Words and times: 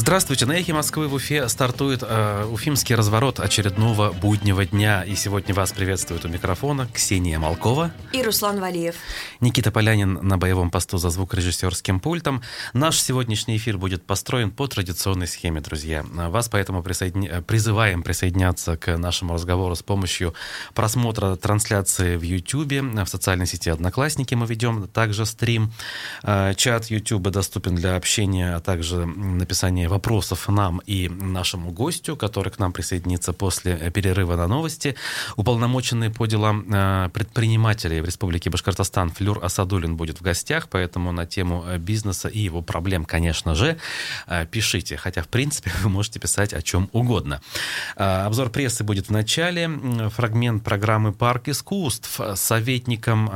Здравствуйте. 0.00 0.46
На 0.46 0.52
«Эхе 0.52 0.72
Москвы» 0.72 1.08
в 1.08 1.14
Уфе 1.14 1.48
стартует 1.48 2.04
э, 2.06 2.44
уфимский 2.44 2.94
разворот 2.94 3.40
очередного 3.40 4.12
буднего 4.12 4.64
дня. 4.64 5.02
И 5.02 5.16
сегодня 5.16 5.52
вас 5.56 5.72
приветствует 5.72 6.24
у 6.24 6.28
микрофона 6.28 6.88
Ксения 6.94 7.36
Малкова 7.36 7.90
и 8.12 8.22
Руслан 8.22 8.60
Валиев. 8.60 8.94
Никита 9.40 9.72
Полянин 9.72 10.20
на 10.22 10.38
боевом 10.38 10.70
посту 10.70 10.98
за 10.98 11.10
звукорежиссерским 11.10 11.98
пультом. 11.98 12.42
Наш 12.74 13.00
сегодняшний 13.00 13.56
эфир 13.56 13.76
будет 13.76 14.06
построен 14.06 14.52
по 14.52 14.68
традиционной 14.68 15.26
схеме, 15.26 15.60
друзья. 15.60 16.04
Вас 16.04 16.48
поэтому 16.48 16.84
присоединя... 16.84 17.42
призываем 17.42 18.04
присоединяться 18.04 18.76
к 18.76 18.96
нашему 18.96 19.34
разговору 19.34 19.74
с 19.74 19.82
помощью 19.82 20.32
просмотра 20.74 21.34
трансляции 21.34 22.14
в 22.14 22.22
YouTube, 22.22 22.72
в 23.04 23.06
социальной 23.08 23.46
сети 23.46 23.68
«Одноклассники» 23.68 24.36
мы 24.36 24.46
ведем 24.46 24.86
также 24.86 25.26
стрим. 25.26 25.72
Э, 26.22 26.54
чат 26.54 26.84
YouTube 26.88 27.30
доступен 27.30 27.74
для 27.74 27.96
общения, 27.96 28.54
а 28.54 28.60
также 28.60 29.04
написания 29.04 29.87
вопросов 29.88 30.48
нам 30.48 30.78
и 30.86 31.08
нашему 31.08 31.70
гостю, 31.70 32.16
который 32.16 32.50
к 32.50 32.58
нам 32.58 32.72
присоединится 32.72 33.32
после 33.32 33.90
перерыва 33.90 34.36
на 34.36 34.46
новости. 34.46 34.94
Уполномоченный 35.36 36.10
по 36.10 36.26
делам 36.26 36.66
э, 36.72 37.10
предпринимателей 37.12 38.00
в 38.00 38.04
Республике 38.04 38.50
Башкортостан 38.50 39.10
Флюр 39.10 39.44
Асадулин 39.44 39.96
будет 39.96 40.18
в 40.18 40.22
гостях, 40.22 40.68
поэтому 40.68 41.12
на 41.12 41.26
тему 41.26 41.64
э, 41.66 41.78
бизнеса 41.78 42.28
и 42.28 42.38
его 42.38 42.62
проблем, 42.62 43.04
конечно 43.04 43.54
же, 43.54 43.78
э, 44.26 44.46
пишите. 44.46 44.96
Хотя, 44.96 45.22
в 45.22 45.28
принципе, 45.28 45.72
вы 45.82 45.90
можете 45.90 46.20
писать 46.20 46.52
о 46.52 46.62
чем 46.62 46.88
угодно. 46.92 47.40
Обзор 47.96 48.50
прессы 48.50 48.84
будет 48.84 49.08
в 49.08 49.10
начале. 49.10 49.68
Фрагмент 50.16 50.64
программы 50.64 51.12
«Парк 51.12 51.48
искусств» 51.48 52.20
советником 52.34 53.26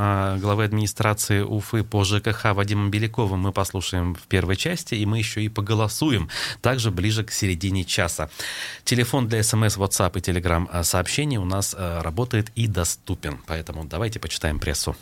главы 0.40 0.64
администрации 0.64 1.40
Уфы 1.40 1.84
по 1.84 2.04
ЖКХ 2.04 2.54
Вадимом 2.54 2.90
Беляковым 2.90 3.40
мы 3.40 3.52
послушаем 3.52 4.14
в 4.14 4.22
первой 4.22 4.56
части, 4.56 4.94
и 4.94 5.06
мы 5.06 5.18
еще 5.18 5.42
и 5.42 5.48
поголосуем 5.48 6.28
также 6.60 6.90
ближе 6.90 7.24
к 7.24 7.30
середине 7.30 7.84
часа. 7.84 8.30
Телефон 8.84 9.28
для 9.28 9.42
смс, 9.42 9.76
WhatsApp 9.76 10.18
и 10.18 10.20
Telegram 10.20 10.68
а, 10.70 10.84
сообщений 10.84 11.36
у 11.36 11.44
нас 11.44 11.74
э, 11.78 12.00
работает 12.02 12.50
и 12.54 12.66
доступен. 12.66 13.38
Поэтому 13.46 13.84
давайте 13.84 14.18
почитаем 14.18 14.58
прессу. 14.58 14.96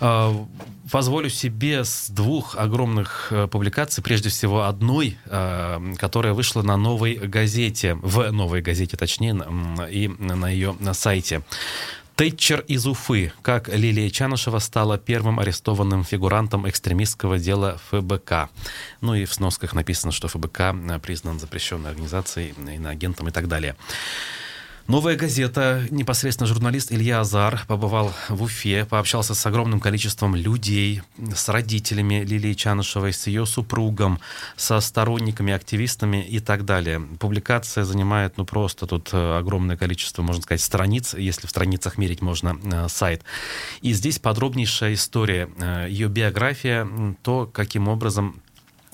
А, 0.00 0.46
позволю 0.90 1.30
себе 1.30 1.84
с 1.84 2.10
двух 2.10 2.56
огромных 2.56 3.28
э, 3.30 3.46
публикаций, 3.46 4.02
прежде 4.02 4.28
всего 4.28 4.64
одной, 4.64 5.16
э, 5.24 5.94
которая 5.98 6.34
вышла 6.34 6.62
на 6.62 6.76
новой 6.76 7.14
газете, 7.14 7.94
в 7.94 8.30
новой 8.30 8.60
газете 8.60 8.96
точнее, 8.96 9.34
и 9.90 10.08
на 10.08 10.48
ее 10.48 10.76
сайте. 10.92 11.42
Тэтчер 12.16 12.60
из 12.68 12.86
Уфы. 12.86 13.32
Как 13.42 13.68
Лилия 13.68 14.08
Чанышева 14.08 14.60
стала 14.60 14.98
первым 14.98 15.40
арестованным 15.40 16.04
фигурантом 16.04 16.68
экстремистского 16.68 17.38
дела 17.38 17.80
ФБК. 17.90 18.50
Ну 19.00 19.16
и 19.16 19.24
в 19.24 19.34
сносках 19.34 19.74
написано, 19.74 20.12
что 20.12 20.28
ФБК 20.28 20.74
признан 21.02 21.40
запрещенной 21.40 21.90
организацией, 21.90 22.54
иноагентом 22.56 23.26
и 23.28 23.32
так 23.32 23.48
далее. 23.48 23.74
Новая 24.86 25.16
газета, 25.16 25.86
непосредственно 25.90 26.46
журналист 26.46 26.92
Илья 26.92 27.20
Азар 27.20 27.64
побывал 27.66 28.12
в 28.28 28.42
Уфе, 28.42 28.84
пообщался 28.84 29.34
с 29.34 29.46
огромным 29.46 29.80
количеством 29.80 30.36
людей, 30.36 31.00
с 31.34 31.48
родителями 31.48 32.22
Лилии 32.22 32.52
Чанышевой, 32.52 33.14
с 33.14 33.26
ее 33.26 33.46
супругом, 33.46 34.20
со 34.56 34.80
сторонниками, 34.80 35.54
активистами 35.54 36.22
и 36.22 36.38
так 36.38 36.66
далее. 36.66 37.00
Публикация 37.18 37.84
занимает, 37.84 38.36
ну, 38.36 38.44
просто 38.44 38.86
тут 38.86 39.08
э, 39.14 39.38
огромное 39.38 39.78
количество, 39.78 40.20
можно 40.20 40.42
сказать, 40.42 40.60
страниц, 40.60 41.14
если 41.14 41.46
в 41.46 41.50
страницах 41.50 41.96
мерить 41.96 42.20
можно 42.20 42.58
э, 42.62 42.88
сайт. 42.90 43.22
И 43.80 43.94
здесь 43.94 44.18
подробнейшая 44.18 44.92
история, 44.92 45.48
э, 45.56 45.86
ее 45.88 46.08
биография, 46.08 46.86
то, 47.22 47.48
каким 47.50 47.88
образом 47.88 48.42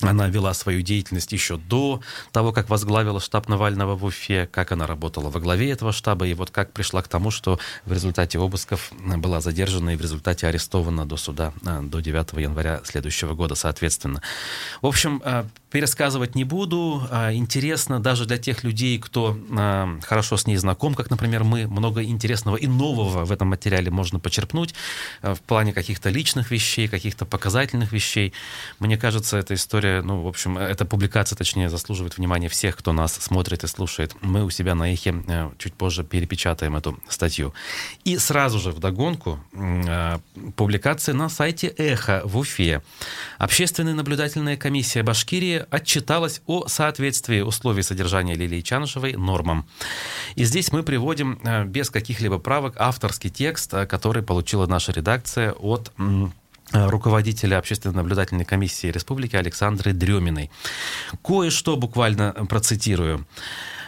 она 0.01 0.27
вела 0.27 0.53
свою 0.53 0.81
деятельность 0.81 1.31
еще 1.31 1.57
до 1.57 2.01
того, 2.31 2.51
как 2.51 2.69
возглавила 2.69 3.19
штаб 3.19 3.47
Навального 3.47 3.95
в 3.95 4.03
Уфе, 4.03 4.47
как 4.47 4.71
она 4.71 4.87
работала 4.87 5.29
во 5.29 5.39
главе 5.39 5.71
этого 5.71 5.91
штаба, 5.91 6.27
и 6.27 6.33
вот 6.33 6.51
как 6.51 6.71
пришла 6.71 7.01
к 7.01 7.07
тому, 7.07 7.31
что 7.31 7.59
в 7.85 7.93
результате 7.93 8.39
обысков 8.39 8.91
была 9.17 9.41
задержана 9.41 9.91
и 9.91 9.95
в 9.95 10.01
результате 10.01 10.47
арестована 10.47 11.05
до 11.05 11.17
суда 11.17 11.53
а, 11.65 11.81
до 11.81 11.99
9 11.99 12.33
января 12.33 12.81
следующего 12.83 13.33
года, 13.33 13.55
соответственно. 13.55 14.21
В 14.81 14.87
общем, 14.87 15.21
а, 15.23 15.45
пересказывать 15.69 16.35
не 16.35 16.43
буду. 16.43 17.01
Интересно 17.31 18.01
даже 18.01 18.25
для 18.25 18.37
тех 18.37 18.65
людей, 18.65 18.99
кто 18.99 19.37
хорошо 20.03 20.35
с 20.35 20.45
ней 20.45 20.57
знаком, 20.57 20.95
как, 20.95 21.09
например, 21.09 21.45
мы, 21.45 21.65
много 21.67 22.03
интересного 22.03 22.57
и 22.57 22.67
нового 22.67 23.23
в 23.23 23.31
этом 23.31 23.47
материале 23.49 23.89
можно 23.89 24.19
почерпнуть 24.19 24.75
в 25.21 25.39
плане 25.47 25.71
каких-то 25.71 26.09
личных 26.09 26.51
вещей, 26.51 26.89
каких-то 26.89 27.25
показательных 27.25 27.93
вещей. 27.93 28.33
Мне 28.79 28.97
кажется, 28.97 29.37
эта 29.37 29.53
история 29.53 29.90
ну, 29.99 30.21
в 30.21 30.27
общем, 30.27 30.57
эта 30.57 30.85
публикация, 30.85 31.35
точнее, 31.35 31.69
заслуживает 31.69 32.17
внимания 32.17 32.47
всех, 32.47 32.77
кто 32.77 32.93
нас 32.93 33.13
смотрит 33.13 33.63
и 33.63 33.67
слушает. 33.67 34.15
Мы 34.21 34.43
у 34.43 34.49
себя 34.49 34.75
на 34.75 34.93
Эхе 34.93 35.13
э, 35.27 35.51
чуть 35.57 35.73
позже 35.73 36.03
перепечатаем 36.03 36.75
эту 36.75 36.99
статью. 37.09 37.53
И 38.05 38.17
сразу 38.17 38.59
же 38.59 38.71
вдогонку 38.71 39.39
э, 39.53 40.19
публикация 40.55 41.13
на 41.13 41.29
сайте 41.29 41.67
Эхо 41.67 42.21
в 42.23 42.37
Уфе. 42.37 42.81
Общественная 43.37 43.93
наблюдательная 43.93 44.57
комиссия 44.57 45.03
Башкирии 45.03 45.65
отчиталась 45.69 46.41
о 46.45 46.67
соответствии 46.67 47.41
условий 47.41 47.83
содержания 47.83 48.35
Лилии 48.35 48.61
Чанышевой 48.61 49.13
нормам. 49.13 49.67
И 50.35 50.45
здесь 50.45 50.71
мы 50.71 50.83
приводим 50.83 51.39
э, 51.43 51.65
без 51.65 51.89
каких-либо 51.89 52.39
правок 52.39 52.75
авторский 52.77 53.29
текст, 53.29 53.71
который 53.71 54.23
получила 54.23 54.65
наша 54.65 54.91
редакция 54.91 55.51
от 55.53 55.91
Руководителя 56.73 57.57
общественно-наблюдательной 57.57 58.45
комиссии 58.45 58.87
республики 58.87 59.35
Александры 59.35 59.93
Дреминой. 59.93 60.49
Кое-что 61.21 61.75
буквально 61.75 62.31
процитирую. 62.49 63.25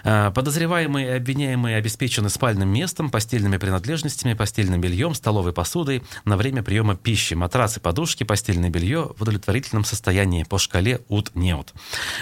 Э, 0.04 0.32
подозреваемые 0.32 1.08
и 1.08 1.12
обвиняемые 1.12 1.78
обеспечены 1.78 2.30
спальным 2.30 2.68
местом, 2.70 3.10
постельными 3.10 3.58
принадлежностями, 3.58 4.34
постельным 4.34 4.82
бельем, 4.82 5.14
столовой 5.14 5.54
посудой 5.54 6.04
на 6.26 6.36
время 6.36 6.62
приема 6.62 6.96
пищи, 6.96 7.36
матрасы, 7.36 7.80
подушки, 7.80 8.24
постельное 8.24 8.70
белье 8.70 9.12
в 9.18 9.22
удовлетворительном 9.22 9.86
состоянии 9.86 10.44
по 10.44 10.58
шкале 10.58 11.00
УТ-НЕУТ. 11.08 11.74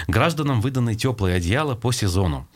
Гражданам 0.06 0.60
выданы 0.60 0.94
теплые 0.94 1.36
одеяла 1.36 1.74
по 1.74 1.90
сезону. 1.90 2.46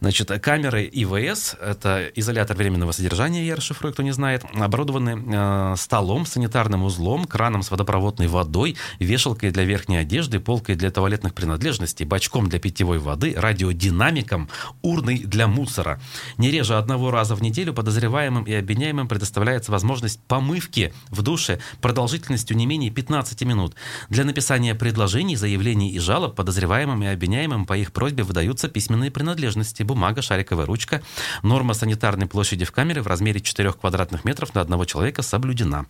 Значит, 0.00 0.30
камеры 0.40 0.88
ИВС, 0.92 1.56
это 1.60 2.08
изолятор 2.14 2.56
временного 2.56 2.92
содержания, 2.92 3.44
я 3.44 3.56
расшифрую, 3.56 3.92
кто 3.92 4.04
не 4.04 4.12
знает, 4.12 4.44
оборудованы 4.54 5.24
э, 5.26 5.74
столом, 5.76 6.24
санитарным 6.24 6.84
узлом, 6.84 7.24
краном 7.24 7.62
с 7.62 7.70
водопроводной 7.72 8.28
водой, 8.28 8.76
вешалкой 9.00 9.50
для 9.50 9.64
верхней 9.64 9.96
одежды, 9.96 10.38
полкой 10.38 10.76
для 10.76 10.92
туалетных 10.92 11.34
принадлежностей, 11.34 12.06
бачком 12.06 12.48
для 12.48 12.60
питьевой 12.60 12.98
воды, 12.98 13.34
радиодинамиком, 13.36 14.48
урной 14.82 15.18
для 15.18 15.48
мусора. 15.48 16.00
Не 16.36 16.52
реже 16.52 16.76
одного 16.76 17.10
раза 17.10 17.34
в 17.34 17.42
неделю 17.42 17.74
подозреваемым 17.74 18.44
и 18.44 18.52
обвиняемым 18.52 19.08
предоставляется 19.08 19.72
возможность 19.72 20.20
помывки 20.28 20.92
в 21.08 21.22
душе 21.22 21.58
продолжительностью 21.80 22.56
не 22.56 22.66
менее 22.66 22.92
15 22.92 23.42
минут. 23.42 23.74
Для 24.10 24.24
написания 24.24 24.76
предложений, 24.76 25.36
заявлений 25.36 25.90
и 25.90 25.98
жалоб 25.98 26.36
подозреваемым 26.36 27.02
и 27.02 27.06
обвиняемым 27.06 27.66
по 27.66 27.76
их 27.76 27.92
просьбе 27.92 28.22
выдаются 28.22 28.68
письменные 28.68 29.10
принадлежности 29.10 29.87
бумага, 29.88 30.22
шариковая 30.22 30.66
ручка. 30.66 31.02
Норма 31.42 31.74
санитарной 31.74 32.28
площади 32.28 32.64
в 32.64 32.70
камере 32.70 33.02
в 33.02 33.08
размере 33.08 33.40
4 33.40 33.72
квадратных 33.72 34.24
метров 34.24 34.54
на 34.54 34.60
одного 34.60 34.84
человека 34.84 35.22
соблюдена. 35.22 35.86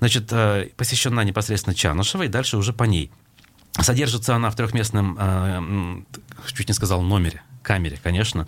Значит, 0.00 0.30
э, 0.30 0.68
посещена 0.76 1.22
непосредственно 1.22 1.74
Чанышева, 1.74 2.24
и 2.24 2.28
дальше 2.28 2.58
уже 2.58 2.72
по 2.74 2.84
ней. 2.84 3.10
Содержится 3.80 4.36
она 4.36 4.50
в 4.50 4.56
трехместном, 4.56 5.16
э, 5.18 6.02
чуть 6.52 6.68
не 6.68 6.74
сказал, 6.74 7.00
номере 7.00 7.42
камере, 7.62 7.98
конечно. 8.02 8.46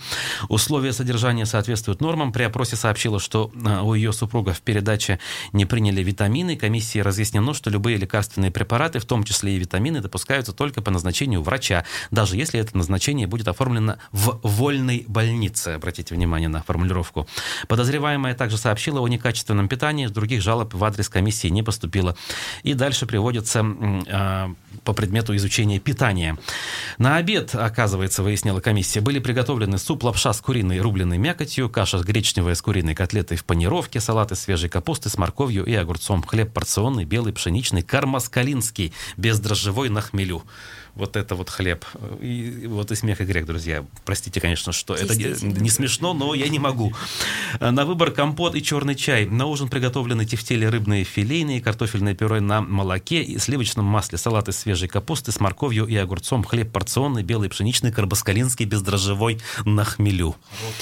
Условия 0.49 0.93
содержания 0.93 1.47
соответствуют 1.47 2.01
нормам. 2.01 2.33
При 2.33 2.43
опросе 2.43 2.77
сообщила, 2.77 3.21
что 3.21 3.51
а, 3.65 3.83
у 3.83 3.95
ее 3.95 4.13
супруга 4.13 4.53
в 4.53 4.61
передаче 4.61 5.19
не 5.53 5.67
приняли 5.67 6.03
витамины. 6.03 6.57
Комиссии 6.57 6.99
разъяснено, 6.99 7.55
что 7.55 7.71
любые 7.71 7.97
лекарственные 7.97 8.51
препараты, 8.51 8.99
в 8.99 9.05
том 9.05 9.25
числе 9.25 9.57
и 9.57 9.59
витамины, 9.59 10.01
допускаются 10.01 10.53
только 10.53 10.83
по 10.83 10.91
назначению 10.91 11.43
врача, 11.43 11.85
даже 12.11 12.37
если 12.37 12.61
это 12.61 12.77
назначение 12.77 13.27
будет 13.27 13.49
оформлено 13.49 13.97
в 14.13 14.41
вольной 14.43 15.05
больнице. 15.09 15.69
Обратите 15.69 16.15
внимание 16.15 16.49
на 16.49 16.63
формулировку. 16.63 17.27
Подозреваемая 17.69 18.35
также 18.35 18.59
сообщила 18.59 19.01
о 19.01 19.09
некачественном 19.09 19.69
питании, 19.69 20.07
других 20.07 20.43
жалоб 20.43 20.75
в 20.75 20.85
адрес 20.85 21.09
комиссии 21.09 21.49
не 21.49 21.63
поступило. 21.63 22.17
И 22.63 22.75
дальше 22.75 23.07
приводится 23.07 23.65
по 24.85 24.93
предмету 24.93 25.35
изучения 25.37 25.79
питания. 25.79 26.37
На 26.99 27.17
обед, 27.17 27.55
оказывается, 27.55 28.23
выяснила 28.23 28.61
комиссия, 28.61 29.01
были 29.05 29.19
приготовлены 29.19 29.77
суп, 29.77 30.03
лапша 30.03 30.33
с 30.33 30.41
куриной 30.41 30.81
рубленой 30.81 31.19
мякотью, 31.19 31.69
каша 31.69 31.99
гречневая 31.99 32.55
с 32.55 32.63
куриной 32.63 32.95
котлетой 32.95 33.37
в 33.37 33.45
панировке, 33.45 34.01
салаты 34.01 34.35
свежей 34.35 34.71
капусты 34.71 35.11
с 35.11 35.19
морковью 35.19 35.67
и 35.67 35.75
огурцом, 35.75 36.23
хлеб 36.23 36.53
порционный, 36.53 37.05
белый, 37.05 37.35
пшеничный, 37.35 37.83
кармаскалинский, 37.83 38.95
бездрожжевой 39.19 39.91
на 39.91 40.01
хмелю 40.01 40.43
вот 40.95 41.17
это 41.17 41.35
вот 41.35 41.51
хлеб. 41.51 41.85
И 42.21 42.67
вот 42.67 42.91
и 42.93 42.95
смех 42.95 43.21
и 43.21 43.25
грех, 43.25 43.47
друзья. 43.47 43.85
Простите, 44.05 44.41
конечно, 44.41 44.73
что 44.73 44.95
это 44.95 45.15
не, 45.17 45.69
смешно, 45.71 46.15
но 46.15 46.35
я 46.35 46.49
не 46.49 46.59
могу. 46.59 46.93
На 47.61 47.85
выбор 47.85 48.11
компот 48.11 48.55
и 48.55 48.63
черный 48.63 48.95
чай. 48.95 49.27
На 49.27 49.47
ужин 49.47 49.69
приготовлены 49.69 50.25
тефтели 50.25 50.65
рыбные 50.65 51.05
филейные, 51.05 51.61
картофельное 51.61 52.15
пюре 52.15 52.41
на 52.41 52.61
молоке 52.61 53.23
и 53.23 53.39
сливочном 53.39 53.85
масле, 53.85 54.19
салаты 54.19 54.53
свежей 54.53 54.89
капусты 54.89 55.33
с 55.33 55.41
морковью 55.41 55.87
и 55.87 55.97
огурцом, 55.97 56.45
хлеб 56.45 56.71
порционный, 56.73 57.23
белый 57.23 57.49
пшеничный, 57.49 57.93
карбоскалинский, 57.93 58.65
бездрожжевой 58.65 59.41
на 59.65 59.85
хмелю. 59.85 60.37
Вот. 60.63 60.75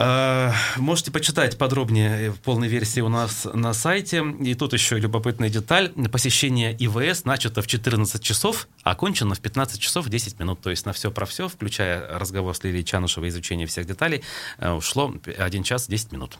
А, 0.00 0.54
можете 0.76 1.10
почитать 1.10 1.58
подробнее 1.58 2.30
в 2.30 2.38
полной 2.38 2.68
версии 2.68 3.00
у 3.00 3.08
нас 3.08 3.48
на 3.52 3.72
сайте. 3.74 4.24
И 4.40 4.54
тут 4.54 4.72
еще 4.72 4.96
любопытная 4.96 5.50
деталь. 5.50 5.90
Посещение 6.12 6.72
ИВС 6.78 7.24
начато 7.24 7.62
в 7.62 7.66
14 7.66 8.22
часов, 8.22 8.68
а 8.84 8.92
окончено 8.92 9.34
в 9.34 9.40
15 9.40 9.80
часов 9.80 10.08
10 10.08 10.38
минут. 10.38 10.60
То 10.60 10.70
есть 10.70 10.86
на 10.86 10.92
все 10.92 11.10
про 11.10 11.26
все, 11.26 11.48
включая 11.48 12.16
разговор 12.16 12.54
с 12.54 12.62
Лилией 12.62 12.84
Чанушевой, 12.84 13.30
изучение 13.30 13.66
всех 13.66 13.86
деталей, 13.86 14.22
э, 14.58 14.70
ушло 14.70 15.12
1 15.36 15.64
час 15.64 15.88
10 15.88 16.12
минут. 16.12 16.38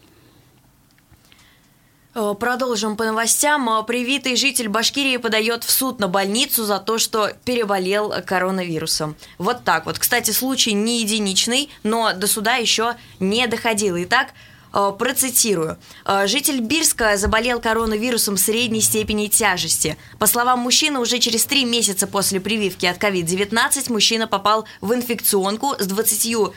Э, 2.21 2.35
продолжим 2.35 2.97
по 2.97 3.05
новостям. 3.05 3.71
Э, 3.71 3.85
привитый 3.85 4.35
житель 4.35 4.69
Башкирии 4.69 5.19
подает 5.19 5.63
в 5.63 5.71
суд 5.71 6.01
на 6.01 6.09
больницу 6.09 6.65
за 6.65 6.81
то, 6.81 6.99
что 6.99 7.31
переболел 7.45 8.13
коронавирусом. 8.27 9.15
Вот 9.39 9.63
так 9.63 9.87
вот. 9.87 10.01
Кстати, 10.01 10.33
случай 10.33 10.73
не 10.73 11.01
единичный, 11.01 11.71
но 11.85 12.13
до 12.13 12.27
суда 12.27 12.57
еще 12.57 12.97
не 13.21 13.47
доходил. 13.47 13.97
Итак, 14.03 14.31
э, 14.75 14.93
Процитирую. 14.99 15.79
Житель 16.25 16.61
Бирска 16.61 17.17
заболел 17.17 17.61
коронавирусом 17.61 18.37
средней 18.37 18.81
степени 18.81 19.29
тяжести. 19.29 19.97
По 20.19 20.27
словам 20.27 20.59
мужчины, 20.59 20.99
уже 20.99 21.21
через 21.21 21.45
три 21.45 21.65
месяца 21.65 22.09
после 22.09 22.41
прививки 22.41 22.87
от 22.87 22.99
COVID-19 22.99 23.93
мужчина 23.93 24.27
попал 24.27 24.65
в 24.81 24.93
инфекционку 24.93 25.77
с 25.79 25.87
25% 25.87 26.53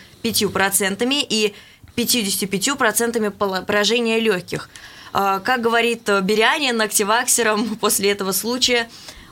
и 1.29 1.53
55% 1.95 3.65
поражения 3.65 4.19
легких. 4.19 4.69
А, 5.13 5.39
как 5.39 5.61
говорит 5.61 6.09
Берянин, 6.23 6.79
активаксером 6.81 7.75
после 7.77 8.11
этого 8.11 8.31
случая 8.31 8.89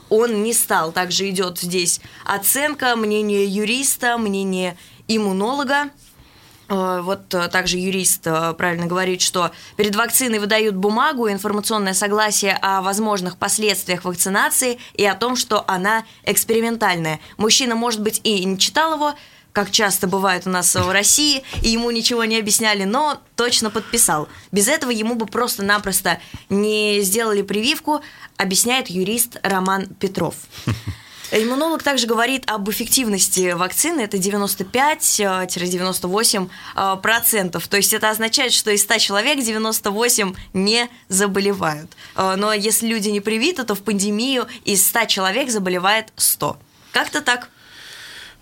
он 0.08 0.42
не 0.42 0.52
стал. 0.52 0.92
Также 0.92 1.28
идет 1.30 1.58
здесь 1.58 2.00
оценка, 2.24 2.96
мнение 2.96 3.46
юриста, 3.46 4.18
мнение 4.18 4.76
иммунолога. 5.08 5.90
А, 6.68 7.02
вот 7.02 7.28
также 7.28 7.78
юрист 7.78 8.22
правильно 8.22 8.86
говорит, 8.86 9.20
что 9.22 9.52
перед 9.76 9.96
вакциной 9.96 10.38
выдают 10.38 10.76
бумагу, 10.76 11.30
информационное 11.30 11.94
согласие 11.94 12.58
о 12.60 12.82
возможных 12.82 13.36
последствиях 13.36 14.04
вакцинации 14.04 14.78
и 14.94 15.04
о 15.04 15.14
том, 15.14 15.36
что 15.36 15.64
она 15.66 16.04
экспериментальная. 16.24 17.20
Мужчина, 17.36 17.74
может 17.74 18.02
быть, 18.02 18.20
и 18.24 18.44
не 18.44 18.58
читал 18.58 18.94
его, 18.94 19.14
как 19.52 19.70
часто 19.70 20.06
бывает 20.06 20.46
у 20.46 20.50
нас 20.50 20.74
в 20.74 20.90
России, 20.90 21.42
и 21.62 21.70
ему 21.70 21.90
ничего 21.90 22.24
не 22.24 22.38
объясняли, 22.38 22.84
но 22.84 23.20
точно 23.36 23.70
подписал. 23.70 24.28
Без 24.52 24.68
этого 24.68 24.90
ему 24.90 25.14
бы 25.14 25.26
просто-напросто 25.26 26.20
не 26.48 27.00
сделали 27.02 27.42
прививку, 27.42 28.00
объясняет 28.36 28.88
юрист 28.88 29.38
Роман 29.42 29.86
Петров. 29.86 30.34
Иммунолог 31.32 31.82
также 31.82 32.06
говорит 32.08 32.50
об 32.50 32.68
эффективности 32.70 33.52
вакцины, 33.52 34.00
это 34.00 34.16
95-98%. 34.16 36.50
Э, 36.76 36.96
процентов. 37.00 37.68
То 37.68 37.76
есть 37.76 37.92
это 37.92 38.10
означает, 38.10 38.52
что 38.52 38.72
из 38.72 38.82
100 38.82 38.98
человек 38.98 39.38
98 39.38 40.34
не 40.54 40.90
заболевают. 41.08 41.92
Э, 42.16 42.34
но 42.36 42.52
если 42.52 42.88
люди 42.88 43.10
не 43.10 43.20
привиты, 43.20 43.62
то 43.62 43.76
в 43.76 43.82
пандемию 43.82 44.48
из 44.64 44.84
100 44.88 45.04
человек 45.04 45.50
заболевает 45.50 46.12
100. 46.16 46.58
Как-то 46.92 47.20
так. 47.20 47.48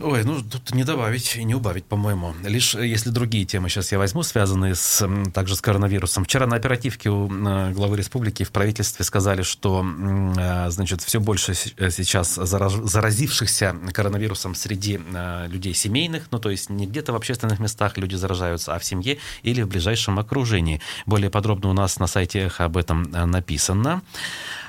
Ой, 0.01 0.23
ну 0.23 0.41
тут 0.43 0.75
не 0.75 0.85
добавить 0.85 1.35
и 1.35 1.43
не 1.43 1.57
убавить, 1.57 1.85
по-моему. 1.85 2.33
Лишь 2.45 2.77
э, 2.77 2.87
если 2.87 3.11
другие 3.11 3.45
темы 3.45 3.69
сейчас 3.69 3.91
я 3.91 3.99
возьму, 3.99 4.23
связанные 4.23 4.77
с, 4.77 5.05
также 5.35 5.57
с 5.57 5.61
коронавирусом. 5.61 6.25
Вчера 6.25 6.47
на 6.47 6.55
оперативке 6.55 7.11
у 7.11 7.27
э, 7.27 7.73
главы 7.73 7.97
республики 7.97 8.45
в 8.45 8.53
правительстве 8.53 9.05
сказали, 9.05 9.43
что 9.43 9.85
э, 9.85 10.71
значит, 10.71 11.03
все 11.03 11.19
больше 11.19 11.55
сейчас 11.55 12.37
заразившихся 12.37 13.75
коронавирусом 13.93 14.55
среди 14.55 15.01
людей 15.49 15.75
семейных, 15.75 16.29
ну 16.31 16.39
то 16.39 16.51
есть 16.51 16.71
не 16.71 16.87
где-то 16.87 17.13
в 17.13 17.17
общественных 17.17 17.59
местах 17.59 17.99
люди 17.99 18.15
заражаются, 18.15 18.75
а 18.75 18.79
в 18.79 18.85
семье 18.85 19.19
или 19.43 19.63
в 19.63 19.69
ближайшем 19.69 20.19
окружении. 20.19 20.81
Более 21.07 21.31
подробно 21.31 21.71
у 21.71 21.73
нас 21.73 21.99
на 21.99 22.07
сайте 22.07 22.41
Эхо 22.41 22.67
об 22.67 22.77
этом 22.77 23.03
написано. 23.11 24.03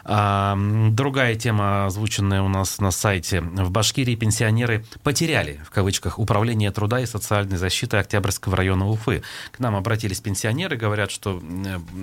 Другая 0.03 1.35
тема, 1.35 1.85
озвученная 1.85 2.41
у 2.41 2.47
нас 2.47 2.79
на 2.79 2.91
сайте. 2.91 3.41
В 3.41 3.71
Башкирии 3.71 4.15
пенсионеры 4.15 4.85
потеряли, 5.03 5.59
в 5.65 5.69
кавычках, 5.69 6.19
управление 6.19 6.71
труда 6.71 6.99
и 7.01 7.05
социальной 7.05 7.57
защиты 7.57 7.97
Октябрьского 7.97 8.55
района 8.55 8.87
Уфы. 8.87 9.23
К 9.51 9.59
нам 9.59 9.75
обратились 9.75 10.19
пенсионеры, 10.19 10.77
говорят, 10.77 11.11
что 11.11 11.41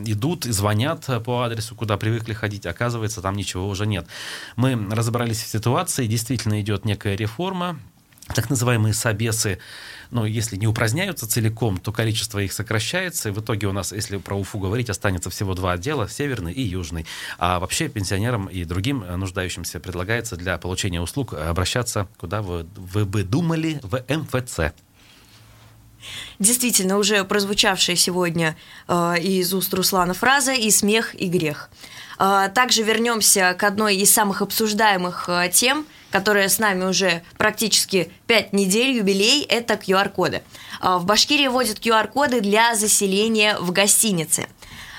идут 0.05 0.47
и 0.47 0.53
звонят 0.53 1.09
по 1.25 1.43
адресу, 1.43 1.75
куда 1.75 1.97
привыкли 1.97 2.33
ходить. 2.33 2.67
Оказывается, 2.67 3.23
там 3.23 3.37
ничего 3.37 3.69
уже 3.69 3.87
нет. 3.87 4.07
Мы 4.57 4.77
разобрались 4.91 5.43
в 5.43 5.47
ситуации. 5.47 6.07
Действительно 6.07 6.61
идет 6.61 6.85
некая 6.85 7.17
реформа 7.17 7.79
так 8.37 8.51
называемые 8.51 8.93
собесы, 8.93 9.59
ну, 10.11 10.27
если 10.27 10.57
не 10.57 10.67
упраздняются 10.67 11.27
целиком, 11.27 11.79
то 11.79 11.91
количество 11.91 12.39
их 12.39 12.53
сокращается, 12.53 13.31
и 13.31 13.33
в 13.33 13.41
итоге 13.41 13.67
у 13.67 13.73
нас, 13.73 13.93
если 13.93 14.19
про 14.19 14.37
Уфу 14.37 14.59
говорить, 14.59 14.91
останется 14.91 15.31
всего 15.31 15.55
два 15.55 15.73
отдела, 15.73 16.07
северный 16.07 16.53
и 16.53 16.61
южный. 16.61 17.07
А 17.39 17.59
вообще 17.59 17.89
пенсионерам 17.89 18.47
и 18.47 18.65
другим 18.65 19.05
нуждающимся 19.19 19.81
предлагается 19.81 20.37
для 20.37 20.59
получения 20.59 21.01
услуг 21.01 21.33
обращаться, 21.33 22.09
куда 22.19 22.43
вы, 22.43 22.67
вы 22.77 23.07
бы 23.07 23.23
думали, 23.23 23.81
в 23.83 24.05
МФЦ. 24.07 24.75
Действительно, 26.39 26.99
уже 26.99 27.25
прозвучавшая 27.25 27.97
сегодня 27.97 28.57
э, 28.87 29.15
из 29.21 29.53
уст 29.55 29.73
Руслана 29.73 30.13
фраза 30.13 30.53
«и 30.53 30.71
смех, 30.71 31.15
и 31.15 31.29
грех». 31.29 31.71
Э, 32.19 32.49
также 32.55 32.83
вернемся 32.83 33.55
к 33.59 33.65
одной 33.65 33.97
из 33.97 34.13
самых 34.13 34.43
обсуждаемых 34.43 35.29
э, 35.29 35.51
тем– 35.53 35.87
которая 36.17 36.49
с 36.49 36.59
нами 36.59 36.85
уже 36.85 37.23
практически 37.37 38.11
5 38.27 38.55
недель, 38.55 38.97
юбилей, 38.97 39.43
это 39.43 39.75
QR-коды. 39.75 40.43
А, 40.81 40.99
в 40.99 41.05
Башкирии 41.05 41.49
вводят 41.49 41.79
QR-коды 41.79 42.41
для 42.41 42.75
заселения 42.75 43.59
в 43.59 43.71
гостинице. 43.71 44.47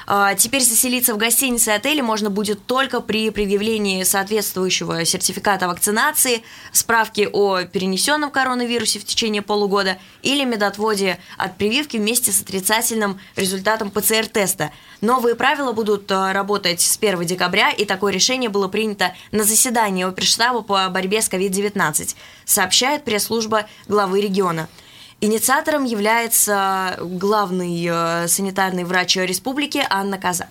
А, 0.09 0.35
теперь 0.35 0.63
заселиться 0.63 1.13
в 1.13 1.17
гостинице 1.17 1.71
и 1.71 1.73
отеле 1.73 2.01
можно 2.01 2.29
будет 2.29 2.65
только 2.65 3.01
при 3.01 3.29
предъявлении 3.29 4.03
соответствующего 4.03 5.03
сертификата 5.03 5.67
вакцинации, 5.67 6.43
справки 6.71 7.27
о 7.29 7.63
перенесенном 7.63 8.31
коронавирусе 8.31 8.99
в 8.99 9.03
течение 9.03 9.41
полугода 9.41 9.97
или 10.21 10.45
медотводе 10.45 11.19
от 11.37 11.57
прививки 11.57 11.97
вместе 11.97 12.31
с 12.31 12.41
отрицательным 12.41 13.19
результатом 13.35 13.91
ПЦР-теста. 13.91 14.71
Новые 15.01 15.35
правила 15.35 15.73
будут 15.73 16.09
а, 16.09 16.31
работать 16.31 16.79
с 16.79 16.97
1 16.97 17.25
декабря, 17.25 17.69
и 17.69 17.83
такое 17.83 18.13
решение 18.13 18.49
было 18.49 18.69
принято 18.69 19.13
на 19.33 19.43
заседании 19.43 20.05
оперштаба 20.05 20.61
по 20.61 20.87
борьбе 20.87 21.21
с 21.21 21.29
COVID-19, 21.29 22.15
сообщает 22.45 23.03
пресс-служба 23.03 23.67
главы 23.89 24.21
региона. 24.21 24.69
Инициатором 25.19 25.83
является 25.83 26.95
главный 27.01 27.87
э, 27.89 28.27
санитарный 28.27 28.83
врач 28.83 29.15
республики 29.15 29.83
Анна 29.89 30.19
Казак. 30.19 30.49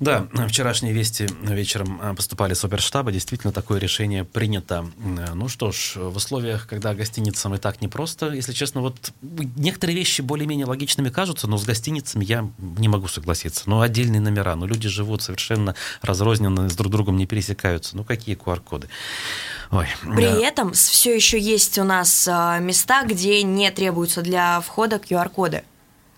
Да, 0.00 0.28
вчерашние 0.48 0.92
вести 0.92 1.26
вечером 1.42 2.00
э, 2.00 2.14
поступали 2.14 2.54
с 2.54 2.64
оперштаба. 2.64 3.10
Действительно, 3.10 3.52
такое 3.52 3.80
решение 3.80 4.24
принято. 4.24 4.88
Э, 4.98 5.34
ну 5.34 5.48
что 5.48 5.72
ж, 5.72 5.94
в 5.96 6.16
условиях, 6.16 6.68
когда 6.68 6.94
гостиницам 6.94 7.54
и 7.54 7.58
так 7.58 7.80
непросто, 7.80 8.30
если 8.30 8.52
честно, 8.52 8.80
вот 8.80 9.12
некоторые 9.22 9.96
вещи 9.96 10.20
более-менее 10.20 10.66
логичными 10.66 11.08
кажутся, 11.08 11.48
но 11.48 11.58
с 11.58 11.64
гостиницами 11.64 12.24
я 12.24 12.48
не 12.58 12.88
могу 12.88 13.08
согласиться. 13.08 13.64
Ну, 13.66 13.80
отдельные 13.80 14.20
номера, 14.20 14.54
ну, 14.54 14.66
люди 14.66 14.88
живут 14.88 15.22
совершенно 15.22 15.74
разрозненно, 16.00 16.68
с 16.68 16.76
друг 16.76 16.92
другом 16.92 17.16
не 17.16 17.26
пересекаются. 17.26 17.96
Ну, 17.96 18.04
какие 18.04 18.36
QR-коды? 18.36 18.88
Ой, 19.70 19.86
При 20.14 20.24
да. 20.24 20.38
этом 20.40 20.72
все 20.72 21.14
еще 21.14 21.38
есть 21.38 21.76
у 21.78 21.84
нас 21.84 22.26
а, 22.30 22.58
места, 22.58 23.04
где 23.04 23.42
не 23.42 23.70
требуются 23.70 24.22
для 24.22 24.60
входа 24.60 24.96
QR-коды. 24.96 25.64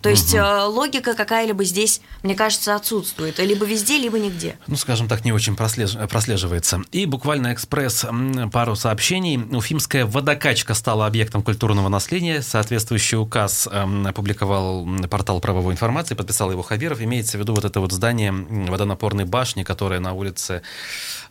То 0.02 0.08
есть 0.08 0.34
угу. 0.34 0.42
логика 0.70 1.14
какая-либо 1.14 1.64
здесь, 1.64 2.00
мне 2.22 2.34
кажется, 2.34 2.74
отсутствует. 2.74 3.38
Либо 3.38 3.66
везде, 3.66 3.98
либо 3.98 4.18
нигде. 4.18 4.58
Ну, 4.66 4.76
скажем 4.76 5.08
так, 5.08 5.24
не 5.24 5.32
очень 5.32 5.56
прослеж... 5.56 5.96
прослеживается. 6.08 6.82
И 6.92 7.06
буквально 7.06 7.52
экспресс 7.52 8.06
пару 8.52 8.76
сообщений. 8.76 9.36
Уфимская 9.36 10.06
водокачка 10.06 10.74
стала 10.74 11.06
объектом 11.06 11.42
культурного 11.42 11.88
наследия. 11.88 12.42
Соответствующий 12.42 13.18
указ 13.18 13.68
опубликовал 13.70 14.88
портал 15.10 15.40
правовой 15.40 15.74
информации, 15.74 16.14
подписал 16.14 16.50
его 16.50 16.62
Хабиров. 16.62 17.00
Имеется 17.00 17.36
в 17.36 17.40
виду 17.40 17.54
вот 17.54 17.64
это 17.64 17.80
вот 17.80 17.92
здание 17.92 18.32
водонапорной 18.32 19.24
башни, 19.24 19.64
которая 19.64 20.00
на 20.00 20.12
улице 20.12 20.62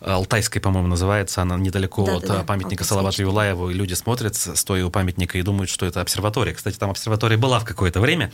Алтайской, 0.01 0.61
по-моему, 0.61 0.87
называется. 0.87 1.41
Она 1.41 1.57
недалеко 1.57 2.05
да, 2.05 2.15
от 2.17 2.27
да, 2.27 2.43
памятника 2.43 2.83
Салавату 2.83 3.21
Юлаеву. 3.21 3.69
И 3.69 3.73
люди 3.73 3.93
смотрят, 3.95 4.35
стоя 4.35 4.85
у 4.85 4.89
памятника, 4.89 5.37
и 5.37 5.41
думают, 5.41 5.69
что 5.69 5.85
это 5.85 6.01
обсерватория. 6.01 6.53
Кстати, 6.53 6.77
там 6.77 6.91
обсерватория 6.91 7.37
была 7.37 7.59
в 7.59 7.65
какое-то 7.65 7.99
время. 7.99 8.31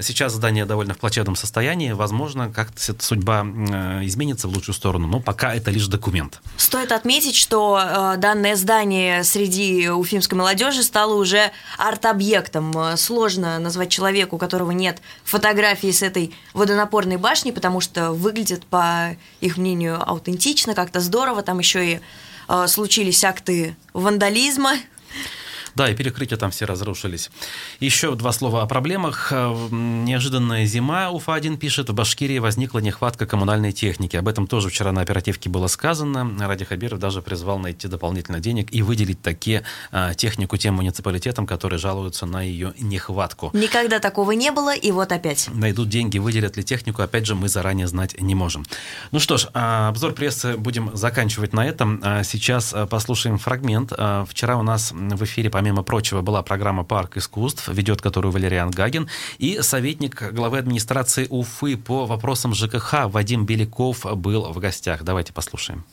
Сейчас 0.00 0.32
здание 0.32 0.64
довольно 0.64 0.94
в 0.94 0.98
плачевном 0.98 1.36
состоянии. 1.36 1.92
Возможно, 1.92 2.50
как-то 2.52 2.94
судьба 2.98 3.44
э, 3.44 4.04
изменится 4.04 4.48
в 4.48 4.52
лучшую 4.52 4.74
сторону, 4.74 5.06
но 5.06 5.20
пока 5.20 5.54
это 5.54 5.70
лишь 5.70 5.86
документ. 5.86 6.40
Стоит 6.56 6.92
отметить, 6.92 7.36
что 7.36 7.80
э, 7.80 8.16
данное 8.18 8.56
здание 8.56 9.24
среди 9.24 9.88
уфимской 9.88 10.36
молодежи 10.36 10.82
стало 10.82 11.14
уже 11.14 11.50
арт-объектом. 11.78 12.72
Э, 12.76 12.96
сложно 12.96 13.58
назвать 13.58 13.90
человеку, 13.90 14.36
у 14.36 14.38
которого 14.38 14.70
нет 14.70 15.00
фотографии 15.24 15.90
с 15.90 16.02
этой 16.02 16.34
водонапорной 16.52 17.16
башни, 17.16 17.50
потому 17.50 17.80
что 17.80 18.12
выглядит, 18.12 18.64
по 18.66 19.16
их 19.40 19.56
мнению, 19.56 20.02
аутентично, 20.08 20.74
как-то 20.74 21.00
здорово. 21.00 21.42
Там 21.42 21.58
еще 21.58 21.94
и 21.94 22.00
э, 22.48 22.66
случились 22.66 23.24
акты 23.24 23.76
вандализма, 23.92 24.74
да, 25.74 25.90
и 25.90 25.94
перекрытия 25.94 26.38
там 26.38 26.50
все 26.50 26.66
разрушились. 26.66 27.30
Еще 27.80 28.14
два 28.14 28.32
слова 28.32 28.62
о 28.62 28.66
проблемах. 28.66 29.28
Э, 29.32 29.52
неожиданная 29.70 30.66
зима, 30.66 31.10
Уфа-1 31.10 31.56
пишет, 31.56 31.90
в 31.90 31.94
Башкирии 31.94 32.38
возникла 32.38 32.78
нехватка 32.78 33.26
коммунальной 33.26 33.72
техники. 33.72 34.16
Об 34.16 34.28
этом 34.28 34.46
тоже 34.46 34.68
вчера 34.68 34.92
на 34.92 35.00
оперативке 35.00 35.48
было 35.50 35.66
сказано. 35.66 36.30
Ради 36.38 36.64
Хабиров 36.64 37.00
даже 37.00 37.22
призвал 37.22 37.58
найти 37.58 37.88
дополнительно 37.88 38.38
денег 38.38 38.72
и 38.72 38.82
выделить 38.82 39.20
такие 39.20 39.64
а, 39.90 40.14
технику 40.14 40.56
тем 40.56 40.74
муниципалитетам, 40.74 41.46
которые 41.46 41.78
жалуются 41.78 42.26
на 42.26 42.42
ее 42.42 42.72
нехватку. 42.78 43.50
Никогда 43.52 43.98
такого 43.98 44.32
не 44.32 44.52
было, 44.52 44.74
и 44.74 44.92
вот 44.92 45.10
опять. 45.10 45.48
Найдут 45.52 45.88
деньги, 45.88 46.18
выделят 46.18 46.56
ли 46.56 46.62
технику, 46.62 47.02
опять 47.02 47.26
же, 47.26 47.34
мы 47.34 47.48
заранее 47.48 47.88
знать 47.88 48.20
не 48.20 48.36
можем. 48.36 48.64
Ну 49.10 49.18
что 49.18 49.38
ж, 49.38 49.48
а, 49.54 49.88
обзор 49.88 50.12
прессы 50.12 50.56
будем 50.56 50.96
заканчивать 50.96 51.52
на 51.52 51.66
этом. 51.66 52.00
Сейчас 52.22 52.74
послушаем 52.88 53.38
фрагмент. 53.38 53.92
Вчера 54.28 54.56
у 54.56 54.62
нас 54.62 54.92
в 54.92 55.24
эфире, 55.24 55.50
по 55.50 55.63
помимо 55.64 55.82
прочего, 55.82 56.20
была 56.20 56.42
программа 56.42 56.84
«Парк 56.84 57.16
искусств», 57.16 57.68
ведет 57.68 58.02
которую 58.02 58.32
Валериан 58.32 58.70
Гагин, 58.70 59.08
и 59.38 59.62
советник 59.62 60.22
главы 60.34 60.58
администрации 60.58 61.26
Уфы 61.30 61.78
по 61.78 62.04
вопросам 62.04 62.54
ЖКХ 62.54 63.06
Вадим 63.06 63.46
Беляков 63.46 64.04
был 64.18 64.52
в 64.52 64.58
гостях. 64.58 65.04
Давайте 65.04 65.32
послушаем. 65.32 65.86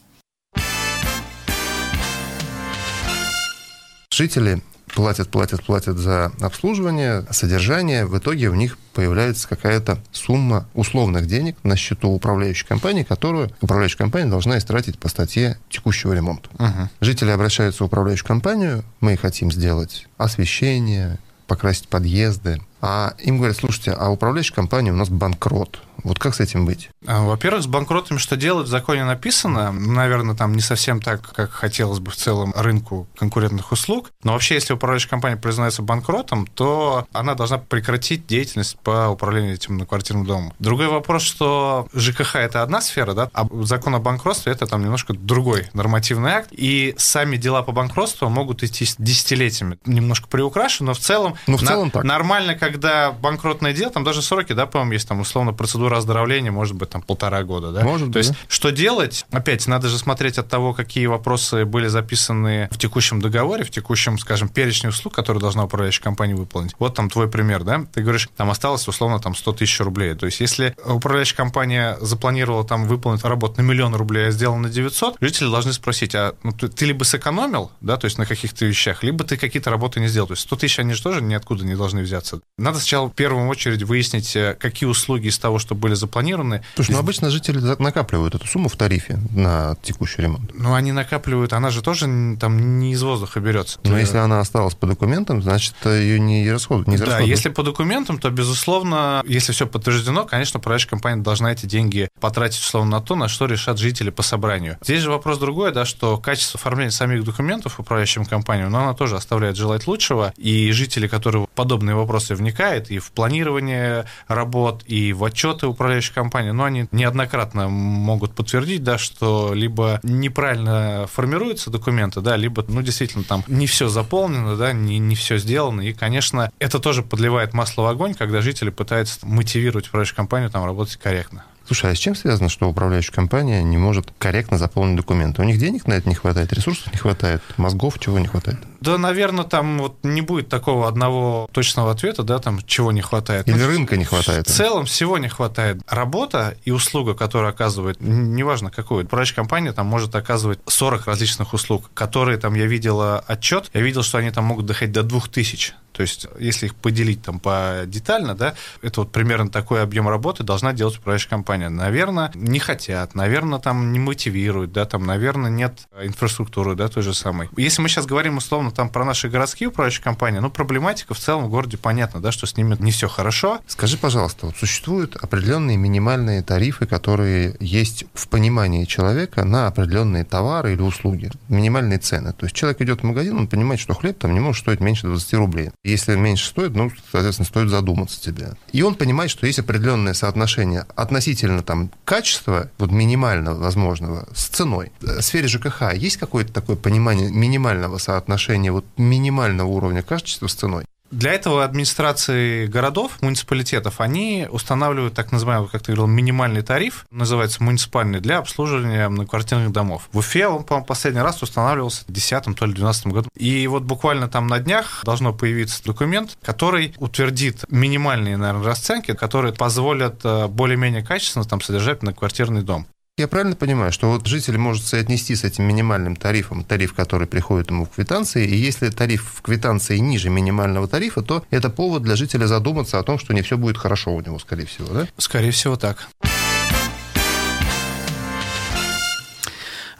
Жители 4.13 4.61
платят, 4.93 5.29
платят, 5.29 5.63
платят 5.63 5.97
за 5.97 6.31
обслуживание, 6.41 7.25
содержание, 7.31 8.05
в 8.05 8.17
итоге 8.17 8.49
у 8.49 8.55
них 8.55 8.77
появляется 8.93 9.47
какая-то 9.47 9.99
сумма 10.11 10.67
условных 10.73 11.27
денег 11.27 11.57
на 11.63 11.75
счету 11.75 12.09
управляющей 12.09 12.67
компании, 12.67 13.03
которую 13.03 13.51
управляющая 13.61 13.97
компания 13.97 14.29
должна 14.29 14.57
истратить 14.57 14.99
по 14.99 15.09
статье 15.09 15.57
текущего 15.69 16.13
ремонта. 16.13 16.49
Угу. 16.59 16.89
Жители 17.01 17.31
обращаются 17.31 17.83
в 17.83 17.87
управляющую 17.87 18.27
компанию, 18.27 18.83
мы 18.99 19.17
хотим 19.17 19.51
сделать 19.51 20.07
освещение, 20.17 21.19
покрасить 21.47 21.87
подъезды, 21.87 22.61
а 22.81 23.13
им 23.19 23.37
говорят, 23.37 23.57
слушайте, 23.57 23.91
а 23.91 24.09
управляющая 24.09 24.55
компания 24.55 24.91
у 24.91 24.95
нас 24.95 25.09
банкрот. 25.09 25.81
Вот 26.03 26.19
как 26.19 26.35
с 26.35 26.39
этим 26.39 26.65
быть? 26.65 26.89
А, 27.05 27.21
во-первых, 27.21 27.63
с 27.63 27.67
банкротами 27.67 28.17
что 28.17 28.35
делать, 28.35 28.67
в 28.67 28.69
законе 28.69 29.03
написано. 29.03 29.71
Наверное, 29.71 30.35
там 30.35 30.55
не 30.55 30.61
совсем 30.61 31.01
так, 31.01 31.21
как 31.33 31.51
хотелось 31.51 31.99
бы 31.99 32.11
в 32.11 32.15
целом 32.15 32.53
рынку 32.55 33.07
конкурентных 33.15 33.71
услуг. 33.71 34.11
Но 34.23 34.33
вообще, 34.33 34.55
если 34.55 34.73
управляющая 34.73 35.09
компания 35.09 35.37
признается 35.37 35.81
банкротом, 35.81 36.47
то 36.47 37.05
она 37.13 37.35
должна 37.35 37.59
прекратить 37.59 38.25
деятельность 38.25 38.79
по 38.79 39.09
управлению 39.09 39.53
этим 39.53 39.75
многоквартирным 39.75 40.25
домом. 40.25 40.53
Другой 40.59 40.87
вопрос, 40.87 41.21
что 41.21 41.87
ЖКХ– 41.93 42.35
это 42.37 42.63
одна 42.63 42.81
сфера, 42.81 43.13
да, 43.13 43.29
а 43.33 43.47
закон 43.63 43.95
о 43.95 43.99
банкротстве– 43.99 44.51
это 44.53 44.65
там 44.65 44.83
немножко 44.83 45.13
другой 45.13 45.69
нормативный 45.73 46.31
акт. 46.31 46.49
И 46.51 46.95
сами 46.97 47.37
дела 47.37 47.61
по 47.61 47.71
банкротству 47.71 48.27
могут 48.29 48.63
идти 48.63 48.87
десятилетиями. 48.97 49.77
Немножко 49.85 50.27
приукрашено, 50.27 50.87
но 50.87 50.93
в 50.93 50.99
целом, 50.99 51.35
но 51.47 51.57
в 51.57 51.61
целом 51.61 51.85
на- 51.85 51.91
так. 51.91 52.03
нормально, 52.03 52.55
когда 52.71 53.11
банкротное 53.11 53.73
дело, 53.73 53.91
там 53.91 54.03
даже 54.03 54.21
сроки, 54.21 54.53
да, 54.53 54.65
по-моему, 54.65 54.93
есть 54.93 55.07
там 55.07 55.19
условно 55.19 55.53
процедура 55.53 55.97
оздоровления, 55.97 56.51
может 56.51 56.75
быть, 56.75 56.89
там 56.89 57.01
полтора 57.01 57.43
года, 57.43 57.71
да? 57.71 57.83
Может 57.83 58.13
То 58.13 58.19
есть, 58.19 58.31
да. 58.31 58.37
что 58.47 58.71
делать? 58.71 59.25
Опять, 59.31 59.67
надо 59.67 59.89
же 59.89 59.97
смотреть 59.97 60.37
от 60.37 60.47
того, 60.47 60.73
какие 60.73 61.05
вопросы 61.05 61.65
были 61.65 61.87
записаны 61.87 62.69
в 62.71 62.77
текущем 62.77 63.21
договоре, 63.21 63.63
в 63.63 63.71
текущем, 63.71 64.17
скажем, 64.17 64.49
перечне 64.49 64.89
услуг, 64.89 65.13
которые 65.13 65.41
должна 65.41 65.65
управляющая 65.65 66.03
компания 66.03 66.35
выполнить. 66.35 66.73
Вот 66.79 66.95
там 66.95 67.09
твой 67.09 67.27
пример, 67.27 67.63
да? 67.63 67.85
Ты 67.93 68.01
говоришь, 68.01 68.29
там 68.35 68.49
осталось 68.49 68.87
условно 68.87 69.19
там 69.19 69.35
100 69.35 69.53
тысяч 69.53 69.79
рублей. 69.79 70.15
То 70.15 70.25
есть, 70.25 70.39
если 70.39 70.75
управляющая 70.85 71.35
компания 71.35 71.97
запланировала 72.01 72.63
там 72.63 72.85
выполнить 72.85 73.23
работу 73.23 73.61
на 73.61 73.65
миллион 73.65 73.95
рублей, 73.95 74.27
а 74.27 74.31
сделала 74.31 74.57
на 74.57 74.69
900, 74.69 75.17
жители 75.19 75.49
должны 75.49 75.73
спросить, 75.73 76.15
а 76.15 76.35
ну, 76.43 76.51
ты, 76.51 76.67
ты 76.67 76.85
либо 76.85 77.03
сэкономил, 77.03 77.71
да, 77.81 77.97
то 77.97 78.05
есть 78.05 78.17
на 78.17 78.25
каких-то 78.25 78.65
вещах, 78.65 79.03
либо 79.03 79.23
ты 79.23 79.37
какие-то 79.37 79.69
работы 79.69 79.99
не 79.99 80.07
сделал. 80.07 80.27
То 80.27 80.33
есть 80.33 80.43
100 80.43 80.55
тысяч 80.55 80.79
они 80.79 80.93
же 80.93 81.01
тоже 81.01 81.21
ниоткуда 81.21 81.65
не 81.65 81.75
должны 81.75 82.01
взяться. 82.01 82.41
Надо 82.61 82.79
сначала 82.79 83.09
в 83.09 83.13
первую 83.13 83.47
очередь 83.47 83.83
выяснить, 83.83 84.35
э, 84.35 84.55
какие 84.59 84.87
услуги 84.87 85.27
из 85.27 85.39
того, 85.39 85.59
что 85.59 85.75
были 85.75 85.95
запланированы. 85.95 86.63
Слушай, 86.75 86.91
ну 86.91 86.99
обычно 86.99 87.29
жители 87.29 87.59
накапливают 87.79 88.35
эту 88.35 88.47
сумму 88.47 88.69
в 88.69 88.75
тарифе 88.75 89.19
на 89.31 89.75
текущий 89.81 90.21
ремонт. 90.21 90.51
Ну, 90.53 90.73
они 90.73 90.91
накапливают, 90.91 91.53
она 91.53 91.71
же 91.71 91.81
тоже 91.81 92.05
там 92.39 92.79
не 92.79 92.93
из 92.93 93.01
воздуха 93.01 93.39
берется. 93.39 93.79
Но 93.83 93.97
если 93.97 94.17
она 94.17 94.39
осталась 94.39 94.75
по 94.75 94.87
документам, 94.87 95.41
значит, 95.41 95.73
ее 95.85 96.19
не 96.19 96.49
расходуют. 96.51 96.87
Не 96.87 96.97
да, 96.97 97.19
если 97.19 97.49
по 97.49 97.63
документам, 97.63 98.19
то, 98.19 98.29
безусловно, 98.29 99.23
если 99.25 99.51
все 99.51 99.65
подтверждено, 99.65 100.25
конечно, 100.25 100.59
управляющая 100.59 100.89
компания 100.89 101.21
должна 101.21 101.51
эти 101.51 101.65
деньги 101.65 102.09
потратить, 102.19 102.61
условно, 102.61 102.91
на 102.91 103.01
то, 103.01 103.15
на 103.15 103.27
что 103.27 103.45
решат 103.45 103.79
жители 103.79 104.11
по 104.11 104.21
собранию. 104.21 104.77
Здесь 104.83 105.01
же 105.01 105.09
вопрос 105.09 105.39
другой, 105.39 105.71
да, 105.71 105.85
что 105.85 106.17
качество 106.17 106.59
оформления 106.59 106.91
самих 106.91 107.23
документов 107.23 107.79
управляющим 107.79 108.25
компаниям, 108.25 108.71
но 108.71 108.83
она 108.83 108.93
тоже 108.93 109.15
оставляет 109.15 109.55
желать 109.55 109.87
лучшего, 109.87 110.33
и 110.37 110.71
жители, 110.71 111.07
которые 111.07 111.47
подобные 111.55 111.95
вопросы 111.95 112.35
вникают, 112.35 112.50
и 112.89 112.99
в 112.99 113.11
планирование 113.11 114.05
работ, 114.27 114.83
и 114.85 115.13
в 115.13 115.23
отчеты 115.23 115.67
управляющей 115.67 116.13
компании, 116.13 116.51
но 116.51 116.65
они 116.65 116.87
неоднократно 116.91 117.67
могут 117.69 118.33
подтвердить, 118.33 118.83
да, 118.83 118.97
что 118.97 119.53
либо 119.53 119.99
неправильно 120.03 121.07
формируются 121.11 121.69
документы, 121.69 122.21
да, 122.21 122.35
либо, 122.35 122.63
ну, 122.67 122.81
действительно, 122.81 123.23
там 123.23 123.43
не 123.47 123.67
все 123.67 123.87
заполнено, 123.87 124.55
да, 124.55 124.73
не, 124.73 124.99
не 124.99 125.15
все 125.15 125.37
сделано, 125.37 125.81
и, 125.81 125.93
конечно, 125.93 126.51
это 126.59 126.79
тоже 126.79 127.03
подливает 127.03 127.53
масло 127.53 127.83
в 127.83 127.85
огонь, 127.87 128.13
когда 128.13 128.41
жители 128.41 128.69
пытаются 128.69 129.19
мотивировать 129.23 129.87
управляющую 129.87 130.15
компанию 130.15 130.49
там 130.49 130.65
работать 130.65 130.97
корректно. 130.97 131.45
Слушай, 131.65 131.91
а 131.91 131.95
с 131.95 131.97
чем 131.97 132.15
связано, 132.15 132.49
что 132.49 132.67
управляющая 132.67 133.13
компания 133.13 133.63
не 133.63 133.77
может 133.77 134.11
корректно 134.17 134.57
заполнить 134.57 134.97
документы? 134.97 135.41
У 135.41 135.45
них 135.45 135.57
денег 135.57 135.87
на 135.87 135.93
это 135.93 136.09
не 136.09 136.15
хватает, 136.15 136.51
ресурсов 136.53 136.91
не 136.91 136.97
хватает, 136.97 137.41
мозгов 137.57 137.99
чего 137.99 138.19
не 138.19 138.27
хватает? 138.27 138.59
Да, 138.81 138.97
наверное, 138.97 139.45
там 139.45 139.77
вот 139.77 139.97
не 140.03 140.21
будет 140.21 140.49
такого 140.49 140.87
одного 140.87 141.47
точного 141.51 141.91
ответа, 141.91 142.23
да, 142.23 142.39
там 142.39 142.61
чего 142.65 142.91
не 142.91 143.01
хватает. 143.01 143.47
Или 143.47 143.57
ну, 143.57 143.67
рынка 143.67 143.95
не 143.95 144.05
хватает. 144.05 144.47
В 144.47 144.51
целом 144.51 144.85
всего 144.85 145.19
не 145.19 145.29
хватает. 145.29 145.81
Работа 145.87 146.57
и 146.65 146.71
услуга, 146.71 147.13
которую 147.13 147.51
оказывает, 147.51 147.97
неважно 148.01 148.71
какую, 148.71 149.05
управляющая 149.05 149.35
компания 149.35 149.71
там 149.71 149.85
может 149.85 150.15
оказывать 150.15 150.59
40 150.65 151.05
различных 151.05 151.53
услуг, 151.53 151.91
которые 151.93 152.39
там 152.39 152.55
я 152.55 152.65
видела 152.65 153.19
отчет, 153.19 153.69
я 153.73 153.81
видел, 153.81 154.01
что 154.01 154.17
они 154.17 154.31
там 154.31 154.45
могут 154.45 154.65
доходить 154.65 154.93
до 154.93 155.03
2000. 155.03 155.73
То 155.91 156.01
есть, 156.01 156.27
если 156.39 156.67
их 156.67 156.75
поделить 156.75 157.21
там 157.21 157.39
по 157.39 157.83
детально, 157.85 158.35
да, 158.35 158.53
это 158.81 159.01
вот 159.01 159.11
примерно 159.11 159.49
такой 159.49 159.81
объем 159.81 160.07
работы 160.07 160.43
должна 160.43 160.73
делать 160.73 160.97
управляющая 160.97 161.29
компания. 161.29 161.69
Наверное, 161.69 162.31
не 162.33 162.59
хотят, 162.59 163.15
наверное, 163.15 163.59
там 163.59 163.91
не 163.91 163.99
мотивируют, 163.99 164.71
да, 164.71 164.85
там, 164.85 165.05
наверное, 165.05 165.51
нет 165.51 165.87
инфраструктуры, 166.01 166.75
да, 166.75 166.87
той 166.87 167.03
же 167.03 167.13
самой. 167.13 167.49
Если 167.57 167.81
мы 167.81 167.89
сейчас 167.89 168.05
говорим 168.05 168.37
условно 168.37 168.71
там 168.71 168.89
про 168.89 169.05
наши 169.05 169.29
городские 169.29 169.69
управляющие 169.69 170.03
компании, 170.03 170.39
ну, 170.39 170.49
проблематика 170.49 171.13
в 171.13 171.19
целом 171.19 171.45
в 171.45 171.49
городе 171.49 171.77
понятна, 171.77 172.21
да, 172.21 172.31
что 172.31 172.45
с 172.45 172.57
ними 172.57 172.75
не 172.79 172.91
все 172.91 173.07
хорошо. 173.07 173.59
Скажи, 173.67 173.97
пожалуйста, 173.97 174.47
вот 174.47 174.57
существуют 174.57 175.15
определенные 175.15 175.77
минимальные 175.77 176.41
тарифы, 176.43 176.85
которые 176.85 177.55
есть 177.59 178.05
в 178.13 178.27
понимании 178.27 178.85
человека 178.85 179.43
на 179.43 179.67
определенные 179.67 180.23
товары 180.23 180.73
или 180.73 180.81
услуги, 180.81 181.31
минимальные 181.49 181.99
цены. 181.99 182.33
То 182.33 182.45
есть 182.45 182.55
человек 182.55 182.81
идет 182.81 183.01
в 183.01 183.03
магазин, 183.03 183.37
он 183.37 183.47
понимает, 183.47 183.79
что 183.79 183.93
хлеб 183.93 184.17
там 184.17 184.33
не 184.33 184.39
может 184.39 184.61
стоить 184.61 184.79
меньше 184.79 185.07
20 185.07 185.33
рублей. 185.33 185.71
Если 185.83 186.15
меньше 186.15 186.47
стоит, 186.47 186.75
ну, 186.75 186.91
соответственно, 187.11 187.47
стоит 187.47 187.69
задуматься 187.69 188.21
тебе. 188.21 188.53
И 188.71 188.83
он 188.83 188.93
понимает, 188.93 189.31
что 189.31 189.47
есть 189.47 189.57
определенное 189.57 190.13
соотношение 190.13 190.85
относительно 190.95 191.63
там 191.63 191.89
качества, 192.05 192.69
вот 192.77 192.91
минимального 192.91 193.57
возможного, 193.57 194.27
с 194.31 194.45
ценой. 194.45 194.91
В 194.99 195.21
сфере 195.21 195.47
ЖКХ 195.47 195.93
есть 195.95 196.17
какое-то 196.17 196.53
такое 196.53 196.75
понимание 196.75 197.31
минимального 197.31 197.97
соотношения, 197.97 198.71
вот 198.71 198.85
минимального 198.97 199.67
уровня 199.67 200.03
качества 200.03 200.45
с 200.45 200.53
ценой? 200.53 200.85
Для 201.11 201.33
этого 201.33 201.65
администрации 201.65 202.67
городов, 202.67 203.21
муниципалитетов, 203.21 203.99
они 203.99 204.47
устанавливают 204.49 205.13
так 205.13 205.33
называемый, 205.33 205.67
как 205.67 205.81
ты 205.81 205.93
говорил, 205.93 206.07
минимальный 206.07 206.61
тариф, 206.61 207.05
называется 207.11 207.61
муниципальный, 207.61 208.21
для 208.21 208.37
обслуживания 208.37 209.09
многоквартирных 209.09 209.73
домов. 209.73 210.07
В 210.13 210.19
Уфе 210.19 210.47
он, 210.47 210.63
по-моему, 210.63 210.85
последний 210.85 211.19
раз 211.19 211.43
устанавливался 211.43 212.03
в 212.03 212.05
2010 212.05 212.55
то 212.57 212.65
ли 212.65 212.73
2012 212.73 213.07
году. 213.07 213.29
И 213.35 213.67
вот 213.67 213.83
буквально 213.83 214.29
там 214.29 214.47
на 214.47 214.59
днях 214.59 215.01
должно 215.03 215.33
появиться 215.33 215.83
документ, 215.83 216.37
который 216.41 216.95
утвердит 216.97 217.65
минимальные, 217.69 218.37
наверное, 218.37 218.63
расценки, 218.63 219.13
которые 219.13 219.53
позволят 219.53 220.21
э, 220.23 220.47
более-менее 220.47 221.03
качественно 221.03 221.43
там 221.43 221.59
содержать 221.59 222.03
многоквартирный 222.03 222.61
дом. 222.61 222.87
Я 223.17 223.27
правильно 223.27 223.55
понимаю, 223.55 223.91
что 223.91 224.09
вот 224.09 224.25
житель 224.25 224.57
может 224.57 224.85
соотнести 224.85 225.35
с 225.35 225.43
этим 225.43 225.65
минимальным 225.65 226.15
тарифом, 226.15 226.63
тариф, 226.63 226.93
который 226.93 227.27
приходит 227.27 227.69
ему 227.69 227.85
в 227.85 227.89
квитанции, 227.89 228.47
и 228.47 228.55
если 228.55 228.89
тариф 228.89 229.31
в 229.35 229.41
квитанции 229.41 229.97
ниже 229.97 230.29
минимального 230.29 230.87
тарифа, 230.87 231.21
то 231.21 231.43
это 231.49 231.69
повод 231.69 232.03
для 232.03 232.15
жителя 232.15 232.47
задуматься 232.47 232.99
о 232.99 233.03
том, 233.03 233.19
что 233.19 233.33
не 233.33 233.41
все 233.41 233.57
будет 233.57 233.77
хорошо 233.77 234.15
у 234.15 234.21
него, 234.21 234.39
скорее 234.39 234.65
всего, 234.65 234.87
да? 234.93 235.07
Скорее 235.17 235.51
всего, 235.51 235.75
так. 235.75 236.07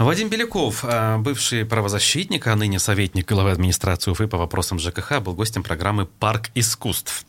Вадим 0.03 0.29
Беляков, 0.29 0.83
а, 0.83 1.19
бывший 1.19 1.63
правозащитник, 1.63 2.47
а 2.47 2.55
ныне 2.55 2.79
советник 2.79 3.29
главы 3.29 3.51
администрации 3.51 4.09
Уфы 4.09 4.27
по 4.27 4.37
вопросам 4.37 4.79
ЖКХ, 4.79 5.19
был 5.19 5.35
гостем 5.35 5.61
программы 5.61 6.07
«Парк 6.07 6.49
искусств». 6.55 7.23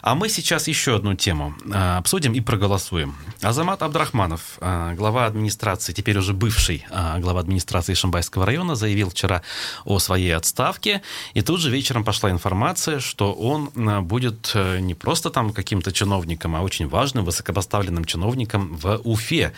А 0.00 0.14
мы 0.14 0.30
сейчас 0.30 0.66
еще 0.66 0.96
одну 0.96 1.14
тему 1.14 1.54
а, 1.70 1.98
обсудим 1.98 2.32
и 2.32 2.40
проголосуем. 2.40 3.14
Азамат 3.42 3.82
Абдрахманов, 3.82 4.56
а, 4.60 4.94
глава 4.94 5.26
администрации, 5.26 5.92
теперь 5.92 6.16
уже 6.16 6.32
бывший 6.32 6.86
глава 7.18 7.40
администрации 7.40 7.92
Шамбайского 7.92 8.46
района, 8.46 8.74
заявил 8.74 9.10
вчера 9.10 9.42
о 9.84 9.98
своей 9.98 10.34
отставке. 10.34 11.02
И 11.34 11.42
тут 11.42 11.60
же 11.60 11.70
вечером 11.70 12.04
пошла 12.04 12.30
информация, 12.30 13.00
что 13.00 13.34
он 13.34 13.70
будет 14.06 14.52
э, 14.54 14.78
не 14.78 14.94
просто 14.94 15.30
там 15.30 15.52
каким-то 15.52 15.92
чиновником, 15.92 16.56
а 16.56 16.62
очень 16.62 16.88
важным, 16.88 17.24
высокопоставленным 17.24 18.06
чиновником 18.06 18.76
в 18.76 19.00
Уфе. 19.04 19.52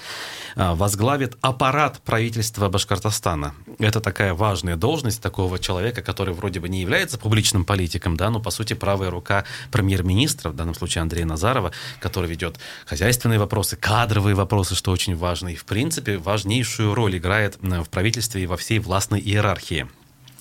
Возглавит 0.57 1.37
аппарат 1.41 2.01
правительства 2.05 2.56
правительства 2.57 2.69
Башкортостана. 2.69 3.55
Это 3.79 4.01
такая 4.01 4.35
важная 4.35 4.77
должность 4.77 5.23
такого 5.23 5.59
человека, 5.59 6.03
который 6.03 6.35
вроде 6.35 6.61
бы 6.61 6.69
не 6.69 6.81
является 6.81 7.19
публичным 7.19 7.65
политиком, 7.65 8.17
да, 8.17 8.31
но 8.31 8.41
по 8.41 8.51
сути 8.51 8.75
правая 8.75 9.11
рука 9.11 9.45
премьер-министра, 9.71 10.51
в 10.51 10.55
данном 10.55 10.75
случае 10.75 11.03
Андрея 11.03 11.27
Назарова, 11.27 11.73
который 12.01 12.31
ведет 12.31 12.59
хозяйственные 12.87 13.39
вопросы, 13.39 13.77
кадровые 13.77 14.35
вопросы, 14.35 14.75
что 14.75 14.93
очень 14.93 15.17
важно, 15.17 15.49
и 15.49 15.57
в 15.57 15.65
принципе 15.65 16.19
важнейшую 16.19 16.95
роль 16.95 17.17
играет 17.17 17.59
в 17.61 17.89
правительстве 17.91 18.43
и 18.43 18.47
во 18.47 18.57
всей 18.57 18.79
властной 18.79 19.21
иерархии. 19.21 19.87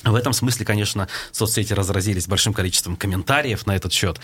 В 0.04 0.14
этом 0.14 0.34
смысле, 0.34 0.66
конечно, 0.66 1.08
соцсети 1.32 1.74
разразились 1.74 2.28
большим 2.28 2.54
количеством 2.54 2.96
комментариев 2.96 3.66
на 3.66 3.76
этот 3.76 3.94
счет. 3.94 4.20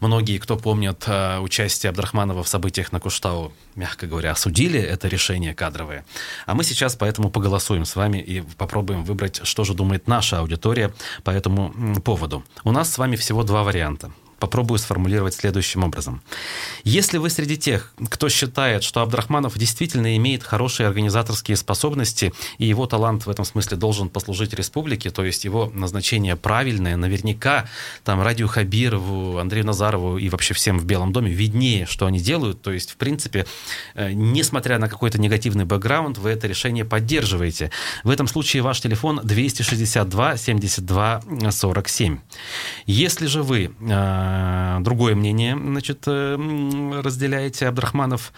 Многие, 0.00 0.38
кто 0.38 0.56
помнят 0.56 1.04
э, 1.06 1.38
участие 1.38 1.90
Абдрахманова 1.90 2.42
в 2.42 2.48
событиях 2.48 2.92
на 2.92 3.00
Куштау, 3.00 3.52
мягко 3.74 4.06
говоря, 4.06 4.32
осудили 4.32 4.80
это 4.80 5.08
решение 5.08 5.54
кадровое. 5.54 6.04
А 6.46 6.54
мы 6.54 6.64
сейчас 6.64 6.96
поэтому 6.96 7.30
поголосуем 7.30 7.84
с 7.84 7.96
вами 7.96 8.18
и 8.18 8.40
попробуем 8.40 9.04
выбрать, 9.04 9.40
что 9.44 9.64
же 9.64 9.74
думает 9.74 10.08
наша 10.08 10.38
аудитория 10.38 10.94
по 11.24 11.30
этому 11.30 12.00
поводу. 12.02 12.44
У 12.64 12.72
нас 12.72 12.92
с 12.92 12.98
вами 12.98 13.16
всего 13.16 13.42
два 13.42 13.64
варианта 13.64 14.10
попробую 14.38 14.78
сформулировать 14.78 15.34
следующим 15.34 15.84
образом. 15.84 16.22
Если 16.84 17.18
вы 17.18 17.30
среди 17.30 17.56
тех, 17.56 17.92
кто 18.08 18.28
считает, 18.28 18.82
что 18.82 19.00
Абдрахманов 19.00 19.58
действительно 19.58 20.16
имеет 20.16 20.42
хорошие 20.42 20.86
организаторские 20.86 21.56
способности, 21.56 22.32
и 22.58 22.66
его 22.66 22.86
талант 22.86 23.26
в 23.26 23.30
этом 23.30 23.44
смысле 23.44 23.76
должен 23.76 24.08
послужить 24.08 24.54
республике, 24.54 25.10
то 25.10 25.24
есть 25.24 25.44
его 25.44 25.70
назначение 25.74 26.36
правильное, 26.36 26.96
наверняка 26.96 27.68
там 28.04 28.22
Радио 28.22 28.46
Хабирову, 28.46 29.38
Андрею 29.38 29.66
Назарову 29.66 30.18
и 30.18 30.28
вообще 30.28 30.54
всем 30.54 30.78
в 30.78 30.84
Белом 30.84 31.12
доме 31.12 31.30
виднее, 31.32 31.86
что 31.86 32.06
они 32.06 32.20
делают, 32.20 32.62
то 32.62 32.72
есть, 32.72 32.92
в 32.92 32.96
принципе, 32.96 33.46
э, 33.94 34.12
несмотря 34.12 34.78
на 34.78 34.88
какой-то 34.88 35.20
негативный 35.20 35.64
бэкграунд, 35.64 36.18
вы 36.18 36.30
это 36.30 36.46
решение 36.46 36.84
поддерживаете. 36.84 37.70
В 38.04 38.10
этом 38.10 38.28
случае 38.28 38.62
ваш 38.62 38.80
телефон 38.80 39.20
262 39.22 40.36
72 40.36 41.22
47. 41.50 42.18
Если 42.86 43.26
же 43.26 43.42
вы 43.42 43.70
э, 43.80 44.27
другое 44.80 45.14
мнение, 45.14 45.56
значит, 45.56 46.04
э, 46.06 47.00
разделяете. 47.02 47.68
Абдрахманов, 47.68 48.32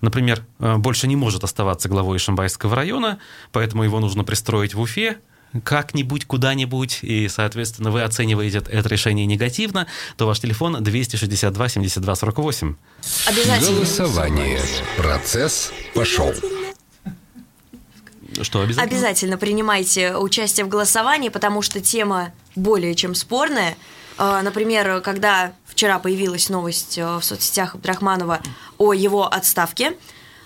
например, 0.00 0.44
э, 0.58 0.76
больше 0.76 1.06
не 1.06 1.16
может 1.16 1.44
оставаться 1.44 1.88
главой 1.88 2.18
Шамбайского 2.18 2.76
района, 2.76 3.18
поэтому 3.52 3.84
его 3.84 4.00
нужно 4.00 4.24
пристроить 4.24 4.74
в 4.74 4.80
Уфе, 4.80 5.18
как-нибудь, 5.64 6.24
куда-нибудь, 6.24 7.00
и, 7.02 7.28
соответственно, 7.28 7.90
вы 7.90 8.02
оцениваете 8.02 8.62
это 8.66 8.88
решение 8.88 9.26
негативно, 9.26 9.86
то 10.16 10.26
ваш 10.26 10.40
телефон 10.40 10.82
262 10.82 11.68
72 11.68 12.16
48. 12.16 12.74
Обязательно. 13.26 13.76
Голосование. 13.76 14.60
Процесс 14.96 15.72
пошел. 15.94 16.32
Что 18.40 18.62
обязательно? 18.62 18.96
Обязательно 18.96 19.36
принимайте 19.36 20.16
участие 20.16 20.64
в 20.64 20.68
голосовании, 20.68 21.28
потому 21.28 21.60
что 21.60 21.80
тема 21.80 22.32
более 22.56 22.94
чем 22.94 23.14
спорная. 23.14 23.76
А, 24.18 24.42
например, 24.42 25.00
когда 25.00 25.52
вчера 25.66 25.98
появилась 25.98 26.48
новость 26.48 26.98
э, 26.98 27.16
в 27.16 27.22
соцсетях 27.22 27.74
Абдрахманова 27.74 28.40
о 28.78 28.92
его 28.92 29.26
отставке, 29.26 29.96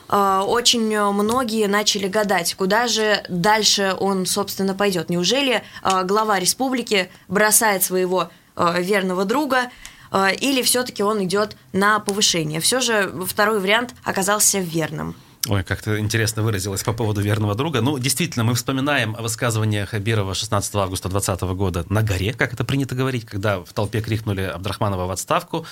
э, 0.08 0.42
очень 0.46 0.99
многие 1.12 1.66
начали 1.66 2.06
гадать, 2.08 2.54
куда 2.54 2.87
же 2.87 3.25
дальше 3.28 3.96
он, 3.99 4.25
собственно, 4.26 4.75
пойдет. 4.75 5.11
Неужели 5.11 5.62
э, 5.82 6.04
глава 6.04 6.38
республики 6.38 7.11
бросает 7.28 7.82
своего 7.82 8.30
верного 8.56 9.26
друга, 9.26 9.70
или 10.40 10.62
все-таки 10.62 11.02
он 11.02 11.22
идет 11.22 11.59
на 11.74 12.00
повышение? 12.00 12.59
Все 12.61 12.81
же 12.81 13.12
второй 13.26 13.61
вариант 13.61 13.94
оказался 14.02 14.61
верным. 14.61 15.14
Ой, 15.48 15.62
как-то 15.62 15.98
интересно 16.00 16.42
выразилось 16.42 16.82
по 16.82 16.92
поводу 16.92 17.20
верного 17.20 17.54
друга. 17.54 17.80
Ну, 17.80 17.98
действительно, 17.98 18.44
мы 18.44 18.54
вспоминаем 18.54 19.12
высказывание 19.14 19.87
Хабирова 19.87 20.35
16 20.35 20.74
августа 20.74 21.09
2020 21.09 21.56
года 21.56 21.87
на 21.88 22.02
горе, 22.02 22.32
как 22.32 22.52
это 22.52 22.64
принято 22.64 22.96
говорить, 22.96 23.24
когда 23.24 23.61
в 23.61 23.72
толпе 23.72 24.00
крикнули 24.00 24.42
Абдрахманова 24.42 25.06
в 25.06 25.11
отставку. 25.12 25.64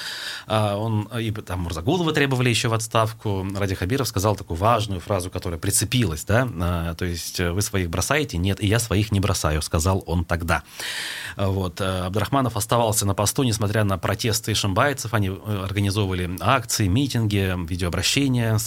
А 0.47 0.77
он, 0.77 1.09
и 1.19 1.33
там 1.33 1.61
Мурзагулова 1.61 2.13
требовали 2.13 2.51
еще 2.51 2.69
в 2.69 2.75
отставку. 2.75 3.45
Ради 3.57 3.75
Хабиров 3.75 4.07
сказал 4.07 4.37
такую 4.37 4.57
важную 4.59 5.01
фразу, 5.01 5.29
которая 5.31 5.59
прицепилась, 5.59 6.25
да, 6.25 6.49
а, 6.61 6.95
то 6.95 7.05
есть 7.05 7.41
вы 7.41 7.61
своих 7.61 7.91
бросаете? 7.91 8.39
Нет, 8.39 8.63
и 8.63 8.69
я 8.69 8.79
своих 8.79 9.11
не 9.11 9.19
бросаю, 9.19 9.61
сказал 9.63 10.05
он 10.07 10.25
тогда. 10.25 10.63
Вот. 11.37 11.81
Э, 11.81 12.07
Абдрахманов 12.07 12.57
оставался 12.57 13.07
на 13.07 13.15
посту, 13.15 13.43
несмотря 13.43 13.85
на 13.85 13.99
протесты 13.99 14.55
шамбайцев. 14.55 15.15
Они 15.15 15.29
э, 15.29 15.63
организовывали 15.65 16.31
акции, 16.41 16.87
митинги, 16.87 17.55
видеообращения 17.69 18.59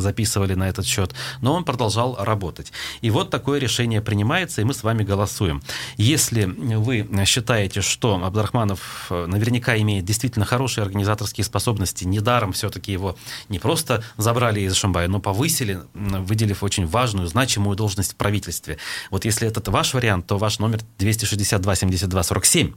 записывали 0.00 0.51
на 0.54 0.68
этот 0.68 0.86
счет, 0.86 1.14
но 1.40 1.54
он 1.54 1.64
продолжал 1.64 2.16
работать. 2.18 2.72
И 3.00 3.10
вот 3.10 3.30
такое 3.30 3.58
решение 3.58 4.00
принимается, 4.00 4.60
и 4.60 4.64
мы 4.64 4.74
с 4.74 4.82
вами 4.82 5.02
голосуем. 5.02 5.62
Если 5.96 6.44
вы 6.44 7.08
считаете, 7.26 7.80
что 7.80 8.22
Абдрахманов 8.24 9.06
э, 9.10 9.26
наверняка 9.26 9.76
имеет 9.78 10.04
действительно 10.04 10.44
хорошие 10.44 10.82
организаторские 10.82 11.44
способности, 11.44 12.04
недаром 12.04 12.52
все-таки 12.52 12.92
его 12.92 13.16
не 13.48 13.58
просто 13.58 14.02
забрали 14.16 14.60
из 14.60 14.74
Шамбая, 14.74 15.08
но 15.08 15.20
повысили, 15.20 15.80
выделив 15.94 16.62
очень 16.62 16.86
важную, 16.86 17.26
значимую 17.28 17.76
должность 17.76 18.12
в 18.12 18.16
правительстве. 18.16 18.78
Вот 19.10 19.24
если 19.24 19.48
этот 19.48 19.68
ваш 19.68 19.94
вариант, 19.94 20.26
то 20.26 20.38
ваш 20.38 20.58
номер 20.58 20.80
262 20.98 21.74
72 21.74 22.22
47. 22.22 22.72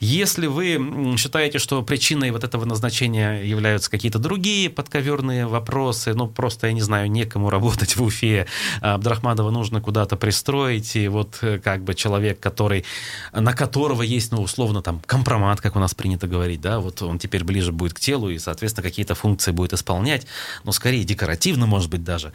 Если 0.00 0.46
вы 0.46 1.16
считаете, 1.16 1.58
что 1.58 1.82
причиной 1.82 2.30
вот 2.30 2.44
этого 2.44 2.64
назначения 2.64 3.42
являются 3.42 3.90
какие-то 3.90 4.18
другие 4.18 4.70
подковерные 4.70 5.46
вопросы, 5.46 6.14
ну 6.14 6.26
просто, 6.28 6.68
я 6.68 6.72
не 6.72 6.80
знаю, 6.80 6.97
знаю, 6.98 7.10
некому 7.10 7.50
работать 7.50 7.96
в 7.96 8.02
Уфе, 8.02 8.46
а 8.80 8.94
Абдрахманова 8.94 9.50
нужно 9.50 9.80
куда-то 9.80 10.16
пристроить, 10.16 10.96
и 10.96 11.08
вот 11.08 11.38
э, 11.42 11.58
как 11.58 11.82
бы 11.84 11.94
человек, 11.94 12.40
который, 12.40 12.84
на 13.32 13.52
которого 13.52 14.02
есть, 14.02 14.32
ну, 14.32 14.42
условно, 14.42 14.82
там, 14.82 15.00
компромат, 15.06 15.60
как 15.60 15.76
у 15.76 15.78
нас 15.78 15.94
принято 15.94 16.26
говорить, 16.26 16.60
да, 16.60 16.80
вот 16.80 17.02
он 17.02 17.18
теперь 17.18 17.44
ближе 17.44 17.72
будет 17.72 17.94
к 17.94 18.00
телу, 18.00 18.30
и, 18.30 18.38
соответственно, 18.38 18.88
какие-то 18.88 19.14
функции 19.14 19.52
будет 19.52 19.72
исполнять, 19.72 20.26
но 20.64 20.72
скорее 20.72 21.04
декоративно, 21.04 21.66
может 21.66 21.90
быть, 21.90 22.02
даже, 22.02 22.32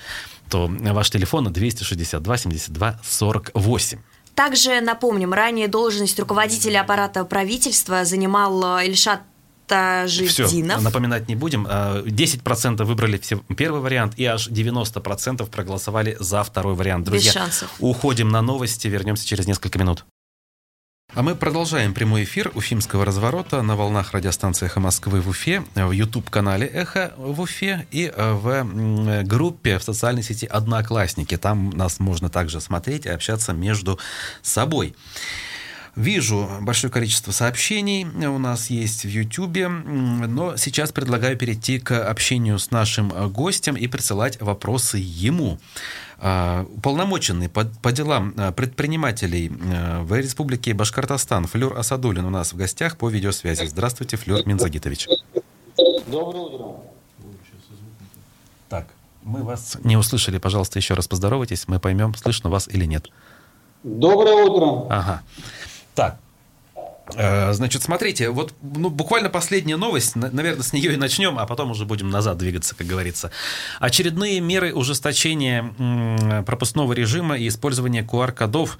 то 0.49 0.67
ваш 0.67 1.09
телефон 1.09 1.51
262 1.51 2.37
72 2.37 2.99
48. 3.03 3.99
Также 4.35 4.81
напомним, 4.81 5.33
ранее 5.33 5.67
должность 5.67 6.19
руководителя 6.19 6.81
аппарата 6.81 7.23
правительства 7.25 8.05
занимал 8.05 8.79
э, 8.79 8.87
Ильшат 8.87 9.21
Тажидинов. 9.73 10.77
Все, 10.77 10.83
напоминать 10.83 11.27
не 11.27 11.35
будем. 11.35 11.65
10% 11.65 12.81
а, 12.81 12.85
выбрали 12.85 13.17
все 13.17 13.37
первый 13.57 13.81
вариант, 13.81 14.13
и 14.17 14.25
аж 14.25 14.49
90% 14.49 15.49
проголосовали 15.49 16.15
за 16.19 16.43
второй 16.43 16.75
вариант. 16.75 17.05
Друзья, 17.05 17.31
Без 17.31 17.33
шансов. 17.33 17.71
уходим 17.79 18.29
на 18.29 18.41
новости, 18.41 18.87
вернемся 18.87 19.27
через 19.27 19.47
несколько 19.47 19.79
минут. 19.79 20.05
А 21.15 21.21
мы 21.21 21.35
продолжаем 21.35 21.93
прямой 21.93 22.23
эфир 22.23 22.51
Уфимского 22.55 23.05
разворота 23.05 23.61
на 23.61 23.75
волнах 23.75 24.13
радиостанции 24.13 24.65
«Эхо 24.65 24.79
Москвы» 24.79 25.21
в 25.21 25.29
Уфе, 25.29 25.63
в 25.75 25.91
YouTube-канале 25.91 26.65
«Эхо» 26.65 27.13
в 27.17 27.39
Уфе 27.39 27.85
и 27.91 28.11
э, 28.15 28.33
в 28.33 29.23
группе 29.23 29.77
в 29.77 29.83
социальной 29.83 30.23
сети 30.23 30.47
«Одноклассники». 30.47 31.37
Там 31.37 31.69
нас 31.69 31.99
можно 31.99 32.29
также 32.29 32.59
смотреть 32.61 33.05
и 33.05 33.09
общаться 33.09 33.53
между 33.53 33.99
собой. 34.41 34.95
Вижу 35.95 36.49
большое 36.61 36.91
количество 36.91 37.31
сообщений 37.31 38.05
у 38.25 38.39
нас 38.39 38.71
есть 38.71 39.03
в 39.03 39.09
YouTube, 39.09 39.69
но 39.85 40.57
сейчас 40.57 40.91
предлагаю 40.91 41.37
перейти 41.37 41.77
к 41.79 42.09
общению 42.09 42.57
с 42.57 42.71
нашим 42.71 43.09
гостем 43.31 43.75
и 43.75 43.85
присылать 43.87 44.41
вопросы 44.41 44.97
ему. 44.97 45.59
А, 46.25 46.65
уполномоченный 46.77 47.49
по, 47.49 47.65
по 47.65 47.91
делам 47.91 48.33
а, 48.37 48.53
предпринимателей 48.53 49.51
а, 49.51 50.03
в 50.03 50.17
Республике 50.17 50.73
Башкортостан 50.73 51.47
Флюр 51.47 51.77
Асадулин 51.77 52.25
у 52.25 52.29
нас 52.29 52.53
в 52.53 52.55
гостях 52.55 52.97
по 52.97 53.09
видеосвязи. 53.09 53.65
Здравствуйте, 53.65 54.15
Флюр 54.15 54.47
Минзагитович. 54.47 55.09
Доброе 56.07 56.43
утро. 56.43 56.65
Так, 58.69 58.87
мы 59.21 59.43
вас 59.43 59.77
не 59.83 59.97
услышали. 59.97 60.37
Пожалуйста, 60.37 60.79
еще 60.79 60.93
раз 60.93 61.07
поздоровайтесь. 61.07 61.67
Мы 61.67 61.79
поймем, 61.79 62.15
слышно 62.15 62.49
вас 62.49 62.67
или 62.69 62.85
нет. 62.85 63.09
Доброе 63.83 64.45
утро. 64.45 64.87
Ага. 64.89 65.23
Так, 65.95 66.17
э, 67.15 67.53
Значит, 67.53 67.83
смотрите, 67.83 68.29
вот 68.29 68.53
ну, 68.61 68.89
буквально 68.89 69.29
последняя 69.29 69.77
новость, 69.77 70.15
наверное, 70.15 70.63
с 70.63 70.73
нее 70.73 70.93
и 70.93 70.97
начнем, 70.97 71.37
а 71.37 71.45
потом 71.45 71.71
уже 71.71 71.85
будем 71.85 72.09
назад 72.09 72.37
двигаться, 72.37 72.75
как 72.75 72.87
говорится. 72.87 73.31
Очередные 73.79 74.39
меры 74.39 74.73
ужесточения 74.73 76.43
пропускного 76.43 76.93
режима 76.93 77.37
и 77.37 77.47
использования 77.47 78.01
QR-кодов 78.03 78.77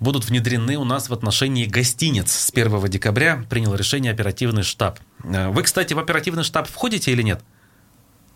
будут 0.00 0.24
внедрены 0.24 0.76
у 0.76 0.84
нас 0.84 1.08
в 1.08 1.12
отношении 1.12 1.66
гостиниц. 1.66 2.32
С 2.32 2.50
1 2.50 2.88
декабря 2.88 3.44
принял 3.48 3.74
решение 3.74 4.12
оперативный 4.12 4.62
штаб. 4.62 4.98
Э, 5.22 5.50
вы, 5.50 5.62
кстати, 5.62 5.94
в 5.94 5.98
оперативный 5.98 6.42
штаб 6.42 6.66
входите 6.66 7.12
или 7.12 7.22
нет? 7.22 7.40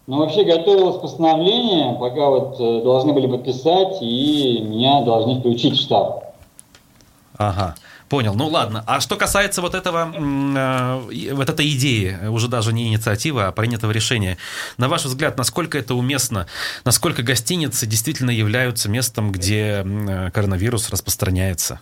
Ну, 0.07 0.19
вообще 0.19 0.45
готовилось 0.45 1.01
постановление, 1.01 1.99
пока 1.99 2.29
вот 2.29 2.61
э, 2.61 2.83
должны 2.85 3.15
были 3.15 3.27
подписать, 3.27 4.03
и 4.03 4.61
меня 4.61 5.03
должны 5.03 5.41
включить 5.41 5.79
в 5.79 5.81
штаб. 5.81 6.37
Ага. 7.37 7.75
Понял. 8.09 8.35
Ну 8.35 8.49
ладно. 8.49 8.85
А 8.87 9.01
что 9.01 9.17
касается 9.17 9.63
вот 9.63 9.75
этого, 9.75 10.13
э, 10.15 11.33
вот 11.33 11.49
этой 11.49 11.69
идеи, 11.71 12.29
уже 12.29 12.49
даже 12.49 12.73
не 12.73 12.89
инициативы, 12.89 13.45
а 13.45 13.53
принятого 13.53 13.91
решения, 13.93 14.37
на 14.77 14.89
ваш 14.89 15.05
взгляд, 15.05 15.39
насколько 15.39 15.79
это 15.79 15.95
уместно? 15.95 16.47
Насколько 16.85 17.23
гостиницы 17.23 17.87
действительно 17.87 18.31
являются 18.31 18.91
местом, 18.91 19.33
где 19.33 19.85
э, 19.85 20.31
коронавирус 20.33 20.91
распространяется? 20.91 21.81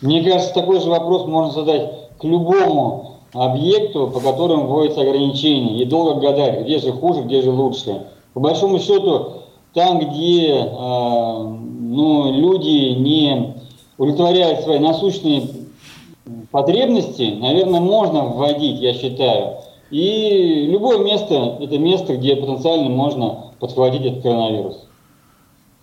Мне 0.00 0.22
кажется, 0.22 0.52
такой 0.54 0.80
же 0.80 0.88
вопрос 0.88 1.26
можно 1.26 1.52
задать 1.52 1.90
к 2.18 2.24
любому 2.24 3.20
объекту, 3.32 4.08
по 4.08 4.20
которым 4.20 4.66
вводятся 4.66 5.02
ограничения, 5.02 5.82
и 5.82 5.84
долго 5.84 6.20
гадать, 6.20 6.62
где 6.62 6.78
же 6.78 6.92
хуже, 6.92 7.22
где 7.22 7.42
же 7.42 7.50
лучше. 7.50 8.02
По 8.34 8.40
большому 8.40 8.78
счету, 8.78 9.42
там, 9.74 9.98
где 9.98 10.54
э, 10.54 10.68
ну, 10.68 12.32
люди 12.32 12.94
не 12.94 13.54
удовлетворяют 13.98 14.60
свои 14.60 14.78
насущные 14.78 15.48
потребности, 16.50 17.36
наверное, 17.38 17.80
можно 17.80 18.24
вводить, 18.24 18.80
я 18.80 18.94
считаю. 18.94 19.56
И 19.90 20.66
любое 20.70 20.98
место– 20.98 21.58
это 21.60 21.78
место, 21.78 22.16
где 22.16 22.36
потенциально 22.36 22.88
можно 22.88 23.52
подхватить 23.58 24.04
этот 24.04 24.22
коронавирус. 24.22 24.87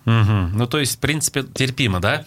Угу. 0.06 0.50
Ну, 0.54 0.66
то 0.68 0.78
есть, 0.78 0.96
в 0.96 0.98
принципе, 0.98 1.42
терпимо, 1.42 2.00
да? 2.00 2.24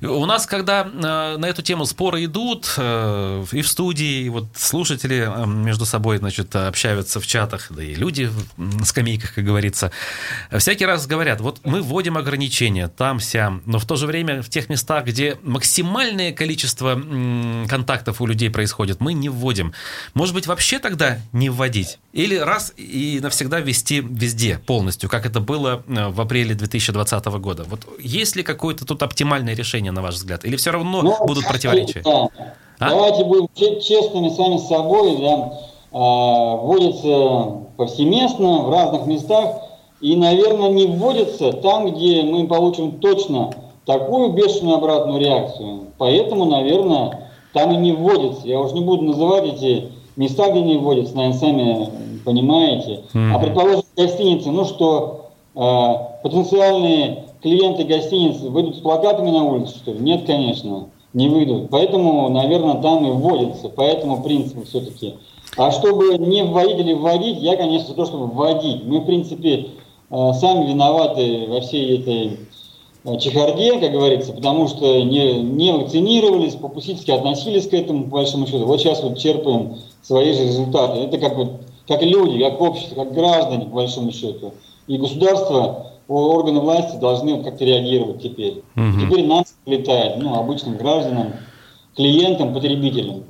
У 0.00 0.24
нас, 0.26 0.46
когда 0.46 0.82
э, 0.82 1.36
на 1.36 1.46
эту 1.46 1.60
тему 1.60 1.84
споры 1.84 2.24
идут, 2.24 2.72
э, 2.76 3.44
и 3.50 3.62
в 3.62 3.68
студии, 3.68 4.22
и 4.22 4.28
вот 4.28 4.46
слушатели 4.54 5.28
э, 5.28 5.46
между 5.46 5.84
собой, 5.84 6.18
значит, 6.18 6.54
общаются 6.54 7.20
в 7.20 7.26
чатах, 7.26 7.66
да 7.70 7.82
и 7.82 7.94
люди 7.94 8.30
на 8.56 8.84
скамейках, 8.84 9.34
как 9.34 9.44
говорится, 9.44 9.90
всякий 10.56 10.86
раз 10.86 11.08
говорят, 11.08 11.40
вот 11.40 11.60
мы 11.64 11.82
вводим 11.82 12.16
ограничения 12.16 12.86
там, 12.86 13.18
сям, 13.18 13.60
но 13.66 13.80
в 13.80 13.86
то 13.86 13.96
же 13.96 14.06
время 14.06 14.40
в 14.40 14.48
тех 14.48 14.68
местах, 14.68 15.06
где 15.06 15.36
максимальное 15.42 16.32
количество 16.32 16.90
м, 16.90 17.66
контактов 17.68 18.20
у 18.20 18.26
людей 18.26 18.50
происходит, 18.50 19.00
мы 19.00 19.14
не 19.14 19.28
вводим. 19.28 19.72
Может 20.14 20.32
быть, 20.32 20.46
вообще 20.46 20.78
тогда 20.78 21.18
не 21.32 21.50
вводить? 21.50 21.98
Или 22.12 22.36
раз 22.36 22.72
и 22.76 23.18
навсегда 23.20 23.58
ввести 23.58 24.00
везде 24.00 24.58
полностью, 24.58 25.10
как 25.10 25.26
это 25.26 25.40
было 25.40 25.82
э, 25.88 26.08
в 26.08 26.20
апреле 26.20 26.54
2020 26.54 27.15
2020 27.20 27.42
года. 27.42 27.64
Вот 27.68 27.80
есть 27.98 28.36
ли 28.36 28.42
какое-то 28.42 28.86
тут 28.86 29.02
оптимальное 29.02 29.54
решение, 29.54 29.92
на 29.92 30.02
ваш 30.02 30.14
взгляд? 30.14 30.44
Или 30.44 30.56
все 30.56 30.70
равно 30.70 31.02
ну, 31.02 31.26
будут 31.26 31.46
противоречия? 31.46 32.02
Да. 32.04 32.28
А? 32.78 32.90
Давайте 32.90 33.24
будем 33.24 33.48
честными 33.54 34.28
сами 34.30 34.58
с 34.58 34.68
собой. 34.68 35.16
Да. 35.18 35.52
А, 35.92 36.56
вводится 36.56 37.68
повсеместно 37.76 38.62
в 38.62 38.70
разных 38.70 39.06
местах. 39.06 39.62
И, 40.00 40.14
наверное, 40.14 40.70
не 40.70 40.86
вводится 40.86 41.52
там, 41.52 41.90
где 41.90 42.22
мы 42.22 42.46
получим 42.46 42.92
точно 42.98 43.54
такую 43.86 44.32
бешеную 44.32 44.76
обратную 44.76 45.20
реакцию. 45.20 45.86
Поэтому, 45.96 46.44
наверное, 46.44 47.30
там 47.54 47.72
и 47.72 47.76
не 47.76 47.92
вводится. 47.92 48.46
Я 48.46 48.60
уже 48.60 48.74
не 48.74 48.82
буду 48.82 49.04
называть 49.04 49.44
эти 49.44 49.88
места, 50.16 50.50
где 50.50 50.60
не 50.60 50.76
вводится, 50.76 51.16
наверное, 51.16 51.38
сами 51.38 51.88
понимаете. 52.24 53.04
Mm-hmm. 53.14 53.32
А 53.32 53.38
предположим, 53.38 53.82
гостиницы, 53.96 54.50
ну 54.50 54.64
что 54.64 55.25
потенциальные 55.56 57.24
клиенты 57.42 57.84
гостиниц 57.84 58.40
выйдут 58.40 58.76
с 58.76 58.80
плакатами 58.80 59.30
на 59.30 59.44
улицу, 59.44 59.76
что 59.76 59.92
ли? 59.92 60.00
Нет, 60.00 60.26
конечно, 60.26 60.88
не 61.14 61.28
выйдут. 61.28 61.70
Поэтому, 61.70 62.28
наверное, 62.28 62.74
там 62.82 63.06
и 63.06 63.10
вводится, 63.10 63.68
по 63.68 63.80
этому 63.80 64.22
принципу 64.22 64.64
все-таки. 64.64 65.14
А 65.56 65.70
чтобы 65.70 66.18
не 66.18 66.44
вводить 66.44 66.78
или 66.78 66.92
вводить, 66.92 67.38
я, 67.40 67.56
конечно, 67.56 67.94
то, 67.94 68.04
чтобы 68.04 68.26
вводить. 68.26 68.84
Мы, 68.84 69.00
в 69.00 69.06
принципе, 69.06 69.68
а, 70.10 70.34
сами 70.34 70.68
виноваты 70.68 71.46
во 71.48 71.60
всей 71.62 71.98
этой 71.98 72.38
а, 73.04 73.16
чехарде, 73.16 73.78
как 73.78 73.92
говорится, 73.92 74.34
потому 74.34 74.68
что 74.68 75.02
не, 75.02 75.40
не 75.40 75.72
вакцинировались, 75.72 76.54
попустительски 76.54 77.10
относились 77.10 77.66
к 77.66 77.72
этому, 77.72 78.04
по 78.04 78.18
большому 78.18 78.46
счету. 78.46 78.66
Вот 78.66 78.80
сейчас 78.80 79.02
вот 79.02 79.18
черпаем 79.18 79.76
свои 80.02 80.34
же 80.34 80.44
результаты. 80.44 81.00
Это 81.00 81.16
как, 81.16 81.36
вот, 81.36 81.52
как 81.88 82.02
люди, 82.02 82.38
как 82.38 82.60
общество, 82.60 83.04
как 83.04 83.14
граждане, 83.14 83.64
по 83.64 83.76
большому 83.76 84.12
счету. 84.12 84.52
И 84.86 84.96
государство, 84.98 85.92
органы 86.08 86.60
власти 86.60 86.96
должны 86.98 87.42
как-то 87.42 87.64
реагировать 87.64 88.22
теперь. 88.22 88.62
Угу. 88.76 89.00
Теперь 89.00 89.26
нам 89.26 89.44
летает, 89.64 90.18
ну, 90.18 90.38
обычным 90.38 90.76
гражданам, 90.76 91.34
клиентам, 91.96 92.54
потребителям. 92.54 93.24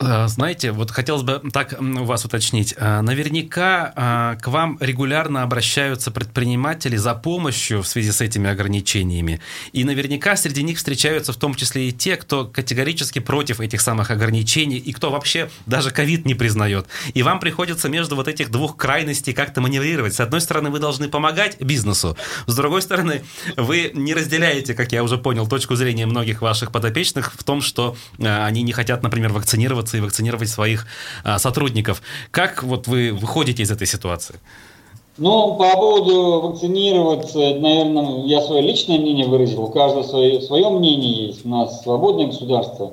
Э, 0.00 0.28
знаете, 0.28 0.70
вот 0.72 0.90
хотелось 0.90 1.22
бы 1.22 1.42
так 1.52 1.76
у 1.80 2.04
вас 2.04 2.24
уточнить. 2.24 2.74
Э, 2.76 3.00
наверняка 3.00 3.92
э, 4.36 4.40
к 4.40 4.46
вам 4.46 4.78
регулярно 4.80 5.42
обращаются 5.42 6.10
предприниматели 6.10 6.96
за 6.96 7.14
помощью 7.14 7.82
в 7.82 7.88
связи 7.88 8.12
с 8.12 8.20
этими 8.20 8.48
ограничениями. 8.48 9.40
И 9.72 9.84
наверняка 9.84 10.36
среди 10.36 10.62
них 10.62 10.78
встречаются 10.78 11.32
в 11.32 11.36
том 11.36 11.54
числе 11.54 11.88
и 11.88 11.92
те, 11.92 12.16
кто 12.16 12.44
категорически 12.44 13.18
против 13.18 13.60
этих 13.60 13.80
самых 13.80 14.10
ограничений 14.10 14.78
и 14.78 14.92
кто 14.92 15.10
вообще 15.10 15.50
даже 15.66 15.90
ковид 15.90 16.24
не 16.26 16.34
признает. 16.34 16.86
И 17.14 17.22
вам 17.22 17.40
приходится 17.40 17.88
между 17.88 18.14
вот 18.14 18.28
этих 18.28 18.50
двух 18.50 18.76
крайностей 18.76 19.32
как-то 19.32 19.60
маневрировать. 19.60 20.14
С 20.14 20.20
одной 20.20 20.40
стороны, 20.40 20.70
вы 20.70 20.78
должны 20.78 21.08
помогать 21.08 21.60
бизнесу. 21.60 22.16
С 22.46 22.54
другой 22.54 22.82
стороны, 22.82 23.24
вы 23.56 23.90
не 23.94 24.14
разделяете, 24.14 24.74
как 24.74 24.92
я 24.92 25.02
уже 25.02 25.18
понял, 25.18 25.48
точку 25.48 25.74
зрения 25.74 26.06
многих 26.06 26.40
ваших 26.40 26.70
подопечных 26.70 27.32
в 27.36 27.42
том, 27.42 27.60
что 27.60 27.96
они 28.18 28.62
не 28.62 28.72
хотят, 28.72 29.02
например, 29.02 29.32
вакцинироваться 29.32 29.87
вакцинироваться 29.88 29.96
и 29.96 30.00
вакцинировать 30.00 30.48
своих 30.48 30.86
а, 31.24 31.38
сотрудников. 31.38 32.02
Как 32.30 32.62
вот 32.62 32.86
вы 32.86 33.12
выходите 33.12 33.62
из 33.62 33.70
этой 33.70 33.86
ситуации? 33.86 34.36
Ну, 35.16 35.56
по 35.56 35.70
поводу 35.72 36.48
вакцинироваться, 36.48 37.38
наверное, 37.38 38.24
я 38.26 38.40
свое 38.40 38.62
личное 38.62 38.98
мнение 38.98 39.26
выразил. 39.26 39.64
У 39.64 39.68
каждого 39.68 40.04
свое, 40.04 40.40
свое 40.40 40.68
мнение 40.70 41.26
есть. 41.26 41.44
У 41.44 41.48
нас 41.48 41.82
свободное 41.82 42.26
государство. 42.26 42.92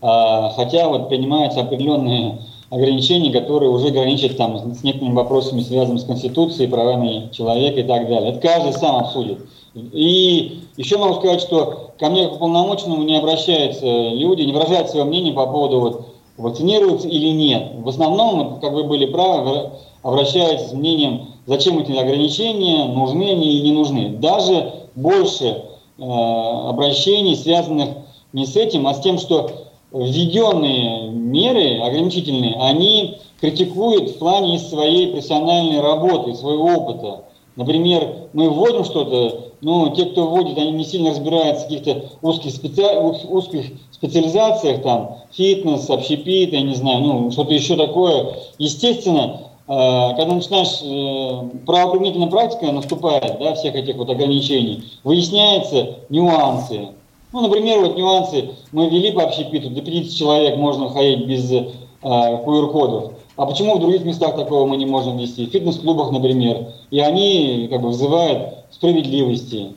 А, 0.00 0.52
хотя 0.56 0.88
вот 0.88 1.08
принимаются 1.08 1.60
определенные 1.60 2.38
ограничения, 2.70 3.32
которые 3.32 3.70
уже 3.70 3.90
граничат 3.90 4.36
там 4.36 4.74
с 4.74 4.82
некоторыми 4.82 5.14
вопросами, 5.14 5.62
связанными 5.62 5.98
с 5.98 6.04
Конституцией, 6.04 6.68
правами 6.68 7.30
человека 7.32 7.80
и 7.80 7.84
так 7.84 8.08
далее. 8.08 8.32
Это 8.32 8.40
каждый 8.40 8.72
сам 8.72 8.96
обсудит. 8.96 9.38
И 9.74 10.62
еще 10.76 10.98
могу 10.98 11.14
сказать, 11.14 11.40
что 11.40 11.92
ко 11.98 12.10
мне 12.10 12.24
как 12.24 12.36
уполномоченному 12.36 13.02
не 13.02 13.18
обращаются 13.18 13.86
люди, 13.86 14.42
не 14.42 14.52
выражают 14.52 14.90
свое 14.90 15.04
мнение 15.04 15.32
по 15.32 15.46
поводу 15.46 15.80
вот 15.80 16.11
вакцинируются 16.36 17.08
или 17.08 17.28
нет. 17.28 17.72
В 17.76 17.88
основном, 17.88 18.60
как 18.60 18.72
вы 18.72 18.84
были 18.84 19.06
правы, 19.06 19.70
обращаются 20.02 20.68
с 20.68 20.72
мнением, 20.72 21.28
зачем 21.46 21.78
эти 21.78 21.92
ограничения, 21.92 22.84
нужны 22.86 23.30
они 23.30 23.52
или 23.52 23.68
не 23.68 23.72
нужны. 23.72 24.08
Даже 24.20 24.72
больше 24.94 25.64
э, 25.98 26.02
обращений, 26.02 27.36
связанных 27.36 27.90
не 28.32 28.46
с 28.46 28.56
этим, 28.56 28.86
а 28.86 28.94
с 28.94 29.00
тем, 29.00 29.18
что 29.18 29.50
введенные 29.92 31.10
меры 31.10 31.80
ограничительные, 31.80 32.54
они 32.54 33.18
критикуют 33.40 34.10
в 34.10 34.18
плане 34.18 34.58
своей 34.58 35.12
профессиональной 35.12 35.80
работы, 35.80 36.34
своего 36.34 36.64
опыта. 36.64 37.24
Например, 37.56 38.28
мы 38.32 38.48
вводим 38.48 38.84
что-то, 38.84 39.51
но 39.62 39.90
те, 39.90 40.06
кто 40.06 40.26
вводит, 40.26 40.58
они 40.58 40.72
не 40.72 40.84
сильно 40.84 41.10
разбираются 41.10 41.64
в 41.64 41.68
каких-то 41.68 42.04
узких, 42.20 42.50
специ... 42.50 42.82
узких 43.28 43.66
специализациях, 43.92 44.82
там, 44.82 45.18
фитнес, 45.30 45.88
общепит, 45.88 46.52
я 46.52 46.62
не 46.62 46.74
знаю, 46.74 47.00
ну, 47.00 47.30
что-то 47.30 47.54
еще 47.54 47.76
такое. 47.76 48.34
Естественно, 48.58 49.42
э, 49.68 50.16
когда 50.16 50.34
начинаешь, 50.34 50.82
э, 50.82 51.64
правоприменительная 51.64 52.28
практика 52.28 52.72
наступает, 52.72 53.38
да, 53.38 53.54
всех 53.54 53.76
этих 53.76 53.94
вот 53.94 54.10
ограничений, 54.10 54.82
выясняются 55.04 55.94
нюансы. 56.08 56.88
Ну, 57.32 57.40
например, 57.42 57.82
вот 57.82 57.96
нюансы. 57.96 58.50
Мы 58.72 58.90
ввели 58.90 59.12
по 59.12 59.22
общепиту, 59.22 59.70
до 59.70 59.80
50 59.80 60.18
человек 60.18 60.56
можно 60.56 60.88
ходить 60.88 61.24
без 61.26 61.52
э, 61.52 61.66
QR-кодов. 62.02 63.12
А 63.36 63.46
почему 63.46 63.76
в 63.76 63.80
других 63.80 64.04
местах 64.04 64.36
такого 64.36 64.66
мы 64.66 64.76
не 64.76 64.86
можем 64.86 65.16
вести? 65.16 65.46
В 65.46 65.50
фитнес-клубах, 65.50 66.10
например. 66.10 66.66
И 66.90 67.00
они 67.00 67.68
как 67.70 67.80
бы 67.80 67.88
вызывают 67.88 68.54
справедливости. 68.70 69.72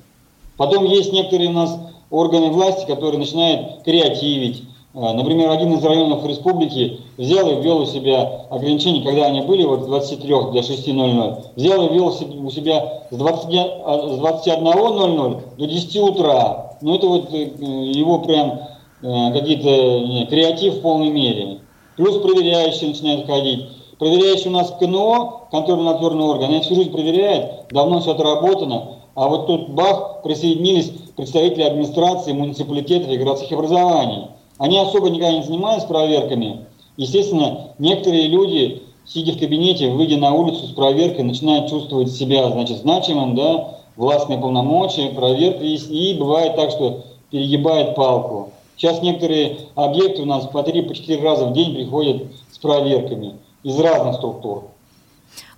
Потом 0.58 0.86
есть 0.86 1.14
некоторые 1.14 1.50
у 1.50 1.54
нас 1.54 1.80
органы 2.10 2.50
власти, 2.50 2.86
которые 2.86 3.20
начинают 3.20 3.84
креативить. 3.84 4.64
А, 4.94 5.14
например, 5.14 5.50
один 5.52 5.74
из 5.74 5.84
районов 5.84 6.26
республики 6.26 7.00
взял 7.18 7.50
и 7.50 7.62
ввел 7.62 7.82
у 7.82 7.86
себя 7.86 8.46
ограничения, 8.50 9.04
когда 9.04 9.26
они 9.26 9.42
были 9.42 9.66
вот 9.66 9.84
с 9.84 9.86
23 9.86 10.30
до 10.30 10.60
6.00, 10.60 11.44
взял 11.56 11.86
и 11.86 11.94
ввел 11.94 12.08
у 12.08 12.50
себя 12.52 13.04
с, 13.12 13.16
20, 13.16 13.46
с 13.46 14.20
21.00 14.20 15.42
до 15.58 15.68
10 15.68 15.96
утра. 15.98 16.78
Ну 16.82 16.96
это 16.96 17.08
вот 17.08 17.34
э, 17.34 17.52
его 17.60 18.20
прям 18.20 18.60
э, 19.02 19.34
какие-то 19.34 20.28
креатив 20.28 20.76
в 20.76 20.82
полной 20.82 21.10
мере. 21.10 21.60
Плюс 21.96 22.18
проверяющие 22.18 22.90
начинают 22.90 23.26
ходить. 23.26 23.68
Проверяющие 23.98 24.50
у 24.50 24.52
нас 24.52 24.72
КНО, 24.78 25.48
контрольно-надзорный 25.52 26.26
орган, 26.26 26.52
они 26.52 26.62
всю 26.62 26.76
жизнь 26.76 26.92
проверяют, 26.92 27.68
давно 27.72 28.02
все 28.02 28.12
отработано. 28.12 28.98
А 29.16 29.30
вот 29.30 29.48
тут 29.48 29.70
бах, 29.70 30.22
присоединились 30.24 30.92
представители 31.16 31.64
администрации, 31.64 32.34
муниципалитетов 32.34 33.10
и 33.10 33.18
городских 33.18 33.54
образований. 33.54 34.28
Они 34.58 34.78
особо 34.78 35.10
никогда 35.10 35.38
не 35.38 35.44
занимались 35.44 35.84
проверками. 35.84 36.66
Естественно, 36.98 37.70
некоторые 37.80 38.28
люди, 38.28 38.84
сидя 39.06 39.32
в 39.32 39.40
кабинете, 39.40 39.90
выйдя 39.92 40.18
на 40.18 40.34
улицу 40.34 40.68
с 40.68 40.72
проверкой, 40.72 41.24
начинают 41.24 41.70
чувствовать 41.70 42.12
себя, 42.12 42.50
значит, 42.50 42.78
значимым, 42.80 43.36
да, 43.36 43.78
властные 43.96 44.40
полномочия, 44.40 45.10
проверки, 45.10 45.64
и, 45.64 46.12
и 46.12 46.18
бывает 46.18 46.56
так, 46.58 46.72
что 46.72 47.04
перегибает 47.32 47.96
палку. 47.96 48.50
Сейчас 48.78 49.02
некоторые 49.02 49.60
объекты 49.76 50.22
у 50.22 50.26
нас 50.26 50.46
по 50.48 50.60
3-4 50.60 51.22
раза 51.24 51.46
в 51.46 51.54
день 51.54 51.76
приходят 51.76 52.24
с 52.52 52.58
проверками 52.58 53.36
из 53.64 53.80
разных 53.80 54.16
структур. 54.16 54.66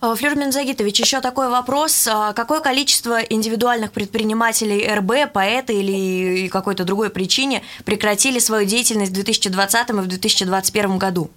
Э, 0.02 0.14
Флюр 0.16 0.36
Минзагитович, 0.36 1.00
еще 1.00 1.22
такой 1.22 1.50
вопрос. 1.50 2.08
А 2.08 2.34
какое 2.34 2.60
количество 2.60 3.20
индивидуальных 3.22 3.92
предпринимателей 3.92 4.88
РБ 4.88 5.34
по 5.34 5.40
этой 5.40 5.78
или 5.78 6.48
какой-то 6.48 6.84
другой 6.84 7.10
причине 7.10 7.64
прекратили 7.86 8.40
свою 8.40 8.68
деятельность 8.68 9.12
в 9.12 9.16
2020 9.16 9.90
и 9.90 9.94
в 9.94 10.08
2021 10.08 10.98
году? 10.98 11.30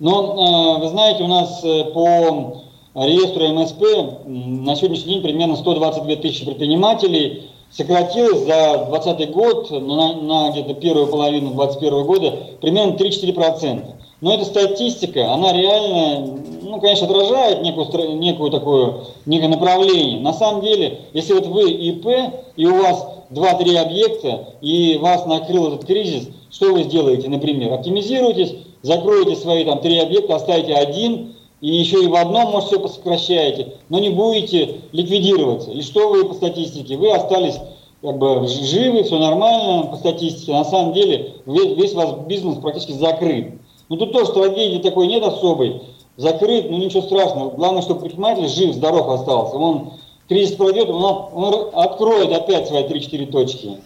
Ну, 0.00 0.80
вы 0.80 0.88
знаете, 0.88 1.22
у 1.22 1.28
нас 1.28 1.62
э, 1.62 1.84
по 1.92 2.64
реестру 2.94 3.48
МСП 3.54 4.26
на 4.26 4.74
сегодняшний 4.74 5.14
день 5.14 5.22
примерно 5.22 5.56
122 5.56 6.16
тысячи 6.16 6.44
предпринимателей 6.44 7.51
сократилось 7.76 8.40
за 8.40 8.86
2020 8.90 9.30
год 9.30 9.70
на, 9.70 10.14
на 10.14 10.50
где-то 10.50 10.74
первую 10.74 11.06
половину 11.06 11.52
2021 11.52 12.04
года 12.04 12.36
примерно 12.60 12.92
3-4%. 12.92 13.94
Но 14.20 14.34
эта 14.34 14.44
статистика, 14.44 15.32
она 15.32 15.52
реально, 15.52 16.38
ну, 16.62 16.80
конечно, 16.80 17.08
отражает 17.08 17.62
некую, 17.62 18.18
некую 18.18 18.50
такую, 18.52 19.06
некое 19.26 19.48
направление. 19.48 20.20
На 20.20 20.32
самом 20.32 20.62
деле, 20.62 21.00
если 21.12 21.32
вот 21.32 21.46
вы 21.46 21.70
ИП, 21.72 22.06
и 22.54 22.66
у 22.66 22.82
вас 22.82 23.04
2-3 23.30 23.76
объекта, 23.78 24.48
и 24.60 24.96
вас 25.00 25.26
накрыл 25.26 25.68
этот 25.68 25.86
кризис, 25.86 26.28
что 26.52 26.72
вы 26.72 26.84
сделаете, 26.84 27.28
например? 27.28 27.72
Оптимизируетесь, 27.72 28.54
закроете 28.82 29.34
свои 29.34 29.64
там 29.64 29.80
три 29.80 29.98
объекта, 29.98 30.36
оставите 30.36 30.74
один, 30.74 31.34
и 31.62 31.76
еще 31.76 32.02
и 32.02 32.08
в 32.08 32.16
одном, 32.16 32.50
может, 32.50 32.68
все 32.68 32.80
посокращаете, 32.80 33.74
но 33.88 34.00
не 34.00 34.10
будете 34.10 34.80
ликвидироваться. 34.90 35.70
И 35.70 35.80
что 35.80 36.08
вы 36.08 36.24
по 36.24 36.34
статистике? 36.34 36.96
Вы 36.96 37.12
остались 37.12 37.54
как 38.02 38.18
бы 38.18 38.48
живы, 38.48 39.04
все 39.04 39.16
нормально 39.16 39.86
по 39.86 39.96
статистике. 39.96 40.52
На 40.52 40.64
самом 40.64 40.92
деле 40.92 41.34
весь, 41.46 41.76
весь 41.76 41.94
ваш 41.94 42.16
бизнес 42.26 42.58
практически 42.58 42.92
закрыт. 42.92 43.52
Ну 43.88 43.96
тут 43.96 44.12
тоже 44.12 44.32
трагедии 44.32 44.82
такой 44.82 45.06
нет 45.06 45.22
особой. 45.22 45.82
Закрыт, 46.16 46.68
ну 46.68 46.78
ничего 46.78 47.02
страшного. 47.02 47.50
Главное, 47.50 47.82
чтобы 47.82 48.00
предприниматель 48.00 48.48
жив, 48.48 48.74
здоров 48.74 49.08
остался. 49.08 49.56
Он 49.56 49.92
кризис 50.28 50.56
пройдет, 50.56 50.90
он, 50.90 51.04
он 51.32 51.68
откроет 51.74 52.32
опять 52.32 52.66
свои 52.66 52.82
3-4 52.82 53.26
точки. 53.26 53.76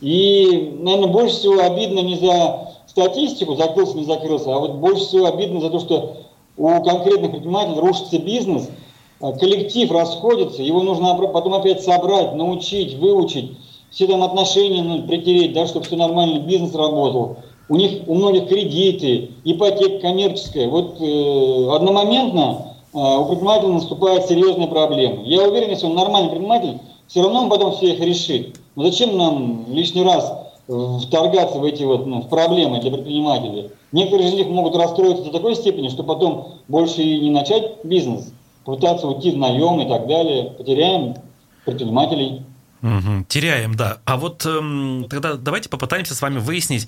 И, 0.00 0.76
наверное, 0.78 1.12
больше 1.12 1.36
всего 1.36 1.60
обидно 1.60 2.00
не 2.00 2.16
за 2.16 2.70
статистику, 2.86 3.54
закрылся, 3.54 3.98
не 3.98 4.04
закрылся, 4.04 4.54
а 4.54 4.58
вот 4.58 4.76
больше 4.76 5.04
всего 5.04 5.26
обидно 5.26 5.60
за 5.60 5.68
то, 5.68 5.78
что 5.78 6.16
у 6.58 6.82
конкретных 6.82 7.30
предпринимателей 7.30 7.80
рушится 7.80 8.18
бизнес, 8.18 8.68
а 9.20 9.32
коллектив 9.32 9.90
расходится, 9.90 10.62
его 10.62 10.82
нужно 10.82 11.14
потом 11.14 11.54
опять 11.54 11.82
собрать, 11.82 12.34
научить, 12.34 12.98
выучить, 12.98 13.52
все 13.90 14.06
там 14.06 14.22
отношения 14.22 14.82
ну, 14.82 15.02
притереть, 15.06 15.54
да, 15.54 15.66
чтобы 15.66 15.86
все 15.86 15.96
нормально, 15.96 16.40
бизнес 16.40 16.74
работал 16.74 17.38
у 17.68 17.76
них 17.76 18.02
у 18.06 18.14
многих 18.14 18.48
кредиты, 18.48 19.30
ипотека 19.44 20.00
коммерческая. 20.00 20.68
Вот 20.68 21.00
э, 21.00 21.70
одномоментно 21.74 22.74
э, 22.92 22.98
у 22.98 23.26
предпринимателя 23.26 23.68
наступают 23.68 24.26
серьезные 24.26 24.68
проблемы. 24.68 25.22
Я 25.24 25.46
уверен, 25.46 25.70
если 25.70 25.86
он 25.86 25.94
нормальный 25.94 26.30
предприниматель, 26.30 26.78
все 27.06 27.22
равно 27.22 27.42
он 27.42 27.50
потом 27.50 27.72
все 27.72 27.92
их 27.92 28.00
решит. 28.00 28.56
Но 28.74 28.84
зачем 28.84 29.16
нам 29.16 29.66
лишний 29.68 30.02
раз 30.02 30.32
вторгаться 30.68 31.58
в 31.58 31.64
эти 31.64 31.82
вот 31.82 32.06
ну, 32.06 32.22
проблемы 32.24 32.80
для 32.80 32.90
предпринимателей? 32.90 33.70
Некоторые 33.90 34.28
из 34.28 34.34
них 34.34 34.48
могут 34.48 34.76
расстроиться 34.76 35.24
до 35.24 35.30
такой 35.30 35.54
степени, 35.54 35.88
что 35.88 36.04
потом 36.04 36.56
больше 36.68 37.02
и 37.02 37.20
не 37.20 37.30
начать 37.30 37.84
бизнес, 37.84 38.32
пытаться 38.64 39.08
уйти 39.08 39.30
в 39.30 39.38
наем 39.38 39.80
и 39.80 39.88
так 39.88 40.06
далее. 40.06 40.50
Потеряем 40.50 41.16
предпринимателей. 41.64 42.42
Угу, 42.82 43.24
теряем, 43.28 43.74
да. 43.74 43.98
А 44.04 44.16
вот 44.18 44.44
эм, 44.46 45.06
тогда 45.08 45.34
давайте 45.34 45.68
попытаемся 45.68 46.14
с 46.14 46.22
вами 46.22 46.38
выяснить, 46.38 46.86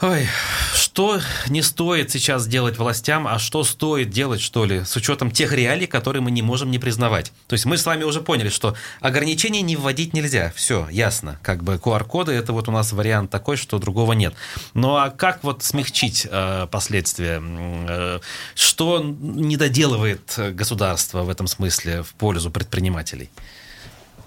Ой, 0.00 0.26
что 0.74 1.20
не 1.48 1.62
стоит 1.62 2.10
сейчас 2.10 2.46
делать 2.46 2.76
властям, 2.76 3.26
а 3.28 3.38
что 3.38 3.62
стоит 3.62 4.10
делать, 4.10 4.40
что 4.40 4.64
ли, 4.64 4.84
с 4.84 4.96
учетом 4.96 5.30
тех 5.30 5.52
реалий, 5.52 5.86
которые 5.86 6.22
мы 6.22 6.30
не 6.30 6.42
можем 6.42 6.70
не 6.70 6.78
признавать. 6.78 7.32
То 7.46 7.54
есть 7.54 7.66
мы 7.66 7.76
с 7.76 7.86
вами 7.86 8.02
уже 8.04 8.20
поняли, 8.20 8.48
что 8.48 8.74
ограничений 9.00 9.62
не 9.62 9.76
вводить 9.76 10.12
нельзя. 10.12 10.52
Все, 10.56 10.88
ясно. 10.90 11.38
Как 11.42 11.62
бы 11.62 11.74
QR-коды 11.74 12.32
это 12.32 12.52
вот 12.52 12.68
у 12.68 12.72
нас 12.72 12.92
вариант 12.92 13.30
такой, 13.30 13.56
что 13.56 13.78
другого 13.78 14.12
нет. 14.12 14.34
Ну 14.74 14.96
а 14.96 15.10
как 15.10 15.44
вот 15.44 15.62
смягчить 15.62 16.26
э, 16.28 16.66
последствия? 16.70 17.40
Э, 17.42 18.20
что 18.54 19.02
не 19.02 19.56
доделывает 19.56 20.38
государство 20.52 21.22
в 21.22 21.30
этом 21.30 21.46
смысле 21.46 22.02
в 22.02 22.14
пользу 22.14 22.50
предпринимателей? 22.50 23.30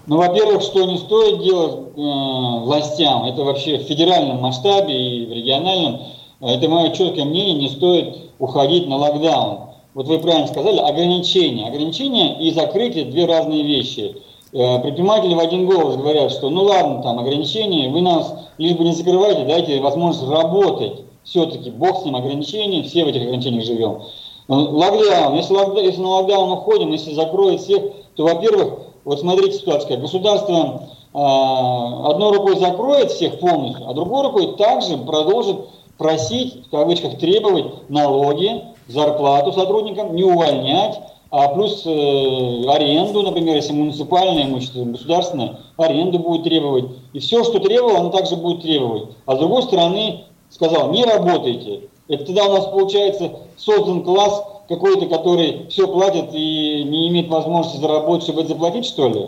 Ну, 0.06 0.18
во-первых, 0.18 0.62
что 0.62 0.84
не 0.84 0.98
стоит 0.98 1.42
делать 1.42 1.74
э, 1.74 2.00
властям, 2.00 3.24
это 3.24 3.42
вообще 3.42 3.78
в 3.78 3.82
федеральном 3.82 4.40
масштабе 4.40 4.94
и 4.94 5.26
в 5.26 5.32
региональном, 5.32 6.00
это 6.40 6.68
мое 6.68 6.90
четкое 6.90 7.24
мнение, 7.24 7.54
не 7.54 7.68
стоит 7.68 8.16
уходить 8.38 8.86
на 8.86 8.98
локдаун. 8.98 9.70
Вот 9.94 10.06
вы 10.06 10.18
правильно 10.18 10.46
сказали, 10.46 10.78
ограничения. 10.78 11.66
Ограничения 11.66 12.38
и 12.38 12.52
закрытие– 12.52 13.04
две 13.06 13.24
разные 13.24 13.62
вещи. 13.62 14.16
Э, 14.52 14.78
предприниматели 14.78 15.34
в 15.34 15.40
один 15.40 15.66
голос 15.66 15.96
говорят, 15.96 16.30
что 16.30 16.50
ну 16.50 16.62
ладно, 16.62 17.02
там 17.02 17.18
ограничения, 17.18 17.88
вы 17.88 18.00
нас 18.00 18.32
лишь 18.58 18.76
бы 18.76 18.84
не 18.84 18.92
закрывайте, 18.92 19.44
дайте 19.44 19.80
возможность 19.80 20.28
работать. 20.28 21.00
Все-таки 21.24 21.70
бог 21.70 22.02
с 22.02 22.04
ним 22.04 22.14
ограничения, 22.14 22.84
все 22.84 23.04
в 23.04 23.08
этих 23.08 23.22
ограничениях 23.22 23.64
живем. 23.64 24.02
Локдаун, 24.46 25.34
если, 25.34 25.84
если 25.84 26.00
на 26.00 26.10
локдаун 26.10 26.52
уходим, 26.52 26.92
если 26.92 27.12
закроют 27.12 27.60
всех, 27.60 27.82
то, 28.14 28.22
во-первых, 28.22 28.85
вот 29.06 29.20
смотрите 29.20 29.52
ситуация, 29.58 29.98
государство 29.98 30.82
э, 31.14 31.18
одной 32.10 32.36
рукой 32.36 32.58
закроет 32.58 33.12
всех 33.12 33.38
полностью, 33.38 33.88
а 33.88 33.94
другой 33.94 34.24
рукой 34.24 34.56
также 34.56 34.98
продолжит 34.98 35.58
просить, 35.96 36.66
в 36.66 36.70
кавычках, 36.70 37.16
требовать 37.16 37.88
налоги, 37.88 38.64
зарплату 38.88 39.52
сотрудникам, 39.52 40.16
не 40.16 40.24
увольнять, 40.24 40.98
а 41.30 41.48
плюс 41.50 41.86
э, 41.86 41.88
аренду, 42.68 43.22
например, 43.22 43.54
если 43.54 43.72
муниципальное 43.72 44.42
имущество, 44.42 44.82
государственное, 44.84 45.60
аренду 45.76 46.18
будет 46.18 46.42
требовать. 46.42 46.86
И 47.12 47.20
все, 47.20 47.44
что 47.44 47.60
требовало, 47.60 48.00
оно 48.00 48.10
также 48.10 48.34
будет 48.34 48.62
требовать. 48.62 49.10
А 49.24 49.36
с 49.36 49.38
другой 49.38 49.62
стороны, 49.62 50.24
сказал, 50.50 50.90
не 50.90 51.04
работайте. 51.04 51.82
Это 52.08 52.24
тогда 52.24 52.44
у 52.46 52.52
нас 52.52 52.66
получается 52.66 53.32
создан 53.56 54.02
класс 54.04 54.44
какой-то, 54.68 55.06
который 55.06 55.66
все 55.68 55.88
платит 55.88 56.32
и 56.32 56.84
не 56.84 57.08
имеет 57.08 57.28
возможности 57.28 57.80
заработать, 57.80 58.24
чтобы 58.24 58.40
это 58.40 58.50
заплатить, 58.50 58.86
что 58.86 59.08
ли? 59.08 59.26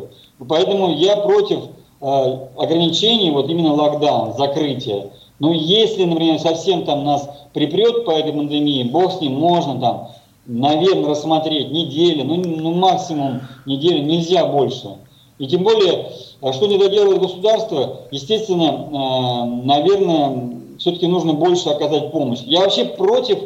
Поэтому 0.49 0.95
я 0.95 1.17
против 1.17 1.61
э, 2.01 2.39
ограничений, 2.57 3.31
вот 3.31 3.49
именно 3.49 3.75
локдаун, 3.75 4.35
закрытия. 4.37 5.11
Но 5.41 5.53
если, 5.53 6.05
например, 6.05 6.39
совсем 6.39 6.85
там 6.85 7.05
нас 7.05 7.29
припрет 7.53 8.05
по 8.05 8.11
этой 8.13 8.33
пандемии, 8.33 8.85
бог 8.85 9.13
с 9.13 9.21
ним, 9.21 9.35
можно 9.35 9.81
там, 9.81 10.09
наверное, 10.47 11.11
рассмотреть 11.11 11.71
недели, 11.71 12.23
ну, 12.23 12.37
ну 12.37 12.75
максимум 12.75 13.43
неделю, 13.67 14.05
нельзя 14.05 14.47
больше. 14.47 14.97
И 15.39 15.47
тем 15.47 15.63
более, 15.63 16.11
а 16.41 16.53
что 16.53 16.67
не 16.67 16.79
доделает 16.79 17.21
государство, 17.21 17.99
естественно, 18.11 18.89
э, 18.91 19.65
наверное, 19.65 20.58
все-таки 20.79 21.07
нужно 21.07 21.35
больше 21.35 21.69
оказать 21.69 22.11
помощь. 22.13 22.41
Я 22.45 22.61
вообще 22.61 22.85
против 22.85 23.39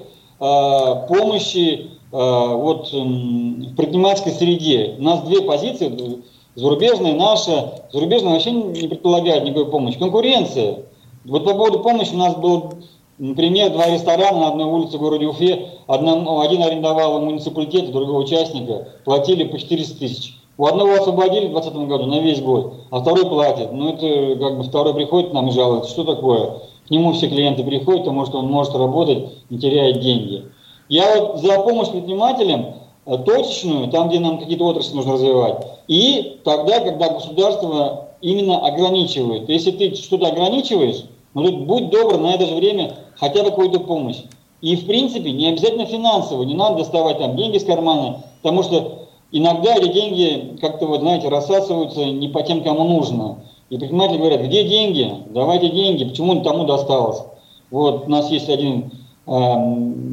Э, 0.44 1.06
помощи 1.06 1.90
э, 2.10 2.16
вот, 2.16 2.90
в 2.92 3.76
предпринимательской 3.76 4.32
среде. 4.32 4.96
У 4.98 5.02
нас 5.02 5.20
две 5.20 5.40
позиции. 5.40 6.20
Зарубежная 6.56 7.14
наша, 7.14 7.84
зарубежная 7.92 8.32
вообще 8.32 8.50
не 8.50 8.88
предполагает 8.88 9.44
никакой 9.44 9.70
помощи. 9.70 10.00
Конкуренция. 10.00 10.80
Вот 11.24 11.44
по 11.44 11.54
поводу 11.54 11.78
помощи 11.78 12.12
у 12.12 12.18
нас 12.18 12.34
был 12.34 12.72
Например, 13.18 13.70
два 13.70 13.88
ресторана 13.88 14.40
на 14.40 14.48
одной 14.48 14.66
улице 14.66 14.96
в 14.96 15.00
городе 15.00 15.26
Уфе, 15.26 15.68
одному, 15.86 16.40
один 16.40 16.60
арендовал 16.62 17.20
муниципалитет, 17.20 17.92
другого 17.92 18.22
участника, 18.22 18.88
платили 19.04 19.44
по 19.44 19.58
400 19.60 19.98
тысяч. 19.98 20.34
У 20.58 20.66
одного 20.66 20.94
освободили 20.94 21.46
в 21.46 21.52
2020 21.52 21.88
году 21.88 22.06
на 22.06 22.20
весь 22.20 22.40
год, 22.40 22.74
а 22.90 23.00
второй 23.00 23.26
платит. 23.28 23.70
Ну, 23.70 23.90
это 23.90 24.40
как 24.40 24.56
бы 24.56 24.64
второй 24.64 24.94
приходит 24.94 25.30
к 25.30 25.34
нам 25.34 25.48
и 25.48 25.52
жалуется. 25.52 25.90
Что 25.90 26.02
такое? 26.02 26.62
К 26.86 26.90
нему 26.90 27.12
все 27.12 27.28
клиенты 27.28 27.64
приходят, 27.64 28.04
потому 28.04 28.26
что 28.26 28.38
он 28.38 28.46
может 28.50 28.74
работать, 28.74 29.28
не 29.50 29.58
теряет 29.58 30.00
деньги. 30.00 30.44
Я 30.88 31.20
вот 31.20 31.40
за 31.40 31.60
помощь 31.60 31.88
предпринимателям 31.88 32.74
э, 33.06 33.18
точечную, 33.18 33.88
там, 33.88 34.08
где 34.08 34.20
нам 34.20 34.38
какие-то 34.38 34.64
отрасли 34.64 34.96
нужно 34.96 35.14
развивать, 35.14 35.66
и 35.88 36.40
тогда, 36.44 36.80
когда 36.80 37.10
государство 37.10 38.08
именно 38.20 38.58
ограничивает. 38.66 39.48
Если 39.48 39.72
ты 39.72 39.94
что-то 39.94 40.28
ограничиваешь, 40.28 41.04
ну 41.34 41.44
тут 41.44 41.66
будь 41.66 41.90
добр 41.90 42.18
на 42.18 42.34
это 42.34 42.46
же 42.46 42.54
время 42.54 42.94
хотя 43.16 43.42
бы 43.42 43.50
какую-то 43.50 43.80
помощь. 43.80 44.22
И 44.60 44.76
в 44.76 44.86
принципе 44.86 45.32
не 45.32 45.48
обязательно 45.48 45.86
финансово, 45.86 46.44
не 46.44 46.54
надо 46.54 46.78
доставать 46.78 47.18
там 47.18 47.36
деньги 47.36 47.58
с 47.58 47.64
кармана, 47.64 48.22
потому 48.42 48.62
что 48.62 49.08
иногда 49.32 49.74
эти 49.74 49.92
деньги 49.92 50.56
как-то 50.60 50.86
вот, 50.86 51.00
знаете, 51.00 51.28
рассасываются 51.28 52.04
не 52.04 52.28
по 52.28 52.42
тем, 52.42 52.62
кому 52.62 52.84
нужно. 52.84 53.38
И 53.72 53.78
предприниматели 53.78 54.18
говорят, 54.18 54.42
где 54.42 54.64
деньги? 54.64 55.10
Давайте 55.30 55.70
деньги, 55.70 56.04
почему 56.04 56.42
тому 56.42 56.66
досталось? 56.66 57.22
Вот 57.70 58.06
у 58.06 58.10
нас 58.10 58.30
есть 58.30 58.50
один 58.50 58.92
э, 59.26 59.32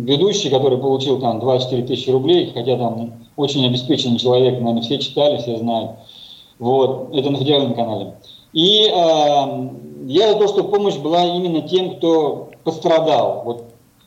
ведущий, 0.05 0.49
который 0.49 0.77
получил 0.77 1.19
там 1.19 1.41
24 1.41 1.83
тысячи 1.83 2.09
рублей, 2.09 2.51
хотя 2.53 2.77
там 2.77 3.15
очень 3.35 3.65
обеспеченный 3.65 4.17
человек, 4.17 4.61
наверное, 4.61 4.81
все 4.81 4.97
читали, 4.97 5.41
все 5.41 5.57
знают. 5.57 5.91
Вот, 6.57 7.13
это 7.13 7.31
на 7.31 7.37
федеральном 7.37 7.73
канале. 7.73 8.13
И 8.53 8.85
э, 8.85 9.69
я 10.05 10.31
за 10.31 10.39
то, 10.39 10.47
чтобы 10.47 10.69
помощь 10.69 10.95
была 10.95 11.25
именно 11.25 11.61
тем, 11.61 11.97
кто 11.97 12.51
пострадал. 12.63 13.41
Вот. 13.43 13.63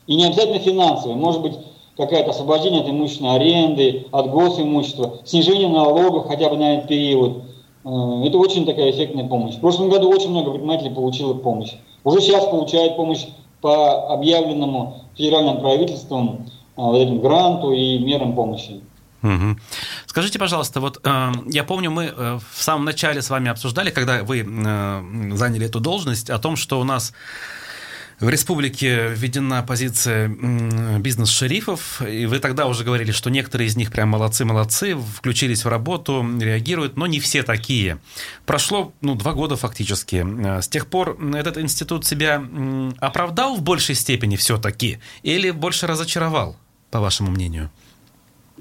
И 0.06 0.14
не 0.16 0.24
обязательно 0.24 0.60
финансовая, 0.60 1.16
может 1.16 1.42
быть, 1.42 1.58
какая-то 1.98 2.30
освобождение 2.30 2.80
от 2.80 2.88
имущественной 2.88 3.36
аренды, 3.36 4.06
от 4.12 4.30
госимущества, 4.30 5.18
снижение 5.26 5.68
налогов 5.68 6.26
хотя 6.26 6.48
бы 6.48 6.56
на 6.56 6.76
этот 6.76 6.88
период. 6.88 7.51
Э, 7.84 8.26
это 8.26 8.38
очень 8.38 8.66
такая 8.66 8.90
эффектная 8.90 9.26
помощь. 9.26 9.56
В 9.56 9.60
прошлом 9.60 9.88
году 9.88 10.08
очень 10.10 10.30
много 10.30 10.50
предпринимателей 10.50 10.94
получило 10.94 11.34
помощь. 11.34 11.72
Уже 12.04 12.20
сейчас 12.20 12.44
получают 12.46 12.96
помощь 12.96 13.26
по 13.60 14.12
объявленному 14.12 15.02
федеральным 15.16 15.60
правительством 15.60 16.46
э, 16.46 16.48
вот 16.76 16.98
этим 16.98 17.20
гранту 17.20 17.72
и 17.72 17.98
мерам 17.98 18.34
помощи. 18.34 18.80
Угу. 19.22 19.56
Скажите, 20.06 20.38
пожалуйста, 20.38 20.80
вот 20.80 21.00
э, 21.04 21.32
я 21.46 21.62
помню, 21.64 21.90
мы 21.90 22.04
э, 22.06 22.38
в 22.52 22.62
самом 22.62 22.84
начале 22.84 23.22
с 23.22 23.30
вами 23.30 23.50
обсуждали, 23.50 23.90
когда 23.90 24.24
вы 24.24 24.40
э, 24.40 25.34
заняли 25.36 25.66
эту 25.66 25.78
должность, 25.78 26.28
о 26.28 26.38
том, 26.38 26.56
что 26.56 26.80
у 26.80 26.84
нас 26.84 27.12
в 28.22 28.28
республике 28.28 29.08
введена 29.08 29.64
позиция 29.66 30.28
бизнес-шерифов, 30.28 32.00
и 32.08 32.26
вы 32.26 32.38
тогда 32.38 32.66
уже 32.66 32.84
говорили, 32.84 33.10
что 33.10 33.30
некоторые 33.30 33.66
из 33.66 33.76
них 33.76 33.90
прям 33.90 34.10
молодцы-молодцы, 34.10 34.96
включились 34.96 35.64
в 35.64 35.68
работу, 35.68 36.24
реагируют, 36.40 36.96
но 36.96 37.08
не 37.08 37.18
все 37.18 37.42
такие. 37.42 37.98
Прошло 38.46 38.92
ну, 39.00 39.16
два 39.16 39.32
года 39.32 39.56
фактически. 39.56 40.24
С 40.60 40.68
тех 40.68 40.86
пор 40.86 41.18
этот 41.34 41.58
институт 41.58 42.06
себя 42.06 42.40
оправдал 43.00 43.56
в 43.56 43.62
большей 43.62 43.96
степени 43.96 44.36
все-таки 44.36 45.00
или 45.24 45.50
больше 45.50 45.88
разочаровал, 45.88 46.54
по 46.92 47.00
вашему 47.00 47.32
мнению? 47.32 47.70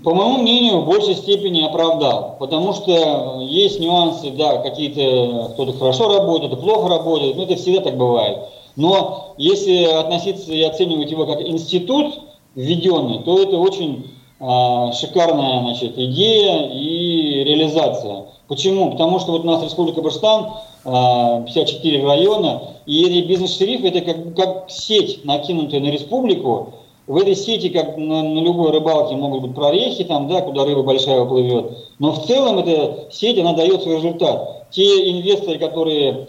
По 0.03 0.15
моему 0.15 0.41
мнению, 0.41 0.81
в 0.81 0.87
большей 0.87 1.13
степени 1.13 1.63
оправдал, 1.63 2.37
потому 2.39 2.73
что 2.73 3.41
есть 3.47 3.79
нюансы, 3.79 4.31
да, 4.31 4.57
какие-то, 4.63 5.53
кто-то 5.53 5.77
хорошо 5.77 6.17
работает, 6.17 6.51
кто-то 6.51 6.63
плохо 6.63 6.89
работает, 6.89 7.35
ну 7.35 7.43
это 7.43 7.57
всегда 7.57 7.81
так 7.81 7.95
бывает. 7.95 8.39
Но 8.75 9.33
если 9.37 9.83
относиться 9.83 10.51
и 10.51 10.61
оценивать 10.61 11.11
его 11.11 11.25
как 11.25 11.41
институт 11.41 12.21
введенный, 12.55 13.23
то 13.23 13.41
это 13.41 13.57
очень 13.57 14.11
э, 14.39 14.93
шикарная 14.93 15.61
значит, 15.61 15.97
идея 15.97 16.69
и 16.69 17.43
реализация. 17.43 18.25
Почему? 18.47 18.91
Потому 18.91 19.19
что 19.19 19.31
вот 19.31 19.43
у 19.43 19.47
нас 19.47 19.63
Республика 19.63 20.01
Баштан, 20.01 20.51
э, 20.85 21.43
54 21.45 22.05
района, 22.05 22.61
и 22.85 23.05
эти 23.05 23.25
бизнес-шерифы 23.25 23.87
это 23.87 24.01
как, 24.01 24.35
как 24.35 24.69
сеть, 24.69 25.23
накинутая 25.23 25.79
на 25.79 25.87
республику, 25.87 26.73
в 27.07 27.17
этой 27.17 27.35
сети, 27.35 27.69
как 27.69 27.97
на, 27.97 28.23
на 28.23 28.39
любой 28.39 28.71
рыбалке, 28.71 29.15
могут 29.15 29.41
быть 29.41 29.55
прорехи, 29.55 30.03
там, 30.03 30.27
да, 30.27 30.41
куда 30.41 30.65
рыба 30.65 30.83
большая 30.83 31.21
уплывет. 31.21 31.77
Но 31.99 32.11
в 32.11 32.25
целом 32.25 32.59
эта 32.59 33.07
сеть, 33.11 33.37
она 33.39 33.53
дает 33.53 33.81
свой 33.81 33.97
результат. 33.97 34.69
Те 34.71 35.11
инвесторы, 35.11 35.59
которые 35.59 36.27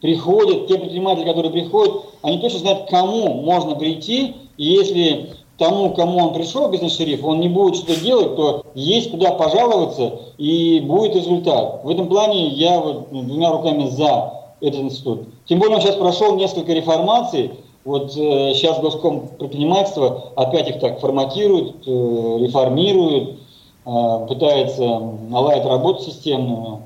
приходят, 0.00 0.66
те 0.66 0.78
предприниматели, 0.78 1.24
которые 1.24 1.52
приходят, 1.52 1.94
они 2.22 2.38
точно 2.38 2.60
знают, 2.60 2.86
к 2.86 2.90
кому 2.90 3.42
можно 3.42 3.74
прийти. 3.74 4.34
И 4.56 4.64
если 4.64 5.30
тому, 5.58 5.90
кому 5.90 6.18
он 6.18 6.32
пришел, 6.32 6.70
бизнес-шериф, 6.70 7.24
он 7.24 7.40
не 7.40 7.48
будет 7.48 7.76
что-то 7.76 8.00
делать, 8.00 8.34
то 8.34 8.64
есть 8.74 9.10
куда 9.10 9.32
пожаловаться, 9.32 10.20
и 10.38 10.80
будет 10.80 11.14
результат. 11.14 11.84
В 11.84 11.90
этом 11.90 12.08
плане 12.08 12.48
я 12.48 12.80
вот, 12.80 13.12
ну, 13.12 13.22
двумя 13.22 13.50
руками 13.50 13.86
за 13.88 14.32
этот 14.60 14.80
институт. 14.80 15.28
Тем 15.46 15.58
более 15.58 15.76
он 15.76 15.82
сейчас 15.82 15.96
прошел 15.96 16.34
несколько 16.36 16.72
реформаций, 16.72 17.50
вот 17.84 18.16
э, 18.16 18.54
сейчас 18.54 18.78
Госком 18.80 19.28
предпринимательство 19.38 20.32
опять 20.36 20.68
их 20.68 20.80
так 20.80 21.00
форматирует, 21.00 21.76
э, 21.86 22.38
реформирует, 22.40 23.38
э, 23.86 24.26
пытается 24.28 24.82
наладить 25.28 25.64
работу 25.64 26.02
системную. 26.02 26.82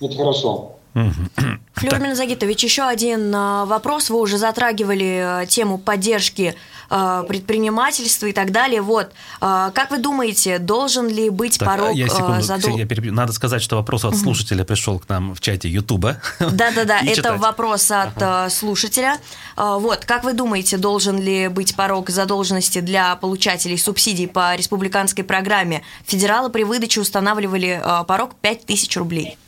Это 0.00 0.16
хорошо. 0.16 0.72
Флюр 0.94 2.14
Загитович, 2.14 2.64
еще 2.64 2.82
один 2.82 3.34
а, 3.34 3.64
вопрос. 3.64 4.10
Вы 4.10 4.20
уже 4.20 4.36
затрагивали 4.36 5.22
а, 5.24 5.46
тему 5.46 5.78
поддержки 5.78 6.54
а, 6.90 7.22
предпринимательства 7.22 8.26
и 8.26 8.32
так 8.32 8.52
далее. 8.52 8.82
Вот, 8.82 9.12
как 9.40 9.90
вы 9.90 9.98
думаете, 9.98 10.58
должен 10.58 11.08
ли 11.08 11.30
быть 11.30 11.58
так, 11.58 11.68
порог... 11.68 11.94
Я 11.94 12.08
секунду, 12.08 12.42
задол... 12.42 12.76
я 12.76 12.86
перебью. 12.86 13.12
Надо 13.12 13.32
сказать, 13.32 13.62
что 13.62 13.76
вопрос 13.76 14.04
от 14.04 14.16
слушателя 14.16 14.64
пришел 14.64 14.98
к 14.98 15.08
нам 15.08 15.34
в 15.34 15.40
чате 15.40 15.68
Ютуба. 15.68 16.20
Да-да-да, 16.38 17.00
это 17.00 17.36
вопрос 17.36 17.90
от 17.90 18.16
ага. 18.22 18.50
слушателя. 18.50 19.18
Вот, 19.56 20.04
как 20.04 20.24
вы 20.24 20.34
думаете, 20.34 20.76
должен 20.76 21.18
ли 21.18 21.48
быть 21.48 21.74
порог 21.74 22.10
задолженности 22.10 22.80
для 22.80 23.16
получателей 23.16 23.78
субсидий 23.78 24.28
по 24.28 24.54
республиканской 24.54 25.24
программе? 25.24 25.82
Федералы 26.06 26.50
при 26.50 26.64
выдаче 26.64 27.00
устанавливали 27.00 27.82
порог 28.06 28.34
5000 28.40 28.96
рублей. 28.98 29.38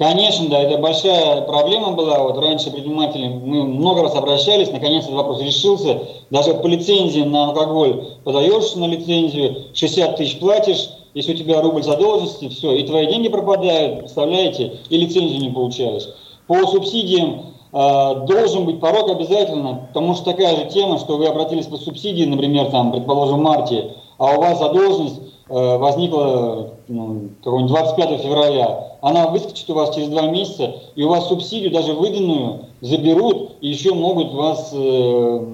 Конечно, 0.00 0.48
да, 0.48 0.62
это 0.62 0.78
большая 0.78 1.42
проблема 1.42 1.90
была. 1.90 2.20
Вот 2.20 2.38
раньше 2.38 2.70
предприниматели, 2.70 3.28
мы 3.28 3.64
много 3.64 4.00
раз 4.00 4.14
обращались, 4.14 4.70
наконец 4.70 5.02
этот 5.02 5.16
вопрос 5.16 5.42
решился. 5.42 6.00
Даже 6.30 6.54
по 6.54 6.66
лицензии 6.68 7.20
на 7.20 7.48
алкоголь 7.48 8.04
подаешь 8.24 8.74
на 8.76 8.86
лицензию, 8.86 9.56
60 9.74 10.16
тысяч 10.16 10.38
платишь, 10.38 10.88
если 11.12 11.34
у 11.34 11.36
тебя 11.36 11.60
рубль 11.60 11.82
задолженности, 11.82 12.48
все, 12.48 12.72
и 12.76 12.86
твои 12.86 13.08
деньги 13.08 13.28
пропадают, 13.28 13.98
представляете, 13.98 14.72
и 14.88 14.96
лицензию 14.96 15.38
не 15.38 15.50
получаешь. 15.50 16.08
По 16.46 16.66
субсидиям 16.66 17.42
э, 17.70 18.24
должен 18.26 18.64
быть 18.64 18.80
порог 18.80 19.10
обязательно, 19.10 19.86
потому 19.88 20.14
что 20.14 20.32
такая 20.32 20.56
же 20.56 20.64
тема, 20.70 20.98
что 20.98 21.18
вы 21.18 21.26
обратились 21.26 21.66
по 21.66 21.76
субсидии, 21.76 22.24
например, 22.24 22.70
там, 22.70 22.90
предположим, 22.90 23.40
в 23.40 23.42
марте, 23.42 23.92
а 24.16 24.38
у 24.38 24.40
вас 24.40 24.58
задолженность 24.60 25.20
э, 25.50 25.76
возникла 25.76 26.70
ну, 26.88 27.28
25 27.44 28.22
февраля, 28.22 28.89
она 29.02 29.28
выскочит 29.28 29.68
у 29.70 29.74
вас 29.74 29.94
через 29.94 30.08
два 30.08 30.26
месяца, 30.28 30.74
и 30.94 31.02
у 31.02 31.08
вас 31.08 31.28
субсидию, 31.28 31.70
даже 31.70 31.94
выданную, 31.94 32.66
заберут, 32.80 33.52
и 33.60 33.68
еще 33.68 33.94
могут 33.94 34.32
вас 34.32 34.70
э, 34.72 35.46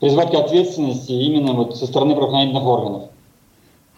призвать 0.00 0.30
к 0.30 0.34
ответственности 0.34 1.12
именно 1.12 1.52
вот 1.52 1.76
со 1.76 1.86
стороны 1.86 2.14
правоохранительных 2.14 2.64
органов. 2.64 3.02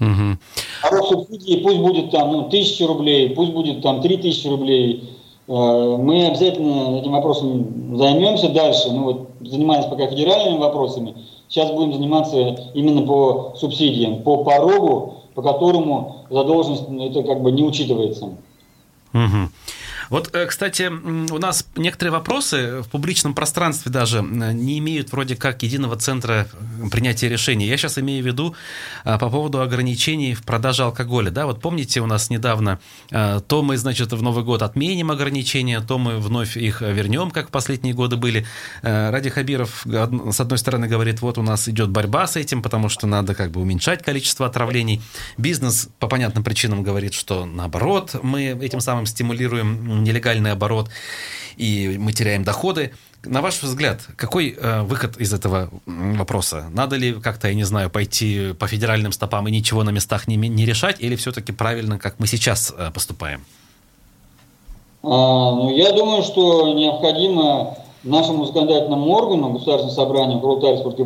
Угу. 0.00 0.38
А 0.82 0.90
вот 0.90 1.08
субсидии 1.08 1.62
пусть 1.62 1.78
будет 1.78 2.10
там 2.10 2.32
ну, 2.32 2.48
тысяча 2.48 2.86
рублей, 2.86 3.30
пусть 3.30 3.52
будет 3.52 3.82
там 3.82 4.00
три 4.00 4.16
тысячи 4.16 4.46
рублей. 4.46 5.10
Э, 5.48 5.96
мы 5.98 6.26
обязательно 6.26 6.98
этим 6.98 7.12
вопросом 7.12 7.96
займемся 7.96 8.48
дальше. 8.48 8.90
Мы 8.90 9.02
вот 9.04 9.28
занимаемся 9.40 9.88
пока 9.88 10.06
федеральными 10.06 10.58
вопросами. 10.58 11.14
Сейчас 11.48 11.70
будем 11.70 11.92
заниматься 11.92 12.56
именно 12.74 13.02
по 13.02 13.52
субсидиям, 13.56 14.22
по 14.22 14.44
порогу, 14.44 15.14
по 15.34 15.42
которому 15.42 16.16
задолженность 16.30 16.84
это 16.88 17.22
как 17.22 17.42
бы 17.42 17.52
не 17.52 17.62
учитывается. 17.62 18.30
Угу. 19.14 19.48
Вот, 20.10 20.34
э, 20.34 20.46
кстати, 20.46 20.88
у 20.88 21.38
нас 21.38 21.66
некоторые 21.76 22.12
вопросы 22.12 22.82
в 22.82 22.88
публичном 22.88 23.34
пространстве 23.34 23.90
даже 23.90 24.22
не 24.22 24.78
имеют 24.78 25.12
вроде 25.12 25.36
как 25.36 25.62
единого 25.62 25.96
центра 25.96 26.46
принятия 26.90 27.28
решений. 27.28 27.66
Я 27.66 27.76
сейчас 27.76 27.98
имею 27.98 28.22
в 28.22 28.26
виду 28.26 28.54
по 29.04 29.18
поводу 29.18 29.60
ограничений 29.60 30.34
в 30.34 30.42
продаже 30.42 30.84
алкоголя. 30.84 31.30
Да, 31.30 31.46
вот 31.46 31.60
помните, 31.60 32.00
у 32.00 32.06
нас 32.06 32.30
недавно 32.30 32.78
то 33.10 33.62
мы, 33.62 33.76
значит, 33.76 34.12
в 34.12 34.22
Новый 34.22 34.44
год 34.44 34.62
отменим 34.62 35.10
ограничения, 35.10 35.80
то 35.80 35.98
мы 35.98 36.18
вновь 36.18 36.56
их 36.56 36.80
вернем, 36.80 37.30
как 37.30 37.48
в 37.48 37.50
последние 37.50 37.94
годы 37.94 38.16
были. 38.16 38.46
Ради 38.82 39.30
Хабиров, 39.30 39.84
с 39.84 40.40
одной 40.40 40.58
стороны, 40.58 40.86
говорит, 40.86 41.22
вот 41.22 41.38
у 41.38 41.42
нас 41.42 41.68
идет 41.68 41.90
борьба 41.90 42.26
с 42.26 42.36
этим, 42.36 42.62
потому 42.62 42.88
что 42.88 43.06
надо 43.06 43.34
как 43.34 43.50
бы 43.50 43.60
уменьшать 43.60 44.02
количество 44.02 44.46
отравлений. 44.46 45.00
Бизнес 45.38 45.88
по 45.98 46.08
понятным 46.08 46.44
причинам 46.44 46.82
говорит, 46.82 47.14
что 47.14 47.46
наоборот, 47.46 48.16
мы 48.22 48.44
этим 48.44 48.80
самым 48.80 49.06
стимулируем 49.06 49.93
нелегальный 50.02 50.52
оборот, 50.52 50.88
и 51.56 51.96
мы 51.98 52.12
теряем 52.12 52.44
доходы. 52.44 52.92
На 53.24 53.40
ваш 53.40 53.62
взгляд, 53.62 54.00
какой 54.16 54.50
э, 54.50 54.82
выход 54.82 55.16
из 55.16 55.32
этого 55.32 55.70
вопроса? 55.86 56.66
Надо 56.72 56.96
ли 56.96 57.14
как-то, 57.14 57.48
я 57.48 57.54
не 57.54 57.64
знаю, 57.64 57.90
пойти 57.90 58.52
по 58.58 58.66
федеральным 58.66 59.12
стопам 59.12 59.48
и 59.48 59.50
ничего 59.50 59.82
на 59.82 59.90
местах 59.90 60.28
не, 60.28 60.36
не 60.36 60.66
решать, 60.66 60.96
или 61.00 61.16
все-таки 61.16 61.52
правильно, 61.52 61.98
как 61.98 62.16
мы 62.18 62.26
сейчас 62.26 62.74
э, 62.76 62.90
поступаем? 62.92 63.44
А, 65.02 65.06
ну, 65.06 65.74
я 65.74 65.92
думаю, 65.92 66.22
что 66.22 66.72
необходимо 66.74 67.76
нашему 68.04 68.44
законодательному 68.44 69.10
органу, 69.10 69.50
Государственному 69.50 69.96
собранию 69.96 70.40
Курултай 70.40 70.74
Республики 70.74 71.02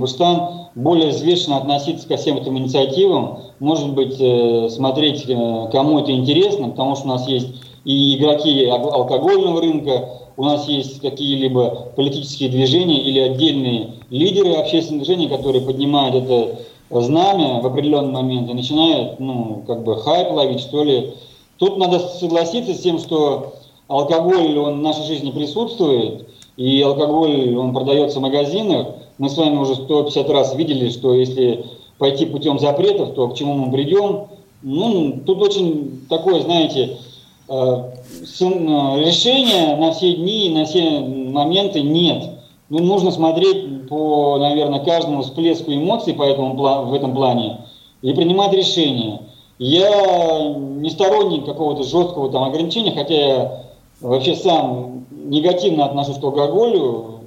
более 0.75 1.11
взвешенно 1.11 1.59
относиться 1.59 2.07
ко 2.07 2.17
всем 2.17 2.37
этим 2.37 2.59
инициативам, 2.59 3.41
может 3.61 3.93
быть, 3.95 4.17
э, 4.21 4.69
смотреть, 4.71 5.25
э, 5.29 5.69
кому 5.73 6.01
это 6.01 6.13
интересно, 6.13 6.69
потому 6.69 6.97
что 6.97 7.05
у 7.07 7.09
нас 7.09 7.29
есть 7.29 7.49
и 7.89 8.17
игроки 8.17 8.67
алкогольного 8.67 9.63
рынка, 9.63 10.11
у 10.37 10.45
нас 10.45 10.69
есть 10.69 11.01
какие-либо 11.01 11.89
политические 11.97 12.51
движения 12.51 13.01
или 13.01 13.19
отдельные 13.19 13.95
лидеры 14.11 14.53
общественных 14.57 15.07
движений, 15.07 15.27
которые 15.27 15.63
поднимают 15.63 16.15
это 16.15 16.59
знамя 16.91 17.63
в 17.63 17.67
определенный 17.67 18.13
момент 18.13 18.51
и 18.51 18.53
начинают, 18.53 19.19
ну, 19.21 19.65
как 19.67 19.85
бы 19.85 19.97
хайп 19.97 20.33
ловить, 20.33 20.61
что 20.61 20.85
ли. 20.85 21.15
Тут 21.57 21.79
надо 21.79 21.99
согласиться 21.99 22.75
с 22.75 22.81
тем, 22.81 22.99
что 22.99 23.55
алкоголь, 23.89 24.59
он 24.59 24.81
в 24.81 24.83
нашей 24.83 25.05
жизни 25.05 25.31
присутствует, 25.31 26.29
и 26.59 26.83
алкоголь, 26.83 27.57
он 27.57 27.73
продается 27.73 28.19
в 28.19 28.23
магазинах. 28.23 28.89
Мы 29.17 29.31
с 29.31 29.37
вами 29.39 29.57
уже 29.57 29.77
150 29.77 30.29
раз 30.29 30.55
видели, 30.55 30.91
что 30.91 31.15
если 31.15 31.65
пойти 31.97 32.27
путем 32.27 32.59
запретов, 32.59 33.15
то 33.15 33.29
к 33.29 33.35
чему 33.35 33.55
мы 33.55 33.73
придем? 33.73 34.27
Ну, 34.61 35.21
тут 35.25 35.41
очень 35.41 36.03
такое, 36.11 36.43
знаете, 36.43 36.99
решения 37.49 39.77
на 39.77 39.93
все 39.93 40.15
дни 40.15 40.47
и 40.47 40.55
на 40.55 40.65
все 40.65 41.01
моменты 41.01 41.81
нет. 41.81 42.31
Ну, 42.69 42.81
нужно 42.81 43.11
смотреть 43.11 43.89
по, 43.89 44.39
наверное, 44.39 44.81
каждому 44.81 45.23
всплеску 45.23 45.73
эмоций 45.73 46.13
по 46.13 46.23
этому, 46.23 46.55
в 46.87 46.95
этом 46.95 47.15
плане 47.15 47.59
и 48.03 48.13
принимать 48.13 48.53
решения. 48.53 49.23
Я 49.59 50.55
не 50.55 50.91
сторонник 50.91 51.45
какого-то 51.45 51.83
жесткого 51.83 52.31
там 52.31 52.45
ограничения, 52.45 52.93
хотя 52.93 53.15
я 53.15 53.63
вообще 54.01 54.37
сам 54.37 55.07
негативно 55.11 55.87
отношусь 55.87 56.19
к 56.19 56.25
алкоголю, 56.25 57.21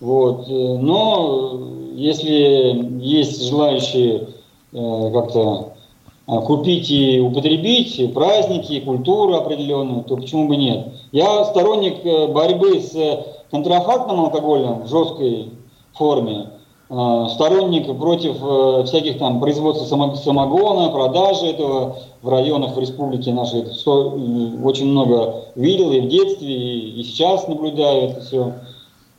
вот, 0.00 0.48
э, 0.48 0.78
но 0.78 1.60
если 1.94 2.98
есть 3.00 3.48
желающие 3.48 4.28
э, 4.72 5.10
как-то 5.12 5.72
купить 6.26 6.90
и 6.90 7.20
употребить 7.20 8.14
праздники, 8.14 8.80
культуру 8.80 9.34
определенную, 9.34 10.04
то 10.04 10.16
почему 10.16 10.48
бы 10.48 10.56
нет? 10.56 10.88
Я 11.10 11.44
сторонник 11.44 12.04
э, 12.04 12.28
борьбы 12.28 12.80
с 12.80 12.94
контрафактным 13.50 14.20
алкоголем 14.20 14.82
в 14.82 14.88
жесткой 14.88 15.50
форме, 15.92 16.50
а, 16.88 17.28
сторонник 17.28 17.86
против 17.98 18.36
всяких 18.86 19.18
там 19.18 19.40
производства 19.40 19.84
самогона, 19.84 20.90
продажи 20.90 21.46
этого 21.46 21.96
в 22.22 22.28
районах 22.28 22.76
в 22.76 22.78
республике 22.78 23.32
нашей 23.32 23.62
очень 24.62 24.86
много 24.86 25.44
видел 25.54 25.90
и 25.90 26.00
в 26.00 26.08
детстве, 26.08 26.48
и, 26.48 27.02
сейчас 27.02 27.48
наблюдаю 27.48 28.10
это 28.10 28.20
все. 28.20 28.52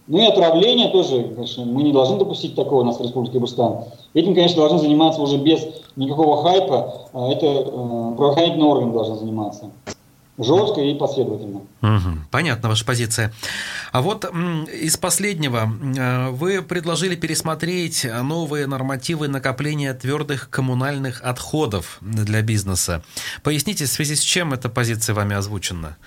Ну 0.08 0.18
и 0.18 0.26
отравление 0.26 0.90
тоже, 0.90 1.24
конечно, 1.24 1.66
мы 1.66 1.82
не 1.82 1.94
должны 1.94 2.18
допустить 2.18 2.56
такого 2.56 2.82
у 2.82 2.84
нас 2.84 3.00
в 3.00 3.02
Республике 3.02 3.40
Бустан. 3.40 3.86
Этим, 4.14 4.36
конечно, 4.36 4.58
должны 4.58 4.80
заниматься 4.80 5.22
уже 5.22 5.38
без 5.38 5.66
никакого 5.96 6.44
хайпа, 6.44 7.10
а 7.14 7.32
это 7.32 7.46
э, 7.46 8.16
правоохранительный 8.16 8.66
орган 8.66 8.92
должен 8.92 9.18
заниматься 9.18 9.72
жестко 10.38 10.82
и 10.82 10.96
последовательно. 10.96 11.62
Угу, 11.82 12.26
понятна 12.32 12.70
ваша 12.70 12.86
позиция. 12.86 13.32
А 13.92 14.02
вот 14.02 14.26
из 14.26 14.98
последнего 14.98 15.70
э, 15.98 16.30
вы 16.30 16.62
предложили 16.62 17.16
пересмотреть 17.16 18.06
новые 18.24 18.66
нормативы 18.66 19.28
накопления 19.28 19.94
твердых 19.94 20.50
коммунальных 20.50 21.22
отходов 21.24 22.00
для 22.02 22.42
бизнеса. 22.42 23.04
Поясните, 23.44 23.86
в 23.86 23.90
связи 23.90 24.16
с 24.16 24.22
чем 24.22 24.54
эта 24.54 24.70
позиция 24.70 25.14
вами 25.14 25.36
озвучена? 25.36 25.98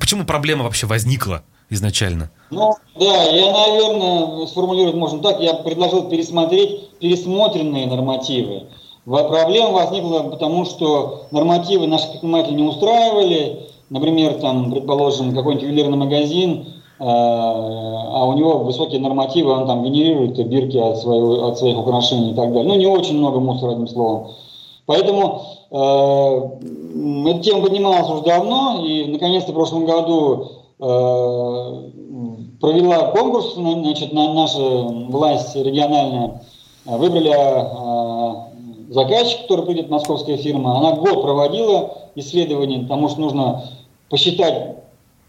Почему 0.00 0.24
проблема 0.24 0.64
вообще 0.64 0.86
возникла 0.86 1.42
изначально? 1.68 2.30
Ну, 2.50 2.76
да, 2.98 3.24
я, 3.24 3.52
наверное, 3.52 4.46
сформулировать 4.46 4.94
можно 4.94 5.20
так. 5.20 5.40
Я 5.40 5.54
предложил 5.54 6.08
пересмотреть 6.08 6.98
пересмотренные 7.00 7.86
нормативы. 7.86 8.68
Проблема 9.04 9.72
возникла 9.72 10.30
потому, 10.30 10.64
что 10.64 11.26
нормативы 11.30 11.86
наших 11.86 12.10
предпринимателей 12.12 12.56
не 12.56 12.68
устраивали. 12.68 13.66
Например, 13.90 14.34
там, 14.40 14.70
предположим, 14.70 15.34
какой-нибудь 15.34 15.62
ювелирный 15.68 15.98
магазин, 15.98 16.66
э, 16.98 17.04
а 17.04 18.24
у 18.24 18.32
него 18.32 18.60
высокие 18.60 19.00
нормативы, 19.00 19.52
он 19.52 19.66
там 19.66 19.84
генерирует 19.84 20.36
бирки 20.48 20.78
от, 20.78 20.98
своего, 20.98 21.48
от 21.48 21.58
своих 21.58 21.78
украшений 21.78 22.30
и 22.30 22.34
так 22.34 22.52
далее. 22.52 22.72
Ну, 22.72 22.78
не 22.78 22.86
очень 22.86 23.18
много 23.18 23.40
мусора, 23.40 23.72
одним 23.72 23.88
словом. 23.88 24.28
Поэтому 24.86 25.42
э, 25.70 27.30
эта 27.30 27.40
тема 27.40 27.62
поднималась 27.62 28.08
уже 28.08 28.22
давно, 28.22 28.82
и 28.82 29.04
наконец-то 29.04 29.52
в 29.52 29.54
прошлом 29.54 29.84
году 29.84 30.48
э, 30.80 31.90
провела 32.58 33.10
конкурс, 33.10 33.54
значит, 33.54 34.14
на, 34.14 34.32
наша 34.32 34.60
власть 34.60 35.54
региональная, 35.56 36.40
выбрали 36.86 37.32
э, 37.32 38.53
заказчик, 38.94 39.42
который 39.42 39.66
придет, 39.66 39.90
московская 39.90 40.36
фирма, 40.36 40.78
она 40.78 40.92
год 40.92 41.22
проводила 41.22 41.98
исследование, 42.14 42.80
потому 42.80 43.08
что 43.08 43.20
нужно 43.20 43.64
посчитать 44.08 44.76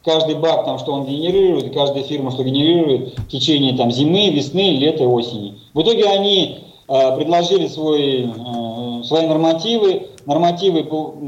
каждый 0.04 0.36
бак, 0.36 0.66
там, 0.66 0.78
что 0.78 0.94
он 0.94 1.06
генерирует, 1.06 1.74
каждая 1.74 2.04
фирма, 2.04 2.30
что 2.30 2.44
генерирует 2.44 3.18
в 3.18 3.28
течение 3.28 3.76
там, 3.76 3.92
зимы, 3.92 4.30
весны, 4.30 4.78
лета, 4.78 5.06
осени. 5.06 5.56
В 5.74 5.82
итоге 5.82 6.06
они 6.06 6.60
э, 6.88 7.18
предложили 7.18 7.68
свой, 7.68 8.26
э, 8.30 9.04
свои 9.04 9.26
нормативы, 9.26 10.10
нормативы 10.28 10.84